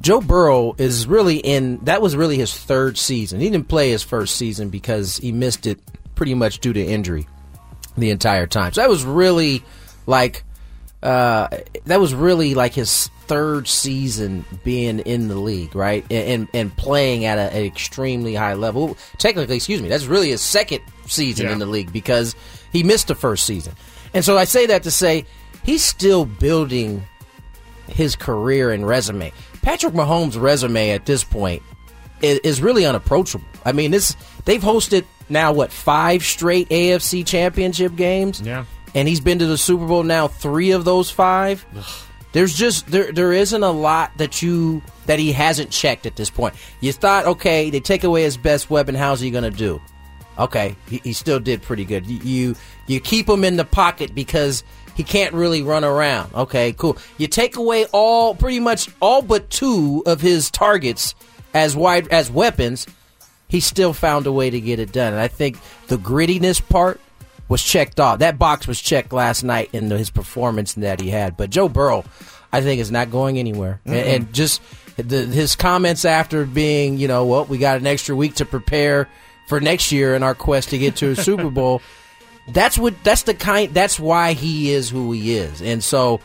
Joe 0.00 0.20
Burrow 0.20 0.74
is 0.78 1.06
really 1.06 1.36
in 1.36 1.78
that 1.84 2.00
was 2.00 2.16
really 2.16 2.38
his 2.38 2.56
third 2.56 2.96
season. 2.96 3.40
He 3.40 3.50
didn't 3.50 3.68
play 3.68 3.90
his 3.90 4.02
first 4.02 4.36
season 4.36 4.70
because 4.70 5.18
he 5.18 5.32
missed 5.32 5.66
it 5.66 5.78
pretty 6.14 6.34
much 6.34 6.60
due 6.60 6.72
to 6.72 6.82
injury 6.82 7.28
the 7.98 8.10
entire 8.10 8.46
time. 8.46 8.72
So 8.72 8.80
that 8.80 8.88
was 8.88 9.04
really 9.04 9.62
like 10.06 10.44
uh, 11.02 11.48
that 11.84 12.00
was 12.00 12.14
really 12.14 12.54
like 12.54 12.72
his 12.72 13.10
third 13.30 13.68
season 13.68 14.44
being 14.64 14.98
in 15.00 15.28
the 15.28 15.36
league, 15.36 15.74
right? 15.76 16.04
And 16.10 16.28
and, 16.28 16.48
and 16.52 16.76
playing 16.76 17.24
at 17.24 17.38
a, 17.38 17.52
an 17.56 17.64
extremely 17.64 18.34
high 18.34 18.54
level. 18.54 18.96
Technically, 19.18 19.56
excuse 19.56 19.80
me, 19.80 19.88
that's 19.88 20.06
really 20.06 20.30
his 20.30 20.40
second 20.42 20.80
season 21.06 21.46
Yeah. 21.46 21.52
in 21.52 21.58
the 21.60 21.66
league 21.66 21.92
because 21.92 22.34
he 22.72 22.82
missed 22.82 23.06
the 23.08 23.14
first 23.14 23.44
season. 23.46 23.74
And 24.14 24.24
so 24.24 24.36
I 24.36 24.44
say 24.44 24.66
that 24.66 24.82
to 24.82 24.90
say 24.90 25.24
he's 25.64 25.84
still 25.84 26.24
building 26.24 27.04
his 27.86 28.16
career 28.16 28.72
and 28.72 28.86
resume. 28.86 29.32
Patrick 29.62 29.94
Mahomes' 29.94 30.40
resume 30.40 30.90
at 30.90 31.06
this 31.06 31.22
point 31.24 31.62
is, 32.22 32.38
is 32.40 32.60
really 32.60 32.84
unapproachable. 32.84 33.44
I 33.64 33.72
mean, 33.72 33.90
this 33.92 34.16
they've 34.44 34.60
hosted 34.62 35.04
now 35.28 35.52
what 35.52 35.70
five 35.70 36.24
straight 36.24 36.68
AFC 36.70 37.24
Championship 37.26 37.94
games. 37.96 38.40
Yeah. 38.40 38.64
and 38.94 39.06
he's 39.06 39.20
been 39.20 39.38
to 39.38 39.46
the 39.46 39.56
Super 39.58 39.86
Bowl 39.86 40.02
now 40.02 40.26
three 40.26 40.72
of 40.72 40.84
those 40.84 41.10
five. 41.10 41.64
There's 42.32 42.54
just 42.54 42.86
there 42.86 43.12
there 43.12 43.32
isn't 43.32 43.62
a 43.62 43.70
lot 43.70 44.12
that 44.18 44.42
you 44.42 44.82
that 45.06 45.18
he 45.18 45.32
hasn't 45.32 45.70
checked 45.70 46.06
at 46.06 46.16
this 46.16 46.30
point. 46.30 46.54
You 46.80 46.92
thought, 46.92 47.26
okay, 47.26 47.70
they 47.70 47.80
take 47.80 48.04
away 48.04 48.22
his 48.22 48.36
best 48.36 48.70
weapon. 48.70 48.94
How's 48.94 49.20
he 49.20 49.30
gonna 49.30 49.50
do? 49.50 49.80
Okay, 50.38 50.76
he, 50.88 50.98
he 50.98 51.12
still 51.12 51.40
did 51.40 51.60
pretty 51.60 51.84
good. 51.84 52.06
You, 52.06 52.18
you 52.22 52.56
you 52.86 53.00
keep 53.00 53.28
him 53.28 53.44
in 53.44 53.56
the 53.56 53.64
pocket 53.64 54.14
because 54.14 54.62
he 54.94 55.04
can't 55.04 55.34
really 55.34 55.62
run 55.62 55.84
around. 55.84 56.34
Okay, 56.34 56.72
cool. 56.72 56.96
You 57.18 57.26
take 57.26 57.56
away 57.56 57.86
all 57.92 58.34
pretty 58.34 58.60
much 58.60 58.88
all 59.00 59.22
but 59.22 59.50
two 59.50 60.02
of 60.06 60.20
his 60.20 60.50
targets 60.50 61.14
as 61.52 61.74
wide 61.74 62.08
as 62.08 62.30
weapons. 62.30 62.86
He 63.48 63.58
still 63.58 63.92
found 63.92 64.26
a 64.28 64.32
way 64.32 64.48
to 64.50 64.60
get 64.60 64.78
it 64.78 64.92
done. 64.92 65.12
And 65.12 65.20
I 65.20 65.26
think 65.26 65.58
the 65.88 65.96
grittiness 65.96 66.66
part 66.66 67.00
was 67.50 67.62
checked 67.62 67.98
off. 68.00 68.20
That 68.20 68.38
box 68.38 68.66
was 68.66 68.80
checked 68.80 69.12
last 69.12 69.42
night 69.42 69.68
in 69.72 69.88
the, 69.88 69.98
his 69.98 70.08
performance 70.08 70.74
that 70.74 71.00
he 71.00 71.10
had. 71.10 71.36
But 71.36 71.50
Joe 71.50 71.68
Burrow, 71.68 72.04
I 72.52 72.62
think, 72.62 72.80
is 72.80 72.92
not 72.92 73.10
going 73.10 73.38
anywhere. 73.38 73.80
And, 73.84 73.94
Mm-mm. 73.94 74.14
and 74.14 74.32
just 74.32 74.62
the, 74.96 75.26
his 75.26 75.56
comments 75.56 76.04
after 76.04 76.46
being, 76.46 76.96
you 76.96 77.08
know, 77.08 77.26
well, 77.26 77.44
we 77.44 77.58
got 77.58 77.78
an 77.78 77.88
extra 77.88 78.14
week 78.14 78.36
to 78.36 78.44
prepare 78.44 79.08
for 79.48 79.60
next 79.60 79.90
year 79.90 80.14
in 80.14 80.22
our 80.22 80.34
quest 80.34 80.70
to 80.70 80.78
get 80.78 80.96
to 80.96 81.10
a 81.10 81.16
Super 81.16 81.50
Bowl. 81.50 81.82
That's 82.48 82.78
what. 82.78 82.94
That's 83.04 83.24
the 83.24 83.34
kind. 83.34 83.74
That's 83.74 83.98
why 84.00 84.32
he 84.32 84.70
is 84.70 84.88
who 84.88 85.12
he 85.12 85.36
is. 85.36 85.60
And 85.60 85.84
so. 85.84 86.20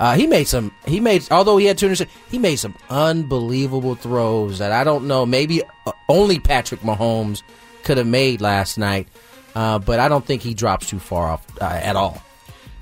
Uh, 0.00 0.14
he 0.14 0.28
made 0.28 0.46
some. 0.46 0.70
He 0.86 1.00
made, 1.00 1.26
although 1.32 1.56
he 1.56 1.66
had 1.66 1.76
two 1.76 1.88
interceptions, 1.88 2.06
he 2.30 2.38
made 2.38 2.54
some 2.54 2.76
unbelievable 2.88 3.96
throws 3.96 4.58
that 4.58 4.70
I 4.70 4.84
don't 4.84 5.08
know. 5.08 5.26
Maybe 5.26 5.60
uh, 5.86 5.92
only 6.08 6.38
Patrick 6.38 6.82
Mahomes 6.82 7.42
could 7.82 7.98
have 7.98 8.06
made 8.06 8.40
last 8.40 8.78
night, 8.78 9.08
uh, 9.54 9.78
but 9.78 10.00
I 10.00 10.08
don't 10.08 10.24
think 10.24 10.42
he 10.42 10.54
drops 10.54 10.88
too 10.88 10.98
far 10.98 11.28
off 11.28 11.46
uh, 11.60 11.64
at 11.64 11.96
all. 11.96 12.22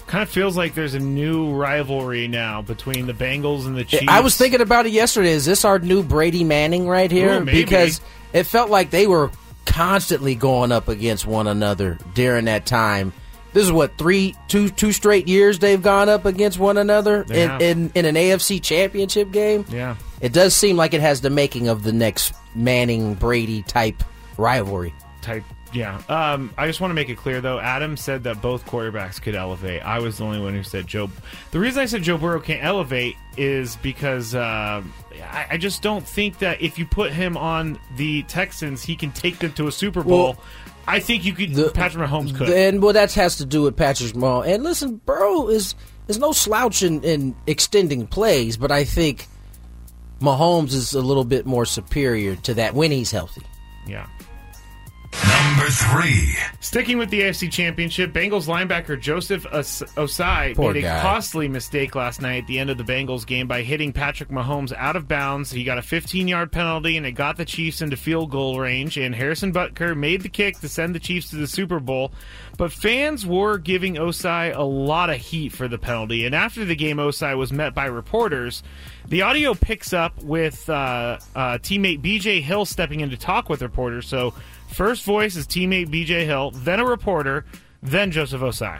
Kind 0.06 0.22
of 0.22 0.28
feels 0.28 0.56
like 0.56 0.74
there's 0.74 0.94
a 0.94 1.00
new 1.00 1.52
rivalry 1.52 2.28
now 2.28 2.62
between 2.62 3.06
the 3.06 3.12
Bengals 3.12 3.66
and 3.66 3.76
the 3.76 3.84
Chiefs. 3.84 4.04
I 4.06 4.20
was 4.20 4.36
thinking 4.36 4.60
about 4.60 4.86
it 4.86 4.92
yesterday. 4.92 5.30
Is 5.30 5.44
this 5.44 5.64
our 5.64 5.80
new 5.80 6.04
Brady 6.04 6.44
Manning 6.44 6.86
right 6.86 7.10
here? 7.10 7.42
Ooh. 7.42 7.44
Because 7.44 8.00
it 8.32 8.44
felt 8.44 8.70
like 8.70 8.90
they 8.90 9.08
were 9.08 9.32
constantly 9.64 10.36
going 10.36 10.70
up 10.70 10.86
against 10.86 11.26
one 11.26 11.48
another 11.48 11.98
during 12.14 12.44
that 12.44 12.66
time. 12.66 13.12
This 13.52 13.64
is 13.64 13.72
what 13.72 13.96
three, 13.98 14.36
two, 14.48 14.68
two 14.68 14.92
straight 14.92 15.26
years 15.26 15.58
they've 15.58 15.82
gone 15.82 16.08
up 16.08 16.24
against 16.24 16.58
one 16.58 16.76
another 16.76 17.22
in, 17.30 17.60
in 17.60 17.92
in 17.94 18.04
an 18.04 18.14
AFC 18.14 18.62
Championship 18.62 19.32
game. 19.32 19.64
Yeah. 19.70 19.96
It 20.20 20.32
does 20.32 20.54
seem 20.54 20.76
like 20.76 20.94
it 20.94 21.00
has 21.00 21.20
the 21.20 21.30
making 21.30 21.68
of 21.68 21.82
the 21.82 21.92
next 21.92 22.32
Manning 22.54 23.14
Brady 23.14 23.62
type 23.62 24.04
rivalry. 24.36 24.94
type. 25.22 25.42
Yeah. 25.72 26.00
Um, 26.08 26.52
I 26.56 26.66
just 26.66 26.80
want 26.80 26.90
to 26.90 26.94
make 26.94 27.08
it 27.08 27.16
clear 27.16 27.40
though. 27.40 27.58
Adam 27.58 27.96
said 27.96 28.24
that 28.24 28.40
both 28.40 28.64
quarterbacks 28.66 29.20
could 29.20 29.34
elevate. 29.34 29.82
I 29.82 29.98
was 29.98 30.18
the 30.18 30.24
only 30.24 30.40
one 30.40 30.54
who 30.54 30.62
said 30.62 30.86
Joe. 30.86 31.10
The 31.50 31.58
reason 31.58 31.82
I 31.82 31.86
said 31.86 32.02
Joe 32.02 32.18
Burrow 32.18 32.40
can't 32.40 32.64
elevate 32.64 33.16
is 33.36 33.76
because 33.76 34.34
uh, 34.34 34.82
I, 35.30 35.46
I 35.50 35.56
just 35.56 35.82
don't 35.82 36.06
think 36.06 36.38
that 36.38 36.62
if 36.62 36.78
you 36.78 36.86
put 36.86 37.12
him 37.12 37.36
on 37.36 37.78
the 37.96 38.22
Texans, 38.24 38.82
he 38.82 38.96
can 38.96 39.10
take 39.12 39.38
them 39.38 39.52
to 39.54 39.66
a 39.66 39.72
Super 39.72 40.02
Bowl. 40.02 40.24
Well, 40.24 40.42
I 40.86 41.00
think 41.00 41.24
you 41.24 41.32
could. 41.32 41.74
Patrick 41.74 42.08
Mahomes 42.08 42.34
could. 42.34 42.48
And 42.50 42.82
well, 42.82 42.92
that 42.92 43.12
has 43.14 43.36
to 43.36 43.44
do 43.44 43.62
with 43.62 43.76
Patrick 43.76 44.12
Mahomes. 44.12 44.54
And 44.54 44.62
listen, 44.62 44.96
Burrow 45.04 45.48
is 45.48 45.74
is 46.08 46.18
no 46.18 46.32
slouch 46.32 46.82
in, 46.82 47.02
in 47.02 47.34
extending 47.46 48.06
plays, 48.06 48.56
but 48.56 48.70
I 48.70 48.84
think 48.84 49.26
Mahomes 50.20 50.72
is 50.72 50.94
a 50.94 51.00
little 51.00 51.24
bit 51.24 51.44
more 51.44 51.66
superior 51.66 52.36
to 52.36 52.54
that 52.54 52.74
when 52.74 52.90
he's 52.90 53.10
healthy. 53.10 53.42
Yeah. 53.86 54.06
Number 55.12 55.70
three. 55.70 56.34
Sticking 56.60 56.98
with 56.98 57.10
the 57.10 57.22
AFC 57.22 57.50
Championship, 57.50 58.12
Bengals 58.12 58.46
linebacker 58.46 59.00
Joseph 59.00 59.46
Os- 59.46 59.82
Ossai 59.96 60.54
Poor 60.54 60.72
made 60.74 60.80
a 60.80 60.82
guy. 60.82 61.00
costly 61.00 61.48
mistake 61.48 61.94
last 61.94 62.20
night 62.20 62.42
at 62.42 62.46
the 62.46 62.58
end 62.58 62.70
of 62.70 62.76
the 62.78 62.84
Bengals 62.84 63.26
game 63.26 63.46
by 63.46 63.62
hitting 63.62 63.92
Patrick 63.92 64.28
Mahomes 64.28 64.72
out 64.76 64.96
of 64.96 65.08
bounds. 65.08 65.50
He 65.50 65.64
got 65.64 65.78
a 65.78 65.82
15 65.82 66.28
yard 66.28 66.52
penalty 66.52 66.96
and 66.96 67.06
it 67.06 67.12
got 67.12 67.36
the 67.36 67.44
Chiefs 67.44 67.80
into 67.80 67.96
field 67.96 68.30
goal 68.30 68.58
range. 68.60 68.96
And 68.98 69.14
Harrison 69.14 69.52
Butker 69.52 69.96
made 69.96 70.22
the 70.22 70.28
kick 70.28 70.58
to 70.60 70.68
send 70.68 70.94
the 70.94 71.00
Chiefs 71.00 71.30
to 71.30 71.36
the 71.36 71.46
Super 71.46 71.80
Bowl. 71.80 72.12
But 72.58 72.72
fans 72.72 73.24
were 73.26 73.58
giving 73.58 73.94
Ossai 73.94 74.54
a 74.56 74.62
lot 74.62 75.10
of 75.10 75.16
heat 75.16 75.52
for 75.52 75.68
the 75.68 75.78
penalty. 75.78 76.26
And 76.26 76.34
after 76.34 76.64
the 76.64 76.76
game, 76.76 76.96
Ossai 76.96 77.36
was 77.36 77.52
met 77.52 77.74
by 77.74 77.86
reporters. 77.86 78.62
The 79.08 79.22
audio 79.22 79.54
picks 79.54 79.92
up 79.92 80.20
with 80.22 80.68
uh, 80.68 81.18
uh, 81.34 81.58
teammate 81.58 82.00
BJ 82.02 82.42
Hill 82.42 82.64
stepping 82.64 83.00
in 83.00 83.10
to 83.10 83.16
talk 83.16 83.48
with 83.48 83.62
reporters. 83.62 84.08
So, 84.08 84.34
first 84.68 85.04
voice 85.04 85.36
is 85.36 85.46
teammate 85.46 85.88
BJ 85.88 86.24
Hill, 86.24 86.50
then 86.52 86.80
a 86.80 86.84
reporter, 86.84 87.44
then 87.82 88.10
Joseph 88.10 88.40
Ossai. 88.40 88.78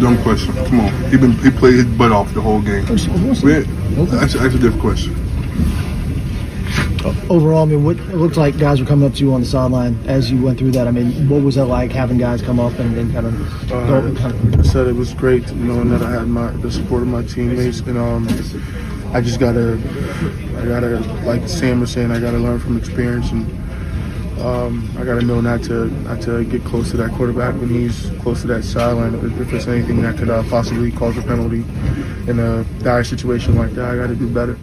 Dumb 0.00 0.22
question. 0.22 0.52
Come 0.54 0.80
on. 0.80 1.10
He 1.10 1.16
been 1.16 1.32
he 1.38 1.50
played 1.50 1.74
his 1.74 1.86
butt 1.86 2.12
off 2.12 2.32
the 2.34 2.40
whole 2.40 2.60
game. 2.60 2.84
Man, 2.84 4.06
That's, 4.06 4.34
that's 4.34 4.54
a 4.54 4.58
different 4.58 4.80
question. 4.80 5.14
Overall, 7.30 7.62
I 7.62 7.64
mean, 7.64 7.82
what 7.84 7.96
it 7.96 8.14
looked 8.14 8.36
like 8.36 8.58
guys 8.58 8.78
were 8.78 8.86
coming 8.86 9.08
up 9.08 9.14
to 9.14 9.20
you 9.20 9.32
on 9.32 9.40
the 9.40 9.46
sideline 9.46 9.98
as 10.06 10.30
you 10.30 10.42
went 10.42 10.58
through 10.58 10.72
that. 10.72 10.86
I 10.86 10.90
mean, 10.90 11.28
what 11.30 11.42
was 11.42 11.54
that 11.54 11.64
like 11.64 11.92
having 11.92 12.18
guys 12.18 12.42
come 12.42 12.60
up 12.60 12.78
and, 12.78 12.94
then 12.94 13.10
kind 13.12 13.26
of 13.26 13.72
Uh, 13.72 14.20
kind 14.20 14.54
of 14.54 14.60
I 14.60 14.62
said 14.62 14.86
it 14.86 14.94
was 14.94 15.14
great 15.14 15.50
knowing 15.54 15.88
that 15.90 16.02
I 16.02 16.10
had 16.10 16.28
my 16.28 16.50
the 16.50 16.70
support 16.70 17.00
of 17.02 17.08
my 17.08 17.22
teammates, 17.22 17.80
and 17.80 17.96
um, 17.96 18.28
I 19.14 19.22
just 19.22 19.40
gotta, 19.40 19.80
I 20.58 20.66
gotta, 20.66 20.98
like 21.24 21.48
Sam 21.48 21.80
was 21.80 21.90
saying, 21.90 22.10
I 22.10 22.20
gotta 22.20 22.38
learn 22.38 22.60
from 22.60 22.76
experience, 22.76 23.30
and 23.32 23.46
um, 24.40 24.90
I 24.98 25.04
gotta 25.04 25.22
know 25.22 25.40
not 25.40 25.62
to 25.64 25.86
not 26.02 26.22
to 26.22 26.44
get 26.44 26.64
close 26.64 26.90
to 26.92 26.96
that 26.98 27.10
quarterback 27.12 27.54
when 27.54 27.68
he's 27.68 28.10
close 28.20 28.40
to 28.42 28.46
that 28.48 28.64
sideline. 28.64 29.14
If, 29.14 29.40
if 29.40 29.50
there's 29.50 29.68
anything 29.68 30.02
that 30.02 30.16
could 30.16 30.30
uh, 30.30 30.42
possibly 30.44 30.90
cause 30.90 31.16
a 31.18 31.22
penalty 31.22 31.64
in 32.30 32.38
a 32.38 32.64
dire 32.82 33.04
situation 33.04 33.56
like 33.56 33.72
that, 33.72 33.90
I 33.90 33.96
gotta 33.96 34.14
do 34.14 34.28
better. 34.28 34.56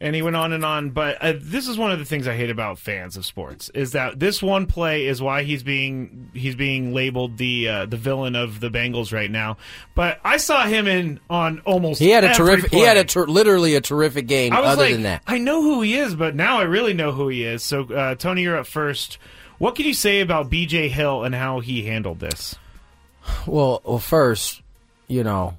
And 0.00 0.14
he 0.14 0.22
went 0.22 0.36
on 0.36 0.52
and 0.52 0.64
on, 0.64 0.90
but 0.90 1.16
uh, 1.20 1.34
this 1.40 1.66
is 1.66 1.76
one 1.76 1.90
of 1.90 1.98
the 1.98 2.04
things 2.04 2.28
I 2.28 2.36
hate 2.36 2.50
about 2.50 2.78
fans 2.78 3.16
of 3.16 3.26
sports 3.26 3.68
is 3.74 3.92
that 3.92 4.20
this 4.20 4.40
one 4.40 4.66
play 4.66 5.06
is 5.06 5.20
why 5.20 5.42
he's 5.42 5.64
being 5.64 6.30
he's 6.34 6.54
being 6.54 6.94
labeled 6.94 7.36
the 7.36 7.68
uh, 7.68 7.86
the 7.86 7.96
villain 7.96 8.36
of 8.36 8.60
the 8.60 8.70
Bengals 8.70 9.12
right 9.12 9.30
now. 9.30 9.56
But 9.96 10.20
I 10.24 10.36
saw 10.36 10.66
him 10.66 10.86
in 10.86 11.18
on 11.28 11.58
almost 11.64 11.98
He 11.98 12.10
had 12.10 12.22
a 12.22 12.32
terrific. 12.32 12.70
He 12.70 12.78
had 12.78 12.96
a 12.96 13.02
ter- 13.02 13.26
literally 13.26 13.74
a 13.74 13.80
terrific 13.80 14.28
game. 14.28 14.52
Other 14.52 14.82
like, 14.82 14.92
than 14.92 15.02
that, 15.02 15.22
I 15.26 15.38
know 15.38 15.62
who 15.62 15.80
he 15.80 15.94
is, 15.96 16.14
but 16.14 16.36
now 16.36 16.58
I 16.58 16.62
really 16.62 16.94
know 16.94 17.10
who 17.10 17.26
he 17.26 17.42
is. 17.42 17.64
So, 17.64 17.82
uh, 17.92 18.14
Tony, 18.14 18.42
you're 18.42 18.56
up 18.56 18.68
first. 18.68 19.18
What 19.58 19.74
can 19.74 19.84
you 19.84 19.94
say 19.94 20.20
about 20.20 20.48
B.J. 20.48 20.88
Hill 20.90 21.24
and 21.24 21.34
how 21.34 21.58
he 21.58 21.84
handled 21.84 22.20
this? 22.20 22.54
Well, 23.46 23.82
well, 23.84 23.98
first, 23.98 24.62
you 25.08 25.24
know, 25.24 25.56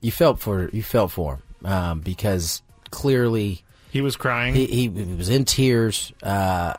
you 0.00 0.10
felt 0.10 0.40
for 0.40 0.70
you 0.70 0.82
felt 0.82 1.10
for 1.10 1.34
him 1.60 1.66
um, 1.70 2.00
because 2.00 2.62
clearly 2.90 3.62
he 3.92 4.00
was 4.00 4.16
crying. 4.16 4.54
He, 4.54 4.64
he, 4.64 4.88
was 4.88 5.28
in 5.28 5.44
tears. 5.44 6.14
Uh, 6.22 6.72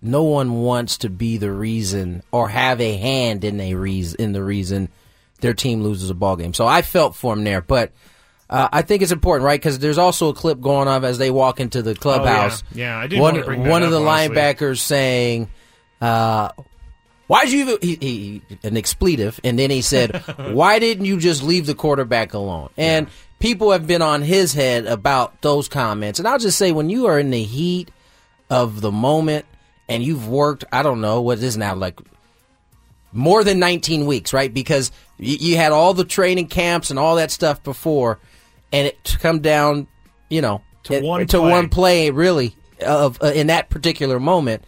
no 0.00 0.22
one 0.22 0.62
wants 0.62 0.98
to 0.98 1.10
be 1.10 1.36
the 1.36 1.50
reason 1.50 2.22
or 2.30 2.48
have 2.48 2.80
a 2.80 2.96
hand 2.96 3.42
in 3.44 3.60
a 3.60 3.74
reason 3.74 4.20
in 4.20 4.32
the 4.32 4.44
reason 4.44 4.88
their 5.40 5.54
team 5.54 5.82
loses 5.82 6.08
a 6.08 6.14
ball 6.14 6.36
game. 6.36 6.54
So 6.54 6.64
I 6.64 6.82
felt 6.82 7.16
for 7.16 7.34
him 7.34 7.44
there, 7.44 7.60
but. 7.60 7.92
Uh, 8.50 8.68
I 8.70 8.82
think 8.82 9.02
it's 9.02 9.12
important, 9.12 9.46
right? 9.46 9.58
Because 9.58 9.78
there's 9.78 9.96
also 9.96 10.28
a 10.28 10.34
clip 10.34 10.60
going 10.60 10.86
on 10.86 11.06
as 11.06 11.16
they 11.16 11.30
walk 11.30 11.58
into 11.58 11.80
the 11.80 11.94
clubhouse. 11.94 12.62
Oh, 12.62 12.66
yeah. 12.74 12.84
Yeah, 12.84 12.98
I 12.98 13.06
didn't 13.06 13.22
one, 13.22 13.32
want 13.32 13.44
to 13.44 13.46
bring 13.46 13.62
that 13.62 13.70
one 13.70 13.82
of 13.82 13.90
the 13.90 14.02
honestly. 14.02 14.36
linebackers 14.36 14.78
saying, 14.80 15.48
uh, 16.02 16.50
"Why'd 17.28 17.48
you 17.48 17.60
even 17.60 17.78
he, 17.80 17.94
he, 17.94 18.42
an 18.62 18.76
expletive?" 18.76 19.40
And 19.42 19.58
then 19.58 19.70
he 19.70 19.80
said, 19.80 20.16
"Why 20.36 20.78
didn't 20.80 21.06
you 21.06 21.16
just 21.16 21.42
leave 21.42 21.64
the 21.64 21.74
quarterback 21.74 22.34
alone?" 22.34 22.68
And 22.76 23.08
people 23.42 23.72
have 23.72 23.88
been 23.88 24.00
on 24.02 24.22
his 24.22 24.52
head 24.54 24.86
about 24.86 25.42
those 25.42 25.68
comments. 25.68 26.20
And 26.20 26.28
I'll 26.28 26.38
just 26.38 26.56
say, 26.56 26.70
when 26.70 26.88
you 26.88 27.06
are 27.06 27.18
in 27.18 27.30
the 27.30 27.42
heat 27.42 27.90
of 28.48 28.80
the 28.80 28.92
moment 28.92 29.46
and 29.88 30.00
you've 30.00 30.28
worked, 30.28 30.64
I 30.72 30.84
don't 30.84 31.00
know 31.00 31.20
what 31.20 31.38
it 31.38 31.44
is 31.44 31.56
now, 31.56 31.74
like 31.74 31.98
more 33.12 33.42
than 33.42 33.58
19 33.58 34.06
weeks, 34.06 34.32
right? 34.32 34.54
Because 34.54 34.92
you, 35.18 35.36
you 35.40 35.56
had 35.56 35.72
all 35.72 35.92
the 35.92 36.04
training 36.04 36.46
camps 36.46 36.90
and 36.90 37.00
all 37.00 37.16
that 37.16 37.32
stuff 37.32 37.62
before, 37.64 38.20
and 38.72 38.86
it 38.86 39.16
come 39.18 39.40
down, 39.40 39.88
you 40.30 40.40
know, 40.40 40.62
To 40.84 40.94
it- 40.94 41.02
one 41.02 41.26
to 41.26 41.38
play. 41.38 41.50
one 41.50 41.68
play, 41.68 42.10
really, 42.10 42.54
of 42.80 43.20
uh, 43.20 43.26
in 43.34 43.48
that 43.48 43.70
particular 43.70 44.20
moment. 44.20 44.64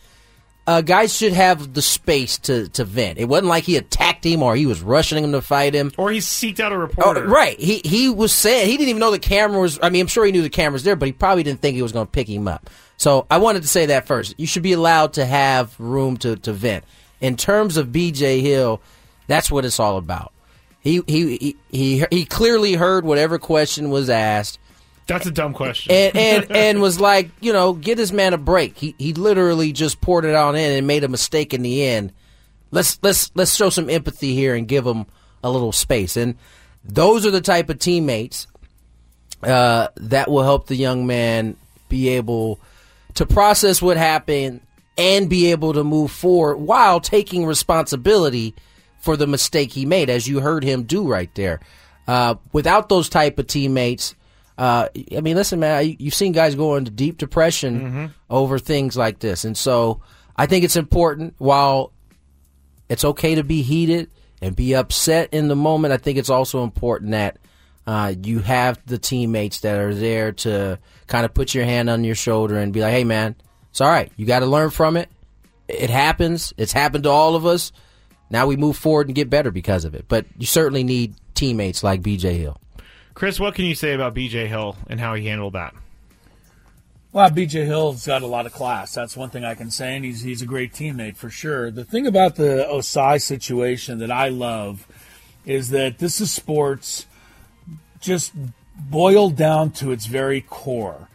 Uh, 0.67 0.81
guys 0.81 1.15
should 1.15 1.35
have 1.35 1.75
the 1.75 1.83
space 1.83 2.39
to, 2.39 2.69
to 2.71 2.85
vent. 2.85 3.19
It 3.19 3.27
wasn't 3.27 3.49
like 3.49 3.65
he 3.65 3.77
attacked 3.77 4.25
him 4.25 4.43
or 4.43 4.57
he 4.57 4.65
was 4.65 4.81
rushing 4.81 5.23
him 5.23 5.33
to 5.33 5.43
fight 5.43 5.75
him. 5.75 5.93
Or 5.99 6.11
he 6.11 6.21
seeked 6.21 6.59
out 6.59 6.73
a 6.73 6.77
Oh, 6.77 6.79
reporter. 6.79 7.27
right. 7.29 7.61
He 7.61 7.83
he 7.85 8.09
was 8.09 8.33
saying 8.33 8.69
he 8.71 8.79
didn't 8.79 8.89
even 8.89 9.01
know 9.01 9.11
the 9.11 9.19
camera 9.19 9.61
was. 9.61 9.79
I 9.83 9.91
mean, 9.91 10.01
I'm 10.01 10.07
sure 10.07 10.25
he 10.25 10.33
knew 10.33 10.41
the 10.41 10.49
camera 10.49 10.73
was 10.73 10.83
there, 10.85 10.97
but 10.97 11.05
he 11.07 11.13
probably 11.13 11.43
didn't 11.43 11.61
think 11.61 11.77
he 11.77 11.83
was 11.83 11.93
going 11.93 12.07
to 12.07 12.11
pick 12.11 12.29
him 12.29 12.49
up. 12.49 12.71
So 12.97 13.27
I 13.31 13.37
wanted 13.39 13.61
to 13.63 13.69
say 13.69 13.87
that 13.87 14.07
first. 14.07 14.35
You 14.39 14.47
should 14.47 14.63
be 14.63 14.73
allowed 14.73 15.13
to 15.15 15.27
have 15.27 15.79
room 15.79 16.17
to, 16.19 16.37
to 16.37 16.53
vent. 16.55 16.85
In 17.21 17.37
terms 17.37 17.77
of 17.77 17.93
B.J. 17.93 18.41
Hill, 18.41 18.81
that's 19.27 19.51
what 19.51 19.65
it's 19.67 19.79
all 19.81 19.99
about. 19.99 20.33
He 20.81 21.03
he 21.07 21.37
he 21.37 21.57
he, 21.71 22.05
he 22.11 22.25
clearly 22.25 22.73
heard 22.75 23.05
whatever 23.05 23.39
question 23.39 23.91
was 23.91 24.09
asked. 24.09 24.59
That's 25.07 25.27
a 25.27 25.31
dumb 25.31 25.53
question. 25.53 25.93
And, 25.93 26.17
and 26.17 26.53
and 26.53 26.81
was 26.81 26.99
like, 26.99 27.31
you 27.41 27.53
know, 27.53 27.75
get 27.75 27.97
this 27.97 28.13
man 28.13 28.33
a 28.33 28.39
break. 28.39 28.79
He 28.79 28.95
he 28.99 29.13
literally 29.13 29.73
just 29.73 30.01
poured 30.01 30.25
it 30.25 30.35
on 30.35 30.57
in 30.57 30.73
and 30.73 30.87
made 30.87 31.05
a 31.05 31.09
mistake 31.09 31.53
in 31.53 31.63
the 31.63 31.85
end. 31.85 32.13
Let's 32.71 32.99
let's 33.03 33.31
let's 33.35 33.55
show 33.55 33.71
some 33.71 33.91
empathy 33.91 34.35
here 34.35 34.55
and 34.55 34.67
give 34.67 34.87
him 34.87 35.07
a 35.43 35.51
little 35.51 35.73
space. 35.73 36.17
And 36.17 36.37
those 36.85 37.27
are 37.27 37.31
the 37.31 37.43
type 37.43 37.69
of 37.69 37.79
teammates 37.79 38.47
uh, 39.43 39.89
that 39.97 40.31
will 40.31 40.43
help 40.43 40.67
the 40.67 40.77
young 40.77 41.07
man 41.07 41.57
be 41.89 42.09
able 42.11 42.59
to 43.15 43.27
process 43.27 43.83
what 43.83 43.97
happened 43.97 44.61
and 44.97 45.29
be 45.29 45.51
able 45.51 45.75
to 45.75 45.85
move 45.85 46.11
forward 46.11 46.57
while 46.57 47.01
taking 47.01 47.45
responsibility 47.45 48.55
for 49.01 49.17
the 49.17 49.27
mistake 49.27 49.73
he 49.73 49.85
made, 49.85 50.09
as 50.09 50.27
you 50.27 50.41
heard 50.41 50.65
him 50.65 50.85
do 50.85 51.07
right 51.07 51.33
there. 51.35 51.61
Uh, 52.09 52.37
without 52.53 52.89
those 52.89 53.09
type 53.09 53.39
of 53.39 53.47
teammates, 53.47 54.15
uh, 54.59 54.89
I 55.17 55.21
mean, 55.21 55.37
listen, 55.37 55.59
man, 55.61 55.87
you- 55.87 55.97
you've 55.99 56.15
seen 56.15 56.33
guys 56.33 56.55
go 56.55 56.77
into 56.77 56.91
deep 56.91 57.19
depression 57.19 58.13
over 58.31 58.59
things 58.59 58.97
like 58.97 59.19
this, 59.19 59.45
and 59.45 59.57
so 59.57 60.01
I 60.37 60.47
think 60.47 60.65
it's 60.65 60.77
important. 60.77 61.35
While 61.39 61.93
it's 62.89 63.05
okay 63.05 63.35
to 63.37 63.43
be 63.45 63.63
heated 63.63 64.11
and 64.43 64.55
be 64.55 64.75
upset 64.75 65.31
in 65.33 65.49
the 65.49 65.57
moment, 65.57 65.93
I 65.93 65.97
think 65.97 66.19
it's 66.19 66.31
also 66.31 66.63
important 66.65 67.13
that 67.13 67.39
uh, 67.87 68.15
you 68.23 68.39
have 68.41 68.79
the 68.87 68.99
teammates 68.99 69.61
that 69.61 69.79
are 69.79 69.95
there 69.95 70.33
to 70.33 70.79
kind 71.07 71.25
of 71.25 71.35
put 71.35 71.55
your 71.55 71.65
hand 71.65 71.91
on 71.91 72.03
your 72.05 72.15
shoulder 72.15 72.57
and 72.59 72.73
be 72.73 72.81
like, 72.81 72.93
"Hey, 72.93 73.05
man, 73.05 73.35
it's 73.71 73.81
all 73.81 73.89
right. 73.91 74.11
You 74.17 74.25
got 74.27 74.41
to 74.41 74.47
learn 74.47 74.71
from 74.71 74.97
it. 74.97 75.09
It 75.69 75.91
happens. 75.91 76.53
It's 76.57 76.73
happened 76.73 77.05
to 77.05 77.11
all 77.11 77.35
of 77.37 77.45
us. 77.45 77.73
Now 78.31 78.47
we 78.47 78.57
move 78.57 78.77
forward 78.77 79.09
and 79.09 79.15
get 79.15 79.29
better 79.31 79.51
because 79.51 79.85
of 79.85 79.95
it. 79.95 80.07
But 80.09 80.27
you 80.39 80.47
certainly 80.47 80.83
need 80.85 81.15
teammates 81.35 81.83
like 81.83 82.03
B.J. 82.03 82.39
Hill." 82.39 82.57
Chris, 83.15 83.39
what 83.39 83.55
can 83.55 83.65
you 83.65 83.75
say 83.75 83.95
about 83.95 84.13
B.J. 84.13 84.49
Hill 84.49 84.77
and 84.89 85.01
how 85.01 85.15
he 85.15 85.27
handled 85.27 85.55
that? 85.55 85.75
Well, 87.15 87.31
BJ 87.31 87.65
Hill's 87.65 88.05
got 88.05 88.23
a 88.23 88.27
lot 88.27 88.45
of 88.45 88.53
class. 88.53 88.93
That's 88.93 89.17
one 89.17 89.31
thing 89.31 89.45
I 89.45 89.55
can 89.55 89.71
say, 89.71 89.95
and 89.95 90.05
he's 90.05 90.23
he's 90.23 90.43
a 90.43 90.47
great 90.47 90.73
teammate 90.73 91.17
for 91.17 91.31
sure. 91.31 91.71
The 91.71 91.85
thing 91.85 92.09
about 92.09 92.35
the 92.35 92.67
Ossai 92.69 93.23
situation 93.23 93.99
that 93.99 94.11
I 94.11 94.31
love 94.31 94.89
is 95.47 95.71
that 95.71 96.01
this 96.01 96.21
is 96.21 96.33
sports 96.33 97.07
just 98.01 98.33
boiled 98.77 99.37
down 99.37 99.71
to 99.71 99.93
its 99.93 100.07
very 100.07 100.41
core. 100.41 101.09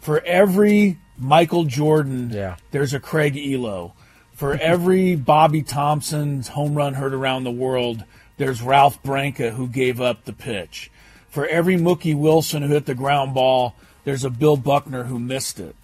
For 0.00 0.22
every 0.24 0.96
Michael 1.18 1.64
Jordan, 1.64 2.30
yeah. 2.30 2.56
there's 2.70 2.94
a 2.94 3.00
Craig 3.00 3.34
Ehlo. 3.34 3.92
For 4.32 4.54
every 4.54 5.16
Bobby 5.16 5.62
Thomson's 5.62 6.48
home 6.48 6.74
run 6.74 6.94
heard 6.94 7.12
around 7.12 7.44
the 7.44 7.50
world, 7.50 8.04
there's 8.38 8.62
Ralph 8.62 9.02
Branca 9.02 9.50
who 9.50 9.68
gave 9.68 10.00
up 10.00 10.24
the 10.24 10.32
pitch. 10.32 10.90
For 11.32 11.46
every 11.46 11.76
Mookie 11.76 12.16
Wilson 12.16 12.62
who 12.62 12.68
hit 12.68 12.84
the 12.84 12.94
ground 12.94 13.32
ball, 13.32 13.74
there's 14.04 14.22
a 14.22 14.30
Bill 14.30 14.58
Buckner 14.58 15.04
who 15.04 15.18
missed 15.18 15.58
it. 15.58 15.74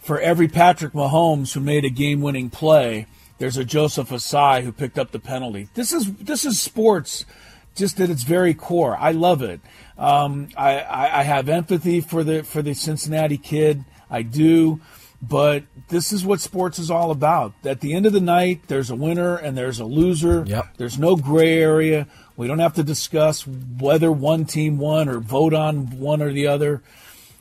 For 0.00 0.18
every 0.18 0.48
Patrick 0.48 0.94
Mahomes 0.94 1.52
who 1.52 1.60
made 1.60 1.84
a 1.84 1.90
game-winning 1.90 2.48
play, 2.48 3.06
there's 3.36 3.58
a 3.58 3.64
Joseph 3.64 4.08
Ossai 4.08 4.62
who 4.62 4.72
picked 4.72 4.98
up 4.98 5.10
the 5.10 5.18
penalty. 5.18 5.68
This 5.74 5.92
is 5.92 6.10
this 6.14 6.46
is 6.46 6.58
sports, 6.58 7.26
just 7.74 8.00
at 8.00 8.08
its 8.08 8.22
very 8.22 8.54
core. 8.54 8.96
I 8.98 9.12
love 9.12 9.42
it. 9.42 9.60
Um, 9.98 10.48
I, 10.56 10.78
I, 10.78 11.20
I 11.20 11.22
have 11.24 11.50
empathy 11.50 12.00
for 12.00 12.24
the 12.24 12.42
for 12.42 12.62
the 12.62 12.72
Cincinnati 12.72 13.36
kid. 13.36 13.84
I 14.08 14.22
do, 14.22 14.80
but 15.20 15.64
this 15.88 16.10
is 16.10 16.24
what 16.24 16.40
sports 16.40 16.78
is 16.78 16.90
all 16.90 17.10
about. 17.10 17.52
At 17.64 17.80
the 17.80 17.92
end 17.92 18.06
of 18.06 18.14
the 18.14 18.20
night, 18.20 18.62
there's 18.68 18.88
a 18.88 18.96
winner 18.96 19.36
and 19.36 19.58
there's 19.58 19.78
a 19.78 19.84
loser. 19.84 20.44
Yep. 20.46 20.78
There's 20.78 20.98
no 20.98 21.16
gray 21.16 21.58
area. 21.58 22.06
We 22.40 22.46
don't 22.46 22.60
have 22.60 22.76
to 22.76 22.82
discuss 22.82 23.46
whether 23.46 24.10
one 24.10 24.46
team 24.46 24.78
won 24.78 25.10
or 25.10 25.20
vote 25.20 25.52
on 25.52 25.98
one 25.98 26.22
or 26.22 26.32
the 26.32 26.46
other. 26.46 26.80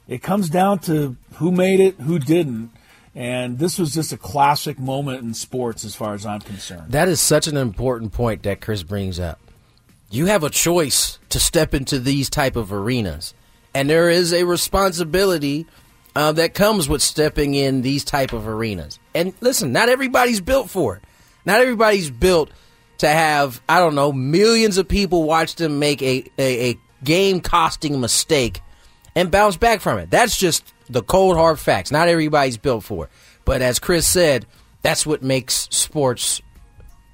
It 0.09 0.21
comes 0.21 0.49
down 0.49 0.79
to 0.79 1.15
who 1.35 1.53
made 1.53 1.79
it, 1.79 1.95
who 2.01 2.19
didn't. 2.19 2.71
And 3.15 3.59
this 3.59 3.79
was 3.79 3.93
just 3.93 4.11
a 4.11 4.17
classic 4.17 4.77
moment 4.77 5.23
in 5.23 5.33
sports 5.33 5.85
as 5.85 5.95
far 5.95 6.15
as 6.15 6.25
I'm 6.25 6.41
concerned. 6.41 6.91
That 6.91 7.07
is 7.07 7.21
such 7.21 7.47
an 7.47 7.55
important 7.55 8.11
point 8.11 8.43
that 8.43 8.59
Chris 8.59 8.83
brings 8.83 9.21
up. 9.21 9.39
You 10.11 10.25
have 10.25 10.43
a 10.43 10.49
choice 10.49 11.17
to 11.29 11.39
step 11.39 11.73
into 11.73 11.97
these 11.97 12.29
type 12.29 12.57
of 12.57 12.73
arenas, 12.73 13.33
and 13.73 13.89
there 13.89 14.09
is 14.09 14.33
a 14.33 14.43
responsibility 14.43 15.65
uh, 16.13 16.33
that 16.33 16.53
comes 16.53 16.89
with 16.89 17.01
stepping 17.01 17.53
in 17.53 17.83
these 17.83 18.03
type 18.03 18.33
of 18.33 18.49
arenas. 18.49 18.99
And 19.15 19.33
listen, 19.39 19.71
not 19.71 19.87
everybody's 19.87 20.41
built 20.41 20.69
for 20.69 20.97
it. 20.97 21.03
Not 21.45 21.61
everybody's 21.61 22.09
built 22.09 22.51
to 22.99 23.07
have 23.07 23.61
I 23.67 23.79
don't 23.79 23.95
know 23.95 24.11
millions 24.11 24.77
of 24.77 24.87
people 24.87 25.23
watch 25.23 25.55
them 25.55 25.79
make 25.79 26.01
a, 26.01 26.23
a, 26.37 26.71
a 26.71 26.79
game 27.03 27.41
costing 27.41 27.99
mistake 27.99 28.61
and 29.15 29.31
bounce 29.31 29.57
back 29.57 29.81
from 29.81 29.97
it. 29.99 30.09
That's 30.09 30.37
just 30.37 30.73
the 30.89 31.03
cold 31.03 31.35
hard 31.35 31.59
facts. 31.59 31.91
Not 31.91 32.07
everybody's 32.07 32.57
built 32.57 32.83
for 32.83 33.05
it. 33.05 33.11
But 33.45 33.61
as 33.61 33.79
Chris 33.79 34.07
said, 34.07 34.45
that's 34.81 35.05
what 35.05 35.23
makes 35.23 35.67
sports 35.71 36.41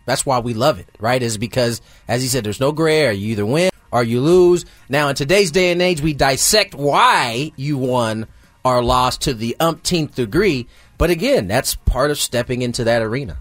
that's 0.05 0.25
why 0.25 0.39
we 0.39 0.53
love 0.53 0.79
it, 0.79 0.87
right? 0.99 1.21
Is 1.21 1.37
because, 1.37 1.81
as 2.07 2.21
he 2.21 2.27
said, 2.27 2.43
there's 2.43 2.59
no 2.59 2.71
gray 2.71 2.99
area. 2.99 3.17
You 3.17 3.31
either 3.31 3.45
win 3.45 3.71
or 3.91 4.03
you 4.03 4.21
lose. 4.21 4.65
Now, 4.87 5.09
in 5.09 5.15
today's 5.15 5.51
day 5.51 5.71
and 5.71 5.81
age, 5.81 6.01
we 6.01 6.13
dissect 6.13 6.75
why 6.75 7.51
you 7.55 7.77
won 7.77 8.27
or 8.63 8.83
lost 8.83 9.21
to 9.21 9.33
the 9.33 9.55
umpteenth 9.59 10.15
degree. 10.15 10.67
But 10.97 11.09
again, 11.09 11.47
that's 11.47 11.75
part 11.75 12.11
of 12.11 12.19
stepping 12.19 12.61
into 12.61 12.83
that 12.85 13.01
arena. 13.01 13.39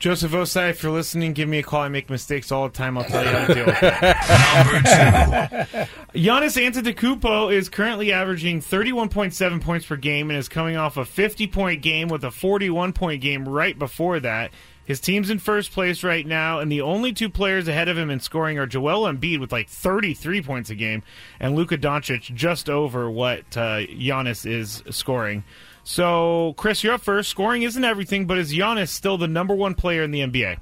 Joseph 0.00 0.32
Ossai, 0.32 0.70
if 0.70 0.82
you're 0.82 0.92
listening, 0.92 1.34
give 1.34 1.46
me 1.46 1.58
a 1.58 1.62
call. 1.62 1.82
I 1.82 1.88
make 1.88 2.08
mistakes 2.08 2.50
all 2.50 2.66
the 2.66 2.72
time. 2.72 2.96
I'll 2.96 3.04
tell 3.04 3.22
you 3.22 3.30
how 3.30 3.46
to 3.46 3.54
deal 3.54 3.66
with 3.66 3.82
it. 3.82 3.92
Number 4.56 4.80
two. 4.80 6.18
Giannis 6.18 6.56
Antetokounmpo 6.56 7.52
is 7.52 7.68
currently 7.68 8.10
averaging 8.10 8.62
31.7 8.62 9.60
points 9.60 9.84
per 9.84 9.96
game 9.96 10.30
and 10.30 10.38
is 10.38 10.48
coming 10.48 10.78
off 10.78 10.96
a 10.96 11.02
50-point 11.02 11.82
game 11.82 12.08
with 12.08 12.24
a 12.24 12.28
41-point 12.28 13.20
game 13.20 13.46
right 13.46 13.78
before 13.78 14.18
that. 14.20 14.52
His 14.86 15.00
team's 15.00 15.28
in 15.28 15.38
first 15.38 15.70
place 15.70 16.02
right 16.02 16.26
now, 16.26 16.60
and 16.60 16.72
the 16.72 16.80
only 16.80 17.12
two 17.12 17.28
players 17.28 17.68
ahead 17.68 17.88
of 17.88 17.98
him 17.98 18.08
in 18.08 18.20
scoring 18.20 18.58
are 18.58 18.66
Joel 18.66 19.02
Embiid 19.02 19.38
with 19.38 19.52
like 19.52 19.68
33 19.68 20.40
points 20.40 20.70
a 20.70 20.74
game, 20.74 21.02
and 21.38 21.54
Luka 21.54 21.76
Doncic 21.76 22.34
just 22.34 22.70
over 22.70 23.10
what 23.10 23.40
uh, 23.54 23.80
Giannis 23.80 24.50
is 24.50 24.82
scoring. 24.88 25.44
So, 25.84 26.54
Chris, 26.56 26.84
you're 26.84 26.94
up 26.94 27.00
first. 27.00 27.30
Scoring 27.30 27.62
isn't 27.62 27.84
everything, 27.84 28.26
but 28.26 28.38
is 28.38 28.52
Giannis 28.52 28.88
still 28.88 29.18
the 29.18 29.28
number 29.28 29.54
one 29.54 29.74
player 29.74 30.02
in 30.02 30.10
the 30.10 30.20
NBA? 30.20 30.58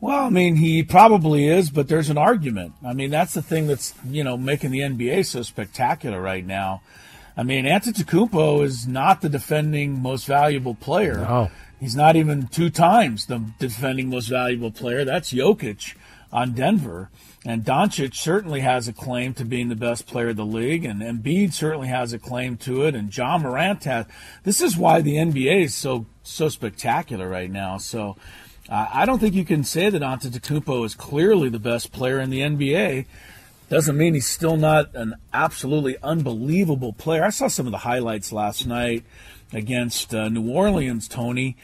Well, 0.00 0.24
I 0.24 0.30
mean, 0.30 0.56
he 0.56 0.82
probably 0.82 1.46
is, 1.46 1.68
but 1.70 1.88
there's 1.88 2.08
an 2.08 2.16
argument. 2.16 2.72
I 2.84 2.94
mean, 2.94 3.10
that's 3.10 3.34
the 3.34 3.42
thing 3.42 3.66
that's 3.66 3.92
you 4.08 4.24
know 4.24 4.38
making 4.38 4.70
the 4.70 4.80
NBA 4.80 5.26
so 5.26 5.42
spectacular 5.42 6.20
right 6.20 6.44
now. 6.44 6.80
I 7.36 7.42
mean, 7.42 7.64
Antetokounmpo 7.64 8.64
is 8.64 8.86
not 8.86 9.20
the 9.20 9.28
defending 9.28 10.00
most 10.00 10.26
valuable 10.26 10.74
player. 10.74 11.16
No. 11.16 11.50
He's 11.78 11.96
not 11.96 12.16
even 12.16 12.48
two 12.48 12.70
times 12.70 13.26
the 13.26 13.44
defending 13.58 14.10
most 14.10 14.28
valuable 14.28 14.70
player. 14.70 15.04
That's 15.04 15.32
Jokic 15.32 15.94
on 16.32 16.52
Denver. 16.52 17.10
And 17.44 17.64
Doncic 17.64 18.14
certainly 18.14 18.60
has 18.60 18.86
a 18.86 18.92
claim 18.92 19.32
to 19.34 19.46
being 19.46 19.70
the 19.70 19.76
best 19.76 20.06
player 20.06 20.28
of 20.28 20.36
the 20.36 20.44
league, 20.44 20.84
and 20.84 21.00
Embiid 21.00 21.54
certainly 21.54 21.88
has 21.88 22.12
a 22.12 22.18
claim 22.18 22.58
to 22.58 22.84
it, 22.84 22.94
and 22.94 23.16
Ja 23.16 23.38
Morant 23.38 23.84
has. 23.84 24.04
This 24.42 24.60
is 24.60 24.76
why 24.76 25.00
the 25.00 25.14
NBA 25.14 25.64
is 25.64 25.74
so 25.74 26.06
so 26.22 26.50
spectacular 26.50 27.28
right 27.28 27.50
now. 27.50 27.78
So 27.78 28.16
uh, 28.68 28.86
I 28.92 29.06
don't 29.06 29.18
think 29.18 29.34
you 29.34 29.44
can 29.44 29.64
say 29.64 29.88
that 29.88 30.02
Antetokounmpo 30.02 30.84
is 30.84 30.94
clearly 30.94 31.48
the 31.48 31.58
best 31.58 31.92
player 31.92 32.20
in 32.20 32.28
the 32.28 32.40
NBA. 32.40 33.06
Doesn't 33.70 33.96
mean 33.96 34.14
he's 34.14 34.26
still 34.26 34.56
not 34.56 34.94
an 34.94 35.14
absolutely 35.32 35.96
unbelievable 36.02 36.92
player. 36.92 37.24
I 37.24 37.30
saw 37.30 37.48
some 37.48 37.66
of 37.66 37.72
the 37.72 37.78
highlights 37.78 38.32
last 38.32 38.66
night 38.66 39.04
against 39.52 40.14
uh, 40.14 40.28
New 40.28 40.50
Orleans, 40.50 41.08
Tony. 41.08 41.56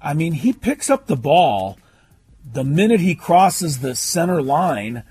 I 0.00 0.14
mean, 0.14 0.32
he 0.32 0.52
picks 0.52 0.90
up 0.90 1.06
the 1.06 1.16
ball 1.16 1.78
the 2.50 2.64
minute 2.64 3.00
he 3.00 3.14
crosses 3.14 3.78
the 3.80 3.94
center 3.94 4.42
line 4.42 5.02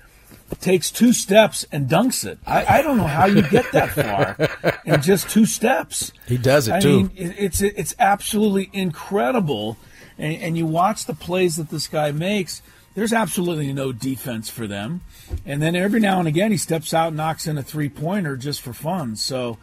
takes 0.60 0.90
two 0.90 1.12
steps 1.14 1.64
and 1.72 1.88
dunks 1.88 2.26
it. 2.26 2.38
I, 2.46 2.78
I 2.78 2.82
don't 2.82 2.98
know 2.98 3.06
how 3.06 3.24
you 3.24 3.40
get 3.48 3.72
that 3.72 3.90
far 3.90 4.80
in 4.84 5.00
just 5.00 5.30
two 5.30 5.46
steps. 5.46 6.12
He 6.26 6.36
does 6.36 6.68
it 6.68 6.74
I 6.74 6.80
too. 6.80 6.96
mean, 7.04 7.10
it- 7.16 7.34
it's 7.38 7.62
it's 7.62 7.94
absolutely 7.98 8.68
incredible, 8.72 9.78
and, 10.18 10.34
and 10.42 10.58
you 10.58 10.66
watch 10.66 11.06
the 11.06 11.14
plays 11.14 11.56
that 11.56 11.70
this 11.70 11.86
guy 11.88 12.12
makes. 12.12 12.60
There's 12.94 13.14
absolutely 13.14 13.72
no 13.72 13.92
defense 13.92 14.50
for 14.50 14.66
them, 14.66 15.00
and 15.46 15.62
then 15.62 15.74
every 15.74 15.98
now 16.00 16.18
and 16.18 16.28
again 16.28 16.50
he 16.50 16.58
steps 16.58 16.92
out 16.92 17.08
and 17.08 17.16
knocks 17.16 17.46
in 17.46 17.56
a 17.56 17.62
three 17.62 17.88
pointer 17.88 18.36
just 18.36 18.60
for 18.60 18.74
fun. 18.74 19.16
So 19.16 19.56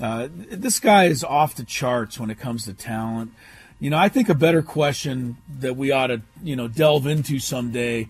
uh, 0.00 0.28
this 0.32 0.78
guy 0.78 1.06
is 1.06 1.24
off 1.24 1.56
the 1.56 1.64
charts 1.64 2.20
when 2.20 2.30
it 2.30 2.38
comes 2.38 2.64
to 2.66 2.72
talent. 2.74 3.32
You 3.80 3.90
know, 3.90 3.98
I 3.98 4.08
think 4.08 4.28
a 4.28 4.34
better 4.34 4.62
question 4.62 5.36
that 5.60 5.76
we 5.76 5.92
ought 5.92 6.08
to 6.08 6.22
you 6.42 6.56
know 6.56 6.66
delve 6.66 7.06
into 7.06 7.38
someday, 7.38 8.08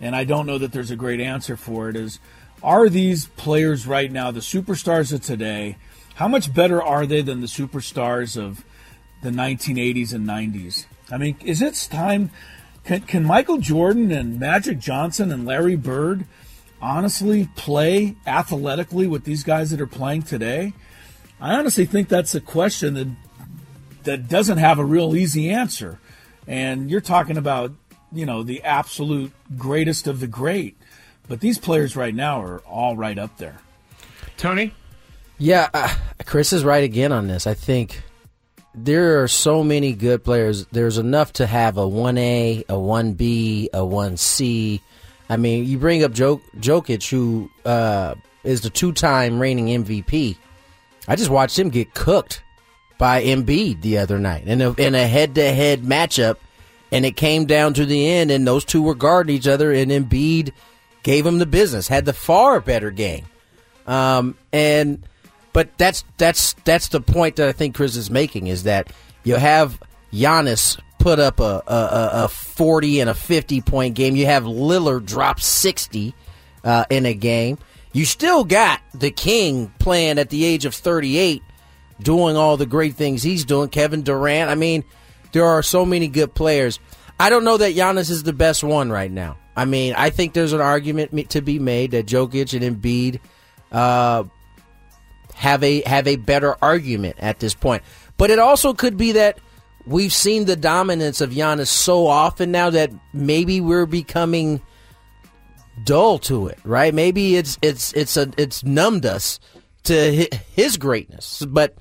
and 0.00 0.14
I 0.14 0.24
don't 0.24 0.46
know 0.46 0.58
that 0.58 0.72
there's 0.72 0.90
a 0.90 0.96
great 0.96 1.20
answer 1.20 1.56
for 1.56 1.88
it 1.88 1.96
is. 1.96 2.18
Are 2.62 2.88
these 2.88 3.26
players 3.26 3.86
right 3.86 4.10
now, 4.10 4.30
the 4.30 4.40
superstars 4.40 5.12
of 5.12 5.22
today, 5.22 5.76
how 6.14 6.28
much 6.28 6.52
better 6.52 6.82
are 6.82 7.06
they 7.06 7.22
than 7.22 7.40
the 7.40 7.46
superstars 7.46 8.40
of 8.40 8.64
the 9.22 9.30
1980s 9.30 10.12
and 10.12 10.26
90s? 10.26 10.86
I 11.10 11.18
mean, 11.18 11.36
is 11.44 11.62
it 11.62 11.88
time? 11.90 12.30
Can, 12.84 13.02
can 13.02 13.24
Michael 13.24 13.58
Jordan 13.58 14.10
and 14.10 14.40
Magic 14.40 14.78
Johnson 14.78 15.30
and 15.30 15.46
Larry 15.46 15.76
Bird 15.76 16.24
honestly 16.80 17.48
play 17.56 18.16
athletically 18.26 19.06
with 19.06 19.24
these 19.24 19.44
guys 19.44 19.70
that 19.70 19.80
are 19.80 19.86
playing 19.86 20.22
today? 20.22 20.72
I 21.40 21.54
honestly 21.54 21.84
think 21.84 22.08
that's 22.08 22.34
a 22.34 22.40
question 22.40 22.94
that 22.94 23.08
that 24.06 24.28
doesn't 24.28 24.58
have 24.58 24.78
a 24.78 24.84
real 24.84 25.14
easy 25.14 25.50
answer. 25.50 26.00
And 26.46 26.90
you're 26.90 27.00
talking 27.00 27.36
about, 27.36 27.72
you 28.10 28.24
know, 28.24 28.42
the 28.42 28.62
absolute 28.62 29.32
greatest 29.56 30.06
of 30.06 30.20
the 30.20 30.26
great. 30.26 30.76
But 31.28 31.40
these 31.40 31.58
players 31.58 31.96
right 31.96 32.14
now 32.14 32.40
are 32.40 32.58
all 32.60 32.96
right 32.96 33.18
up 33.18 33.36
there. 33.36 33.58
Tony? 34.36 34.72
Yeah, 35.38 35.68
uh, 35.74 35.94
Chris 36.24 36.52
is 36.52 36.64
right 36.64 36.84
again 36.84 37.12
on 37.12 37.26
this. 37.26 37.46
I 37.46 37.54
think 37.54 38.02
there 38.74 39.22
are 39.22 39.28
so 39.28 39.62
many 39.62 39.92
good 39.92 40.24
players. 40.24 40.66
There's 40.66 40.98
enough 40.98 41.32
to 41.34 41.46
have 41.46 41.76
a 41.76 41.82
1A, 41.82 42.60
a 42.68 42.74
1B, 42.74 43.68
a 43.72 43.78
1C. 43.78 44.80
I 45.28 45.36
mean, 45.36 45.64
you 45.64 45.78
bring 45.78 46.04
up 46.04 46.12
Jok- 46.12 46.42
Jokic, 46.58 47.10
who 47.10 47.50
uh, 47.64 48.14
is 48.44 48.60
the 48.60 48.70
two 48.70 48.92
time 48.92 49.40
reigning 49.40 49.84
MVP. 49.84 50.36
I 51.08 51.16
just 51.16 51.30
watched 51.30 51.58
him 51.58 51.70
get 51.70 51.94
cooked 51.94 52.42
by 52.98 53.22
Embiid 53.24 53.82
the 53.82 53.98
other 53.98 54.18
night 54.18 54.46
in 54.46 54.60
a, 54.62 54.72
in 54.74 54.94
a 54.94 55.06
head-to-head 55.06 55.82
matchup, 55.82 56.36
and 56.90 57.04
it 57.04 57.16
came 57.16 57.44
down 57.46 57.74
to 57.74 57.84
the 57.84 58.08
end, 58.08 58.30
and 58.30 58.46
those 58.46 58.64
two 58.64 58.82
were 58.82 58.94
guarding 58.94 59.34
each 59.36 59.46
other, 59.48 59.72
and 59.72 59.90
Embiid 59.90 60.52
gave 61.02 61.26
him 61.26 61.38
the 61.38 61.46
business, 61.46 61.88
had 61.88 62.04
the 62.04 62.12
far 62.12 62.60
better 62.60 62.90
game, 62.90 63.24
um, 63.86 64.36
and 64.52 65.02
but 65.52 65.76
that's 65.78 66.04
that's 66.18 66.54
that's 66.64 66.88
the 66.88 67.00
point 67.00 67.36
that 67.36 67.48
I 67.48 67.52
think 67.52 67.74
Chris 67.76 67.96
is 67.96 68.10
making 68.10 68.46
is 68.48 68.64
that 68.64 68.92
you 69.24 69.36
have 69.36 69.80
Giannis 70.12 70.78
put 70.98 71.18
up 71.18 71.40
a 71.40 71.62
a, 71.66 71.74
a- 71.74 72.24
a 72.24 72.28
forty 72.28 73.00
and 73.00 73.08
a 73.10 73.14
fifty 73.14 73.60
point 73.60 73.94
game, 73.94 74.16
you 74.16 74.26
have 74.26 74.44
Lillard 74.44 75.06
drop 75.06 75.40
sixty 75.40 76.14
uh, 76.64 76.84
in 76.90 77.06
a 77.06 77.14
game. 77.14 77.58
You 77.92 78.04
still 78.04 78.44
got 78.44 78.80
the 78.92 79.10
King 79.10 79.72
playing 79.78 80.18
at 80.18 80.28
the 80.28 80.44
age 80.44 80.66
of 80.66 80.74
38, 80.74 81.42
doing 82.00 82.36
all 82.36 82.56
the 82.56 82.66
great 82.66 82.94
things 82.94 83.22
he's 83.22 83.44
doing. 83.44 83.68
Kevin 83.68 84.02
Durant. 84.02 84.50
I 84.50 84.54
mean, 84.54 84.84
there 85.32 85.44
are 85.44 85.62
so 85.62 85.84
many 85.84 86.08
good 86.08 86.34
players. 86.34 86.78
I 87.18 87.30
don't 87.30 87.44
know 87.44 87.56
that 87.56 87.74
Giannis 87.74 88.10
is 88.10 88.22
the 88.22 88.32
best 88.32 88.62
one 88.62 88.90
right 88.90 89.10
now. 89.10 89.38
I 89.56 89.64
mean, 89.64 89.94
I 89.96 90.10
think 90.10 90.34
there's 90.34 90.52
an 90.52 90.60
argument 90.60 91.30
to 91.30 91.40
be 91.40 91.58
made 91.58 91.92
that 91.92 92.06
Jokic 92.06 92.52
and 92.60 92.82
Embiid 92.82 93.20
uh, 93.72 94.24
have 95.34 95.62
a 95.62 95.80
have 95.82 96.06
a 96.06 96.16
better 96.16 96.56
argument 96.62 97.16
at 97.18 97.38
this 97.40 97.54
point. 97.54 97.82
But 98.18 98.30
it 98.30 98.38
also 98.38 98.74
could 98.74 98.96
be 98.96 99.12
that 99.12 99.38
we've 99.86 100.12
seen 100.12 100.44
the 100.44 100.56
dominance 100.56 101.20
of 101.20 101.30
Giannis 101.30 101.68
so 101.68 102.06
often 102.06 102.50
now 102.50 102.70
that 102.70 102.90
maybe 103.14 103.60
we're 103.60 103.86
becoming 103.86 104.60
dull 105.84 106.18
to 106.20 106.48
it, 106.48 106.58
right? 106.64 106.92
Maybe 106.92 107.36
it's 107.36 107.58
it's 107.62 107.92
it's 107.94 108.16
a 108.16 108.30
it's 108.36 108.62
numbed 108.62 109.06
us 109.06 109.40
to 109.84 110.26
his 110.54 110.76
greatness. 110.76 111.44
But 111.46 111.76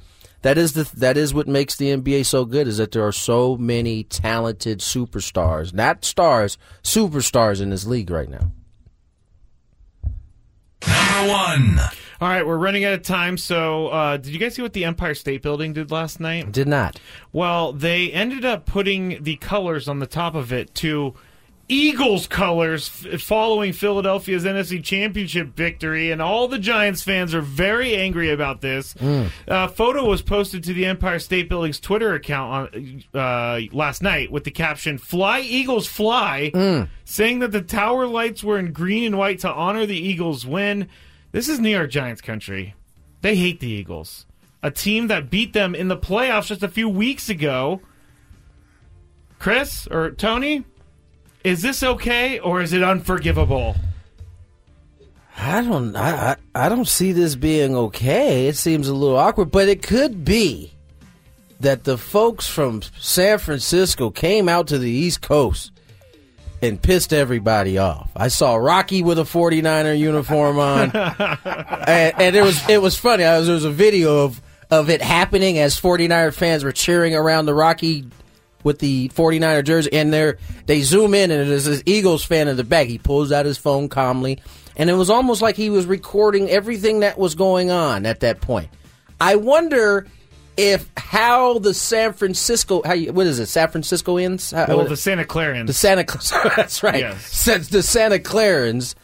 that 0.46 0.60
is 0.60 0.74
the 0.74 0.84
that 0.96 1.18
is 1.18 1.34
what 1.34 1.48
makes 1.48 1.76
the 1.76 1.90
NBA 1.90 2.24
so 2.24 2.46
good 2.46 2.68
is 2.68 2.78
that 2.78 2.92
there 2.92 3.04
are 3.04 3.12
so 3.12 3.58
many 3.58 4.04
talented 4.04 4.78
superstars, 4.78 5.74
not 5.74 6.06
stars, 6.06 6.60
superstars 6.84 7.62
in 7.62 7.72
this 7.72 7.88
league 7.88 8.12
right 8.12 8.30
now. 8.30 8.52
Number 10.88 11.34
one. 11.34 11.80
All 12.22 12.30
right, 12.30 12.46
we're 12.46 12.58
running 12.58 12.86
out 12.86 12.94
of 12.94 13.02
time. 13.02 13.40
So, 13.40 13.88
uh, 13.88 14.18
did 14.18 14.28
you 14.34 14.38
guys 14.38 14.54
see 14.54 14.62
what 14.62 14.74
the 14.74 14.86
Empire 14.86 15.16
State 15.16 15.42
Building 15.42 15.74
did 15.74 15.90
last 15.90 16.20
night? 16.20 16.52
Did 16.52 16.68
not. 16.68 17.00
Well, 17.34 17.74
they 17.74 18.12
ended 18.12 18.46
up 18.46 18.68
putting 18.68 19.24
the 19.24 19.38
colors 19.38 19.88
on 19.88 19.98
the 19.98 20.06
top 20.06 20.36
of 20.36 20.54
it 20.54 20.76
to 20.76 21.16
Eagles 21.68 22.28
colors 22.28 22.92
f- 23.12 23.22
following 23.22 23.74
Philadelphia's 23.74 24.46
NFC 24.46 24.84
Championship 24.84 25.56
victory, 25.56 26.12
and 26.12 26.22
all 26.22 26.48
the 26.48 26.60
Giants 26.60 27.02
fans 27.02 27.34
are 27.34 27.42
very 27.42 27.96
angry 27.96 28.30
about 28.30 28.62
this. 28.62 28.94
Mm. 28.96 29.30
A 29.48 29.68
photo 29.68 30.06
was 30.06 30.22
posted 30.22 30.64
to 30.66 30.74
the 30.74 30.86
Empire 30.86 31.18
State 31.18 31.50
Building's 31.50 31.80
Twitter 31.80 32.14
account 32.14 32.76
on, 32.76 33.04
uh, 33.20 33.62
last 33.72 34.04
night 34.04 34.32
with 34.32 34.44
the 34.44 34.52
caption 34.52 35.00
"Fly 35.00 35.40
Eagles 35.40 35.88
Fly," 35.88 36.52
Mm. 36.54 36.88
saying 37.04 37.40
that 37.40 37.52
the 37.52 37.62
tower 37.62 38.06
lights 38.06 38.44
were 38.44 38.60
in 38.60 38.72
green 38.72 39.04
and 39.04 39.18
white 39.18 39.40
to 39.40 39.52
honor 39.52 39.88
the 39.88 39.98
Eagles' 39.98 40.46
win. 40.46 40.88
This 41.32 41.50
is 41.50 41.60
New 41.60 41.72
York 41.72 41.90
Giants 41.90 42.22
country. 42.22 42.76
They 43.22 43.36
hate 43.36 43.60
the 43.60 43.70
Eagles, 43.70 44.28
a 44.62 44.70
team 44.70 45.08
that 45.08 45.32
beat 45.32 45.54
them 45.54 45.74
in 45.74 45.88
the 45.88 45.98
playoffs 45.98 46.48
just 46.48 46.62
a 46.62 46.68
few 46.68 46.88
weeks 46.88 47.28
ago. 47.28 47.82
Chris 49.40 49.88
or 49.90 50.12
Tony, 50.12 50.64
is 51.46 51.62
this 51.62 51.84
okay 51.84 52.40
or 52.40 52.62
is 52.62 52.74
it 52.74 52.84
unforgivable? 52.84 53.76
I 55.38 55.62
don't 55.62 55.96
I, 55.96 56.32
I 56.32 56.36
I 56.56 56.70
don't 56.70 56.88
see 56.88 57.12
this 57.12 57.36
being 57.36 57.76
okay. 57.76 58.48
It 58.48 58.56
seems 58.56 58.88
a 58.88 58.94
little 58.94 59.18
awkward, 59.18 59.52
but 59.52 59.68
it 59.68 59.84
could 59.84 60.26
be 60.26 60.74
that 61.60 61.84
the 61.84 61.98
folks 61.98 62.48
from 62.48 62.82
San 63.00 63.38
Francisco 63.38 64.10
came 64.10 64.50
out 64.50 64.68
to 64.68 64.80
the 64.80 64.90
East 64.90 65.22
Coast 65.22 65.72
and 66.62 66.82
pissed 66.82 67.14
everybody 67.14 67.78
off. 67.78 68.10
I 68.16 68.30
saw 68.30 68.56
Rocky 68.56 69.04
with 69.04 69.20
a 69.20 69.24
49er 69.24 69.98
uniform 69.98 70.58
on. 70.58 70.92
and, 70.96 72.14
and 72.20 72.36
it 72.36 72.42
was 72.42 72.68
it 72.68 72.82
was 72.82 72.98
funny. 72.98 73.24
I 73.24 73.38
was, 73.38 73.46
there 73.48 73.54
was 73.54 73.66
a 73.66 73.72
video 73.72 74.24
of 74.24 74.42
of 74.72 74.90
it 74.90 75.02
happening 75.02 75.60
as 75.60 75.80
49er 75.80 76.34
fans 76.34 76.64
were 76.64 76.72
cheering 76.72 77.14
around 77.14 77.46
the 77.46 77.54
Rocky 77.54 78.06
with 78.66 78.80
the 78.80 79.08
49er 79.16 79.64
jersey 79.64 79.94
and 79.94 80.12
they 80.12 80.34
they 80.66 80.82
zoom 80.82 81.14
in 81.14 81.32
and 81.32 81.50
there's 81.50 81.64
this 81.64 81.82
Eagles 81.86 82.26
fan 82.26 82.50
in 82.50 82.58
the 82.58 82.64
back. 82.66 82.88
He 82.88 82.98
pulls 82.98 83.32
out 83.32 83.46
his 83.46 83.58
phone 83.58 83.88
calmly 83.88 84.40
and 84.76 84.90
it 84.90 84.94
was 84.94 85.10
almost 85.10 85.42
like 85.42 85.56
he 85.56 85.70
was 85.70 85.86
recording 85.86 86.50
everything 86.50 87.00
that 87.00 87.18
was 87.18 87.36
going 87.36 87.72
on 87.72 88.06
at 88.06 88.20
that 88.20 88.42
point. 88.42 88.70
I 89.22 89.36
wonder 89.38 90.08
if 90.58 90.90
how 90.98 91.60
the 91.60 91.74
San 91.74 92.12
Francisco 92.14 92.82
how 92.86 92.94
you, 92.94 93.14
what 93.14 93.28
is 93.28 93.40
it 93.40 93.46
San 93.48 93.70
Franciscoans 93.70 94.52
How- 94.52 94.66
Well, 94.68 94.86
the 94.86 94.98
Santa 94.98 95.24
Clarans. 95.26 95.68
the 95.68 95.74
Santa 95.74 96.04
that's 96.56 96.82
right 96.82 97.00
Yes. 97.02 97.26
since 97.26 97.68
the 97.70 97.84
Santa 97.84 98.20
Clarans 98.20 98.96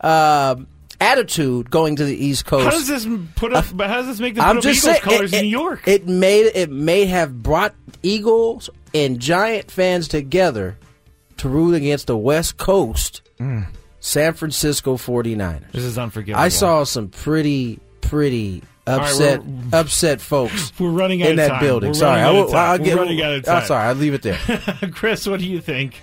um 0.00 0.66
attitude 1.00 1.70
going 1.70 1.96
to 1.96 2.04
the 2.04 2.16
East 2.16 2.46
Coast 2.46 2.64
How 2.64 2.70
does 2.70 2.86
this 2.88 3.06
put 3.34 3.52
up? 3.52 3.64
how 3.66 3.96
does 3.96 4.06
this 4.06 4.18
make 4.20 4.34
them 4.34 4.44
put 4.44 4.50
I'm 4.50 4.56
up 4.58 4.62
just 4.62 4.84
Eagles 4.84 5.00
saying, 5.00 5.16
colors 5.16 5.32
it, 5.32 5.36
in 5.38 5.42
New 5.44 5.50
York? 5.50 5.86
It 5.86 6.06
made 6.06 6.50
it 6.54 6.70
may 6.70 7.04
have 7.06 7.42
brought 7.42 7.74
Eagles 8.02 8.68
and 9.04 9.20
Giant 9.20 9.70
fans 9.70 10.08
together 10.08 10.78
to 11.38 11.48
root 11.48 11.74
against 11.74 12.06
the 12.06 12.16
West 12.16 12.56
Coast 12.56 13.22
Mm. 13.38 13.66
San 14.00 14.32
Francisco 14.32 14.96
49ers. 14.96 15.72
This 15.72 15.84
is 15.84 15.98
unforgivable. 15.98 16.42
I 16.42 16.48
saw 16.48 16.84
some 16.84 17.08
pretty 17.08 17.80
pretty 18.00 18.62
right, 18.86 18.98
upset 19.00 19.44
we're- 19.44 19.62
upset 19.72 20.20
folks 20.20 20.72
We're 20.80 20.90
running 20.90 21.22
out 21.22 21.30
in 21.30 21.32
of 21.32 21.36
that 21.38 21.48
time. 21.48 21.60
building. 21.62 21.90
We're 21.90 21.94
sorry, 21.94 22.22
running 22.22 22.24
I 22.24 22.28
out 22.28 22.34
of 22.40 22.44
will- 22.46 22.52
time. 22.52 22.80
I'll 22.80 22.86
We're 22.86 22.96
running 22.96 23.22
out 23.22 23.32
of 23.34 23.44
oh, 23.46 23.52
time. 23.52 23.66
sorry, 23.66 23.88
I'll 23.88 23.94
leave 23.96 24.14
it 24.14 24.22
there. 24.22 24.38
Chris, 24.92 25.26
what 25.26 25.40
do 25.40 25.46
you 25.46 25.60
think? 25.60 26.00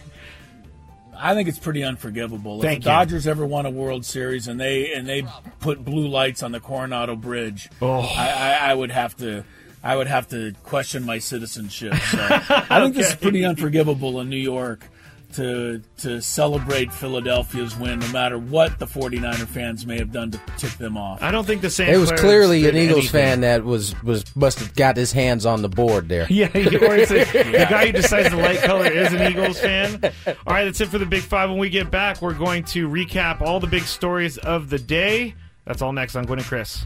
I 1.18 1.34
think 1.36 1.48
it's 1.48 1.60
pretty 1.60 1.84
unforgivable. 1.84 2.62
Thank 2.62 2.80
if 2.80 2.84
the 2.84 2.90
you. 2.90 2.96
Dodgers 2.96 3.28
ever 3.28 3.46
won 3.46 3.66
a 3.66 3.70
World 3.70 4.04
Series 4.06 4.48
and 4.50 4.60
they 4.60 4.94
and 4.94 5.08
they 5.08 5.26
put 5.62 5.84
blue 5.86 6.08
lights 6.08 6.44
on 6.44 6.52
the 6.52 6.60
Coronado 6.60 7.16
Bridge, 7.16 7.70
Oh. 7.82 8.00
I, 8.02 8.28
I, 8.30 8.72
I 8.72 8.74
would 8.74 8.92
have 8.92 9.16
to 9.18 9.46
I 9.84 9.96
would 9.96 10.08
have 10.08 10.30
to 10.30 10.54
question 10.64 11.06
my 11.06 11.20
citizenship. 11.20 11.96
So 11.96 12.18
I 12.30 12.82
think 12.82 12.96
this 12.96 13.10
is 13.10 13.16
pretty 13.16 13.44
unforgivable 13.44 14.20
in 14.22 14.30
New 14.30 14.38
York 14.38 14.88
to 15.34 15.82
to 15.98 16.22
celebrate 16.22 16.94
Philadelphia's 16.94 17.78
win, 17.78 18.00
no 18.00 18.08
matter 18.10 18.38
what 18.38 18.80
the 18.80 18.86
49er 18.86 19.48
fans 19.48 19.86
may 19.86 19.98
have 19.98 20.12
done 20.12 20.32
to 20.32 20.40
tick 20.58 20.72
them 20.74 20.96
off. 20.96 21.22
I 21.22 21.32
don't 21.32 21.46
think 21.46 21.62
the 21.62 21.70
same. 21.70 21.90
It 21.90 21.98
was 21.98 22.12
clearly 22.12 22.68
an 22.68 22.78
Eagles 22.78 23.10
fan 23.10 23.42
that 23.42 23.64
was 23.64 24.02
was 24.04 24.24
must 24.36 24.60
have 24.60 24.76
got 24.76 24.96
his 24.96 25.12
hands 25.12 25.46
on 25.46 25.62
the 25.62 25.70
board 25.70 26.08
there. 26.08 26.28
Yeah, 26.30 26.48
or 26.48 26.96
it's 26.96 27.12
a, 27.12 27.26
the 27.26 27.68
guy 27.70 27.88
who 27.88 27.92
decides 27.92 28.30
the 28.30 28.38
light 28.38 28.62
color 28.62 28.88
is 28.88 29.12
an 29.12 29.32
Eagles 29.32 29.60
fan. 29.60 30.00
All 30.28 30.34
right, 30.54 30.66
that's 30.66 30.82
it 30.82 30.90
for 30.90 30.98
the 30.98 31.06
Big 31.06 31.24
Five. 31.24 31.50
When 31.50 31.60
we 31.60 31.70
get 31.70 31.92
back, 31.92 32.22
we're 32.22 32.34
going 32.34 32.64
to 32.66 32.88
recap 32.88 33.42
all 33.42 33.60
the 33.60 33.68
big 33.68 33.84
stories 33.84 34.38
of 34.38 34.70
the 34.70 34.80
day. 34.80 35.36
That's 35.66 35.82
all 35.82 35.94
next 35.94 36.16
on 36.16 36.26
Gwynn 36.26 36.40
and 36.40 36.48
Chris. 36.48 36.86